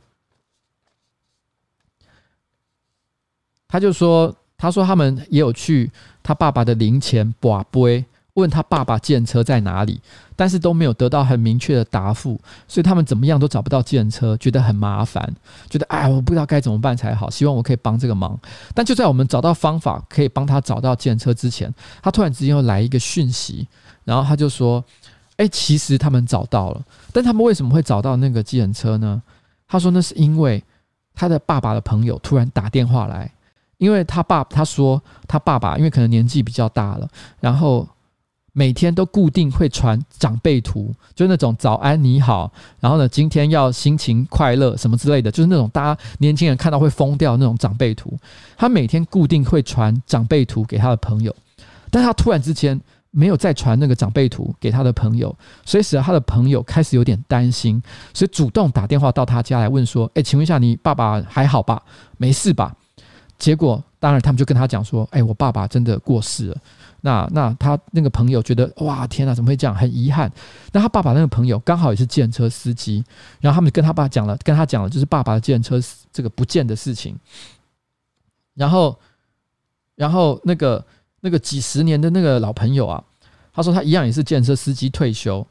[3.68, 5.92] 他就说，他说他们也有去
[6.24, 8.06] 他爸爸的灵前跋杯。
[8.36, 10.00] 问他爸爸计程车在哪里，
[10.38, 15.36] 但是都没有得到很明确的答复，所以他们怎么样都找不到计程车，觉得很麻烦，
[15.70, 17.30] 觉得哎，我不知道该怎么办才好。
[17.30, 18.40] 希望我可以帮这个忙。
[18.74, 21.72] 但就在我们找到方法可以帮他找到计程车之前，
[22.02, 23.68] 他突然之间又来一个讯息，
[24.06, 24.82] 然后他就说
[25.36, 26.82] ：“哎，其实他们找到了，
[27.12, 29.22] 但他们为什么会找到那个计程车呢？”
[29.68, 30.64] 他说：“那是因为
[31.14, 33.30] 他的爸爸的朋友突然打电话来，
[33.82, 37.08] 因为他爸他说他爸爸因为可能年纪比较大了，
[37.40, 37.88] 然后。”
[38.54, 42.52] 每天都固定会传长辈图，就是那种早安你好，
[42.82, 48.14] 然后呢，今天要心情快乐什么之类的，就是那种大家年轻人看到会疯掉那种长辈图。
[48.58, 51.34] 他每天固定会传长辈图给他的朋友，
[51.90, 52.78] 但他突然之间
[53.10, 55.34] 没有再传那个长辈图给他的朋友，
[55.64, 57.82] 所以使得他的朋友开始有点担心，
[58.14, 61.82] 所以主动打电话到他家来问说：“哎，请问一下，你爸爸还好吧？
[62.18, 62.76] 没事吧？”
[63.42, 66.58] 结果当然他们就跟他讲说：“哎，我爸爸真的过世了。”
[67.02, 69.76] 那那他那个朋友觉得哇天哪，怎么会这样？
[69.76, 70.32] 很遗憾。
[70.72, 73.04] 那他爸爸那个朋友刚好也是建车司机，
[73.40, 75.82] 然后他们跟他爸讲了，跟他讲了就是爸爸的建车
[76.14, 77.18] 这个不见的事情。
[78.54, 78.96] 然后，
[79.96, 80.86] 然后那个
[81.22, 83.04] 那个几十年的那个老朋友啊，
[83.52, 85.48] 他说他一样也是建车司机退休，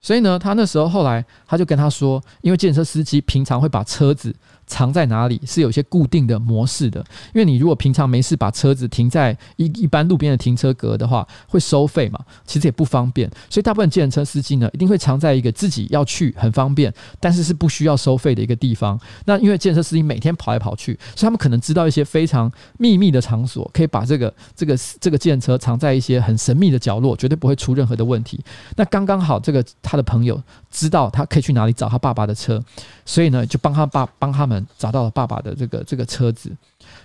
[0.00, 4.34] 所以呢，他那时候后来他就跟他说，因为建车司机平常会把车子。
[4.68, 7.00] 藏在哪里是有些固定的模式的，
[7.34, 19.00] 因为你如果平常没事把车子停在一一般路边的停车格的话，会收费嘛，其实也不方便，所以大部分计程车司机呢，一定会藏在一个自己要去很方便，但是是不需要收费的一个地方。
[19.24, 28.38] 那因为计程车司机每天跑来跑去，所以他们可能知道一些非常秘密的场所，可以把这个这个这个计程车藏在一些很神秘的角落，绝对不会出任何的问题。
[28.76, 30.40] 那刚刚好，这个他的朋友
[30.70, 32.62] 知道他可以去哪里找他爸爸的车，
[33.06, 34.57] 所以呢，就帮他爸帮他们。
[34.78, 36.50] 找到了爸爸的这个这个车子，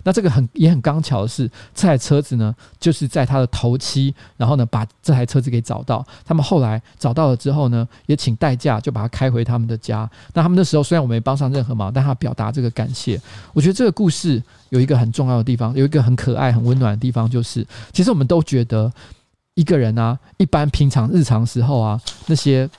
[0.03, 6.05] 那这个很也很刚巧的是，这台车子呢，就是在他的头七，然后呢把这台车子给找到。
[6.25, 10.09] 他们后来找到了之后呢，也请代驾就把他开回他们的家。
[10.33, 13.19] 那他们那时候虽然我没帮上任何忙，但他表达这个感谢。
[13.53, 18.91] 我觉得这个故事有一个很重要的地方，有一个很可爱、很温暖的地方，就是其实我们都觉得
[19.53, 22.69] 一个人啊，一般平常日常时候啊，那些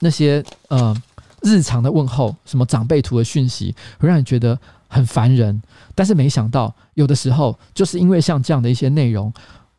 [0.00, 0.94] 那些呃。
[1.42, 4.58] 日常的问候，什么长辈图的讯息，会让你觉得
[4.88, 5.60] 很烦人。
[5.94, 9.32] 但是没想到，有的时候就是因为像这样的一些内容，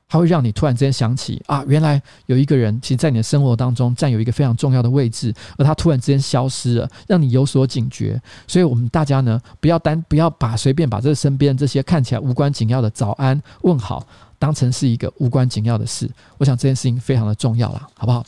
[0.10, 8.20] 它会让你突然之间想起啊，原来有一个人，其实在你的生活当中占有一个非常重要的位置，而他突然之间消失了，让你有所警觉。
[8.48, 14.06] 所以，我们大家呢，不要单不要把随便把这身边这些看起来无关紧要的早安问好，
[14.40, 16.10] 当成是一个无关紧要的事。
[16.38, 18.26] 我想这件事情非常的重要啦，好不好？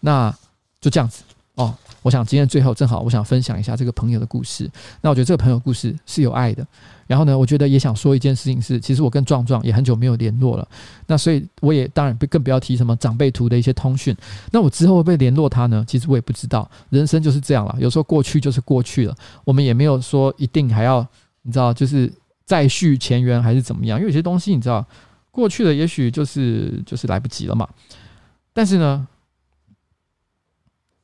[0.00, 0.34] 那
[0.80, 1.22] 就这样子
[1.54, 1.72] 哦。
[2.02, 4.70] 我想今天最后正好，我想分享一下这个朋友的故事。
[5.00, 6.66] 那我觉得这个朋友故事是有爱的。
[7.06, 10.66] 然后呢，我觉得也想说一件事情是，其实我跟壮壮也很久没有联络了。
[11.06, 14.16] 那所以我也当然更不要提什么长辈图的一些通讯。
[14.50, 15.84] 那我之后会不会联络他呢？
[15.86, 16.68] 其实我也不知道。
[16.90, 19.14] 人生就是这样了，有时候过去就是过去了。
[19.44, 21.06] 我们也没有说一定还要
[21.42, 22.10] 你知道，就是
[22.46, 23.98] 再续前缘还是怎么样？
[23.98, 24.84] 因为有些东西你知道，
[25.30, 27.68] 过去了也许就是就是来不及了嘛。
[28.54, 29.06] 但是呢，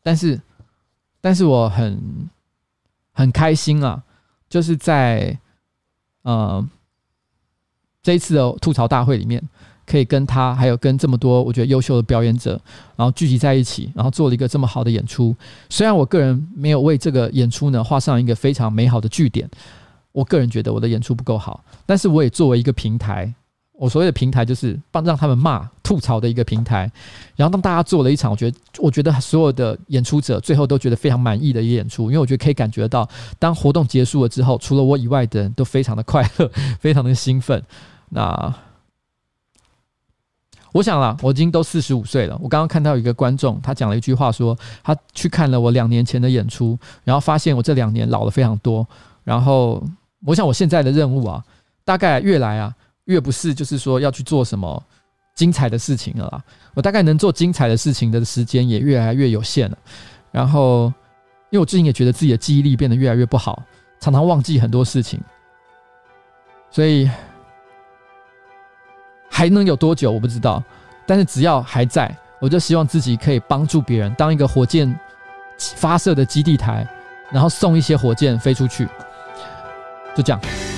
[0.03, 0.41] 但是。
[1.21, 2.01] 但是我很
[3.13, 4.03] 很开心啊，
[4.49, 5.37] 就是在
[6.23, 6.67] 呃
[8.03, 9.43] 这一次的吐槽大会里面，
[9.87, 12.61] 可以跟他还有跟这么多我觉得优秀的表演者，
[12.97, 15.35] 然后聚集在一起，然后做了一个这么好的演出。
[15.69, 19.49] 虽然我个人没有为这个演出呢画上一个非常美好的句点，
[20.13, 23.35] 我个人觉得我的演出不够好，但是我也作为一个平台。
[23.79, 26.91] 我所谓的平台就是帮让他们骂吐槽的一个平台，
[27.37, 36.51] 然后当大家做了一场，我觉得我觉得所有的演出者最后都觉得非常满意的一个演出，因为我觉得可以感觉到，当活动结束了之后，除了我以外的人都非常的快乐，
[36.81, 37.63] 非常的兴奋。
[38.09, 38.53] 那
[40.73, 42.37] 我想啦，我已经都四十五岁了。
[42.43, 48.87] 我刚刚看到一个观众，他讲了一句话说，说他去看了我两年前的演出，然后发现我这两年老了非常多。
[49.25, 49.83] 然后
[50.27, 51.43] 我想我现在的任务啊，
[51.85, 52.75] 大概越来啊
[53.09, 54.83] 越不是就是说要去做什么
[55.35, 56.43] 精彩的事情了啦。
[56.73, 59.77] 我大概能做精彩的事情的时间也越来越有限了。
[60.31, 60.93] 然后
[61.51, 63.63] 因为我最近也觉得自己的记忆力变得越来越不好，
[64.01, 65.21] 常常忘记很多事情，
[66.71, 67.11] 所以。
[69.31, 70.11] 还能有多久？
[70.11, 70.61] 我不知道，
[71.07, 74.93] 但是只要还在，我就希望自己可以帮助别人，当一个火箭
[75.59, 76.85] 发射的基地台，
[77.31, 78.89] 然后送一些火箭飞出去，
[80.17, 80.78] 就这样。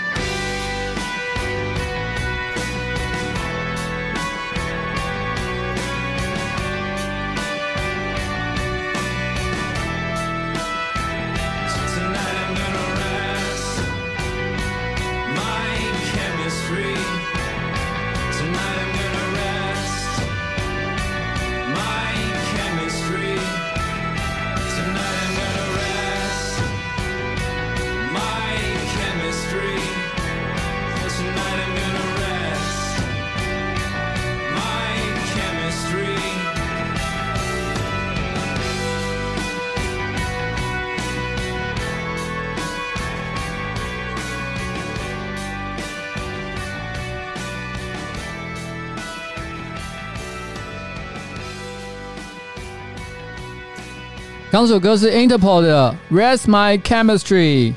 [54.61, 57.71] 这首歌是 Interpol 的《Rest My Chemistry》。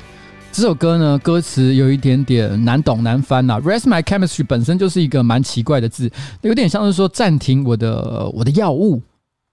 [0.51, 3.59] 这首歌呢，歌词有一点点难懂难翻呐。
[3.59, 9.01] Rest My Chemistry 本身就是一个蛮奇怪的字，有点像是说暂停我的我的药物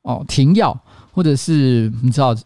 [0.02, 0.78] 哦，停药，
[1.10, 2.36] 或者是你知道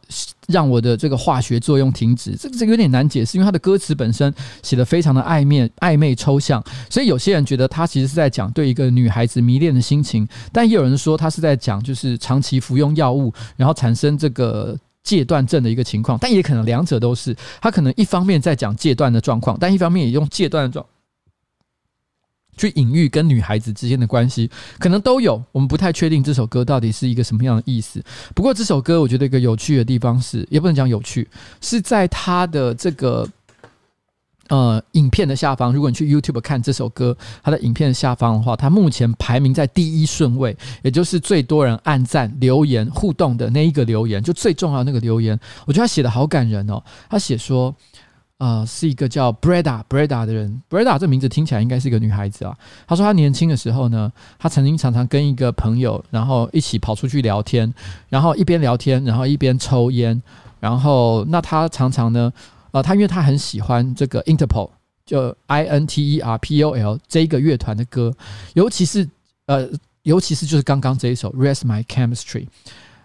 [0.48, 2.36] 让我的这个化学作用停止。
[2.36, 4.32] 这个这个有点难解释，因为它的歌词本身
[4.62, 14.76] 写的非常的暧昧暧昧抽象，所以有些人觉得他其实是在讲对一个女孩子迷恋的心情，但也有人说他是在讲就是长期服用药物，然后产生这个。
[15.06, 17.32] 戒断症的一个情况，但也可能两者都是。
[17.60, 20.84] 他可能一方面在讲戒断的状况，但一方面也用戒断的状
[22.56, 25.42] 去隐喻跟女孩子之间的关系，可能都有。
[25.52, 28.02] 我们不太确定这首歌到底是一个什么样的意思。
[28.34, 31.28] 不过这首歌我觉得一个有趣的地方是，也不能讲有趣，
[31.60, 33.28] 是在他的这个。
[34.48, 45.36] 呃，影片的下方，如果你去 YouTube 看这首歌，它的影片的下方的话，它目前排名在第一顺位，也就是最多人按赞、留言、互动的那一个留言，就最重要那个留言。
[45.64, 46.80] 我觉得他写的好感人哦。
[47.10, 47.74] 他写说，
[48.38, 52.54] 呃，是一个叫 Breda Breda 的人，Breda 这名字听起来应该是一个女孩子啊。
[52.86, 57.72] 他说他年轻的时候呢，他曾经常常跟一个朋友，然后一起跑出去聊天，
[58.10, 60.20] 然后一边聊天，然后一边抽烟，
[60.60, 62.30] 然后那他常常呢。
[62.72, 64.68] 呃，他因为他很喜欢这个 Interpol，
[65.06, 68.14] 就 I N T E R P O L 这个乐团的歌，
[68.52, 69.08] 尤其是
[69.46, 69.66] 呃，
[70.02, 72.46] 尤其是就是刚刚这一首 Rest My Chemistry，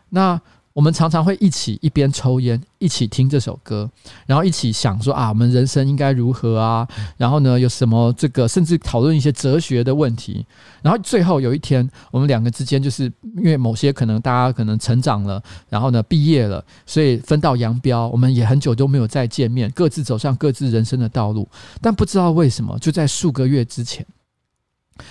[0.09, 0.41] 那。
[0.73, 3.89] 我们常常会一起一边抽烟，一起听这首歌，
[4.25, 6.87] 然后一起想说啊，我们人生应该如何啊？
[7.17, 10.45] 然后呢，有什么这个，甚至讨论一些哲学的问题。
[10.81, 18.07] 然后最后有一天，我们两个之间就是因为某些可能大家可能成长了，然后呢毕业了，所以分道扬镳。
[18.07, 21.47] 我们也很久都没有再见面，各自走上各自人生的道路。
[21.81, 24.05] 但不知道为什么，就在数个月之前，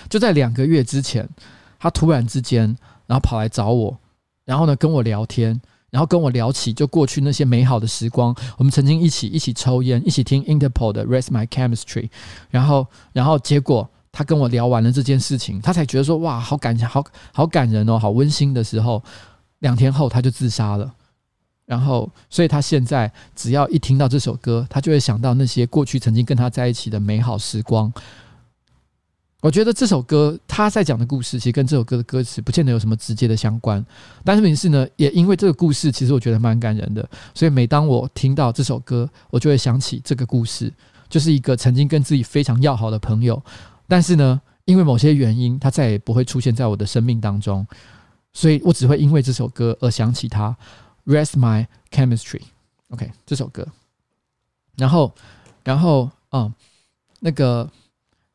[0.09, 1.29] 就在两个月之前，
[1.79, 2.75] 他突然之间，
[3.05, 3.97] 然后跑来找我。
[4.51, 5.61] 然后呢，跟我聊天，
[5.91, 8.35] 然后跟我聊起就过去那些美好的时光。
[8.57, 12.01] 我们曾经一起一起抽烟，一起听 Interpol 的《Rest My Chemistry》。
[12.49, 17.01] 然后，然后结果他跟我聊完了这件事情，他才觉得说：“哇，好感好
[17.33, 19.01] 好感人哦，好温馨的时候。”
[19.59, 20.93] 两天后他就自杀了。
[21.65, 27.89] 然后，所以他现在只要一听到这首歌，他就会想到那些过去曾经跟他在一起的美好时光。
[29.41, 33.83] 我觉得这首歌他在讲的故事，其实跟这首歌的歌词不见得有什么直接的相关。
[34.23, 37.01] 但是，问题是呢，也因为这个故事，其实我觉得蛮感人的。
[37.33, 40.71] 所以，每当我听到这首歌，我就会想起这个故事，
[41.09, 43.41] 就是一个曾经跟自己非常要好的朋友，
[43.87, 47.65] 但是呢，因为某些原因，他再也不会出现在我的生命当中。
[48.33, 50.55] 所以我只会因为这首歌而想起他。
[51.07, 53.67] Rest my chemistry，OK，这首歌。
[54.77, 55.11] 然后，
[55.63, 56.53] 然后，嗯，
[57.19, 57.67] 那个。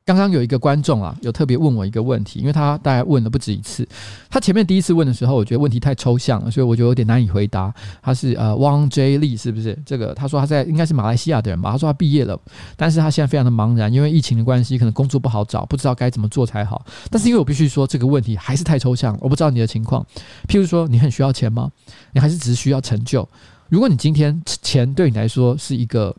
[0.07, 3.85] 刚刚有一个观众啊，有特别问我一个问题，因为他大概问了不止一次。
[4.31, 7.75] 他前面第一次问的时候，我觉得问题太抽象了，所以我就有点难以回答。
[8.01, 9.77] 他是呃汪 J Lee 是不是？
[9.85, 11.73] 这个他说他在应该是马来西亚的人吧？
[11.73, 12.39] 他说他毕业了，
[12.77, 16.87] 但是他现在非常的茫然，因为疫情的关系，可能工作不好找，不知道该怎么做才好。
[17.11, 20.07] 但是因为我必须说这个问题还是太抽象，我不知道你的情况。
[20.47, 21.69] 譬如说，你很需要钱吗？
[22.13, 23.29] 你还是只需要成就？
[23.69, 26.15] 如果你今天钱对你来说是一个。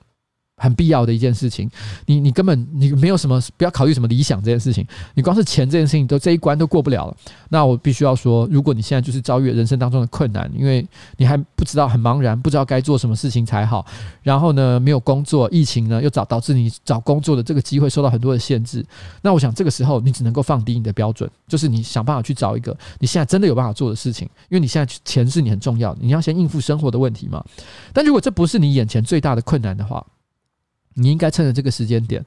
[0.58, 1.70] 很必要的一件事情，
[2.08, 7.16] 你你根本你没有什么，不要考虑什么理想这件事情，你光是钱这件事情都这一关都过不了了。
[7.50, 10.86] 那我必须要说，如果你现在就是遭遇人生当中的困难，因为
[11.18, 13.86] 你还不知道很茫然，不知道该做什么事情才好，
[14.24, 18.84] 然后呢没有工作，疫情呢又找导致你找工作的这个机会受到很多的限制。
[19.22, 27.46] 那我想这个时候你只能够放低你的标准，就是你想办法去找一个你现在真的有办法做的事情，因为你现在钱是你很重要的，你要先应付生活的问题嘛。
[27.94, 30.04] 但如果这不是你眼前最大的困难的话，
[30.98, 32.24] 你应该趁着这个时间点，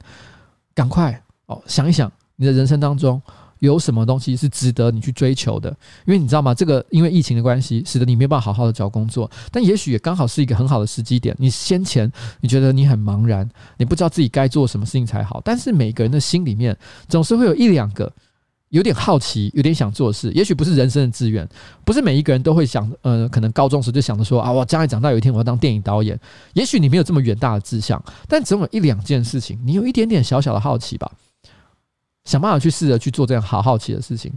[0.73, 3.21] 赶快哦想一想，你的人生当中
[3.59, 5.69] 有什么东西是值得你去追求的？
[6.05, 6.55] 因为你知道吗？
[6.55, 11.35] 这个因为疫情的关系，使得你没办法好好的找工作，但也许也刚好是一个很好的时机点。
[11.37, 16.75] 你先前你觉得你很茫然，你不知道自己该做什么事情才好，但是每个人的心里面
[17.07, 18.11] 总是会有一两个。
[18.71, 21.47] 有点好奇，有点想做事，也许不是人生的志愿，
[21.85, 26.17] 不是每一个人都会想，呃，可能高中时就想着说啊，我将来长大有一天我要当电影导演。
[26.53, 31.11] 也许你没有这么远大的志向，但总有一两件事情，你有一点点小小的好奇吧，
[32.23, 34.31] 想办法去试着去做这样好好奇的事情。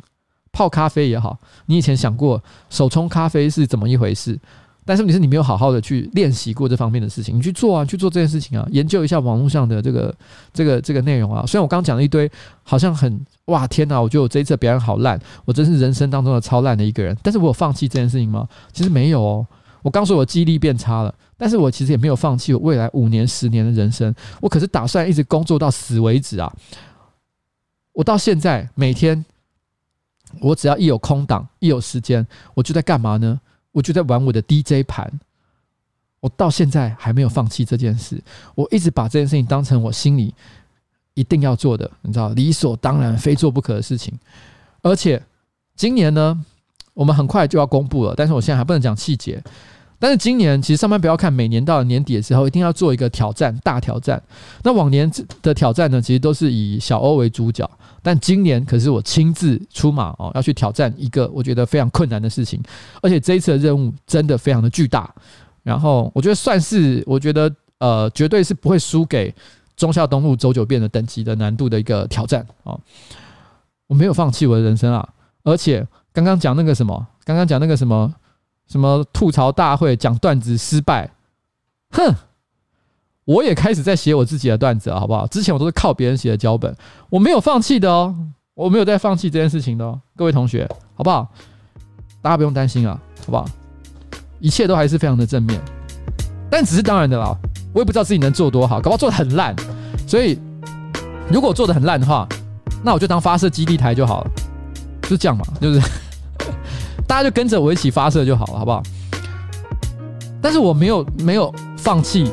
[0.50, 4.38] 泡咖啡也好，你以前想过手冲咖啡是怎么一回事？
[4.84, 10.14] 但是你是你没有好好的去练习过这方面的事情，你去做啊，去做这件事情啊，研究一下网络上的这个
[10.52, 11.44] 这个这个内容啊。
[11.46, 12.30] 虽然我刚刚讲了一堆，
[12.62, 17.16] 好像很哇天哪，我觉得我这一次表演好烂，我真是人生当中的超烂的一个人。
[17.22, 18.48] 但是我有放弃这件事情吗？
[18.72, 19.46] 其实没有哦。
[19.82, 24.14] 我刚说我记忆力变差了，但是我其实也没有放弃我未来五年十年的人生。
[24.40, 26.50] 我可是打算一直工作到死为止啊！
[27.92, 29.24] 我到现在每天，
[30.40, 33.38] 我只要一有空档，一有时间，我就在干嘛呢？
[33.74, 35.12] 我就在玩我的 DJ 盘，
[36.20, 38.22] 我到现在还没有放弃这件事，
[38.54, 40.32] 我一直把这件事情当成我心里
[41.14, 44.16] 一定要做的，你知道，理所当然、非做不可的事情。
[44.80, 45.20] 而且
[45.74, 46.44] 今年呢，
[46.92, 49.42] 我们很快就要公布了，但是我现在还不能讲细节。
[50.04, 54.22] 但是今年其实上班不要看，每年到了年底的时候，一定要做一个挑战，大挑战。
[54.62, 55.10] 那往年
[55.40, 57.66] 的挑战呢，其实都是以小欧为主角，
[58.02, 62.62] 但今年可是我亲自出马哦，要去挑战一个我觉得非常困难的事情，
[63.00, 65.10] 而且这一次的任务真的非常的巨大。
[65.62, 69.34] 然后我觉得算是，我觉得呃，绝对是不会输给
[69.74, 72.78] 中孝东路走九遍的等级的难度的一个挑战啊！
[73.86, 75.08] 我没有放弃我的人生啊！
[75.44, 75.82] 而且
[76.12, 78.14] 刚刚讲那个什么，刚刚讲那个什么
[78.68, 81.10] 什么吐槽大会讲段子失败，
[81.90, 82.14] 哼！
[83.24, 85.26] 我也开始在写我自己的段子了，好不好？
[85.26, 86.76] 之前我都是靠别人写的脚本，
[87.08, 88.14] 我没有放弃的哦，
[88.54, 91.26] 我没有在放弃这件事情的哦，各位同学，好不好？
[92.20, 93.46] 大家不用担心啊，好不好？
[94.40, 95.58] 一切都还是非常的正面，
[96.50, 97.34] 但只是当然的啦。
[97.72, 99.56] 我也不知道自己能做多好，搞不好做的很烂。
[100.06, 100.38] 所以，
[101.28, 102.28] 如果做的很烂的话，
[102.84, 104.30] 那我就当发射基地台就好了，
[105.08, 105.80] 就这样嘛，就是
[107.06, 108.82] 大家就跟着我一起发射就好了，好不好？
[110.42, 112.30] 但是我没有没有放弃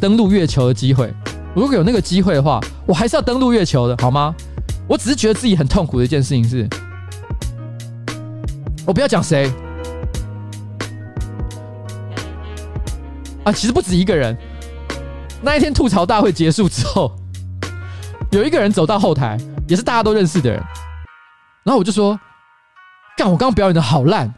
[0.00, 1.12] 登陆月球的机会。
[1.54, 4.34] 如果有那个机会的话，我还是要登陆月球的，好吗？
[4.88, 6.68] 我只是觉得自己很痛苦的一件事情是，
[8.86, 9.52] 我不要讲谁。
[13.44, 14.36] 啊，其实不止一个人。
[15.42, 17.12] 那一天吐槽大会结束之后，
[18.30, 19.36] 有一个人走到后台，
[19.68, 20.62] 也是大家都认识的人。
[21.64, 22.18] 然后我就说
[23.16, 24.32] ：“干，我刚刚表演的好烂。”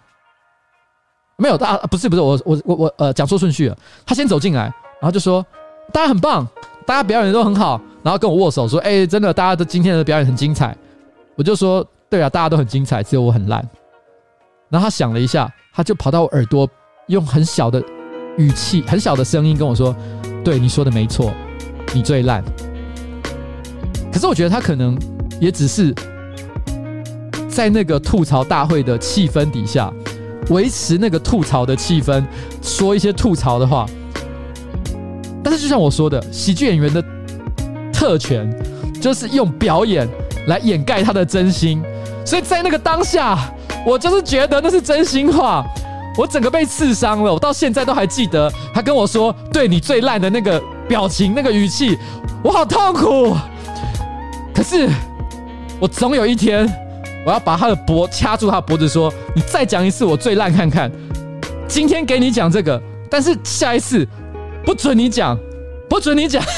[1.37, 3.77] 没有，大家不是不是，我我我我呃讲错顺序了。
[4.07, 4.63] 他先走进来，
[5.01, 5.45] 然后就说
[5.93, 6.47] ：“大家很棒，
[6.87, 10.77] 大家表演的都很好。”然后跟我握手说：“哎，真的，大家的今天的表演很精彩。”
[11.37, 13.61] 我就说：“对啊，大家都很精彩，只有我很烂。”
[14.71, 16.69] 然后他想了一下，他就跑到我耳朵，
[17.09, 17.83] 用很小的。
[18.37, 19.95] 语气很小的声音跟我说
[20.45, 21.33] ：“对，你说的没错，
[21.93, 22.43] 你最烂。”
[24.13, 24.99] 可是我觉得他可能
[25.41, 25.95] 也只是
[27.55, 29.93] 在那个吐槽大会的气氛底下
[30.51, 32.25] 维持那个吐槽的气氛，
[32.61, 33.87] 说一些吐槽的话。
[35.43, 37.03] 但是就像我说的，喜剧演员的
[37.93, 38.53] 特权
[39.01, 40.09] 就是用表演
[40.49, 41.81] 来掩盖他的真心，
[42.27, 43.39] 所以在那个当下，
[43.87, 45.65] 我就是觉得那是真心话。
[46.17, 51.97] 我整个被刺伤了，我到现在都还记得他跟我说“对你最烂”的那个表情、那个语气，
[52.43, 53.37] 我好痛苦。
[54.55, 54.89] 可是
[55.81, 56.69] 我总有一天，
[57.25, 60.91] 我要把他的脖掐住他脖子，说：“你再讲一次我最烂看看。”
[61.67, 62.81] 今天给你讲这个，
[63.11, 64.07] 但是下一次
[64.65, 65.39] 不准你讲，
[65.89, 66.43] 不准你讲。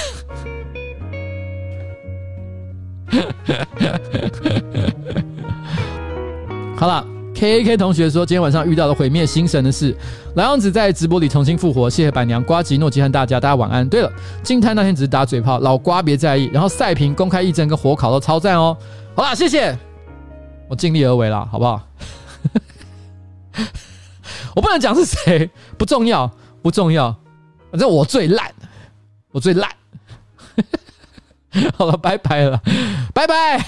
[6.77, 7.07] 好了。
[7.39, 9.95] K A K 同学说，今天晚上遇到了毁灭星神的事，
[10.37, 13.87] 老样子在直播里重新复活，谢谢板娘、瓜吉、诺基和大家，大家晚安。
[13.87, 14.11] 对了，
[14.43, 16.49] 静态那天只是打嘴炮，老瓜别在意。
[16.51, 18.75] 然后赛评、公开议政跟火烤都超赞哦。
[19.15, 19.77] 好啦，谢谢，
[20.69, 21.89] 我尽力而为啦好不好？
[24.55, 26.31] 我不能讲是谁不重要
[26.63, 27.15] 不重要。
[27.71, 28.55] 反正我最烂
[29.33, 29.71] 我最烂。
[31.77, 32.61] 好了拜拜了
[33.15, 33.67] 拜拜。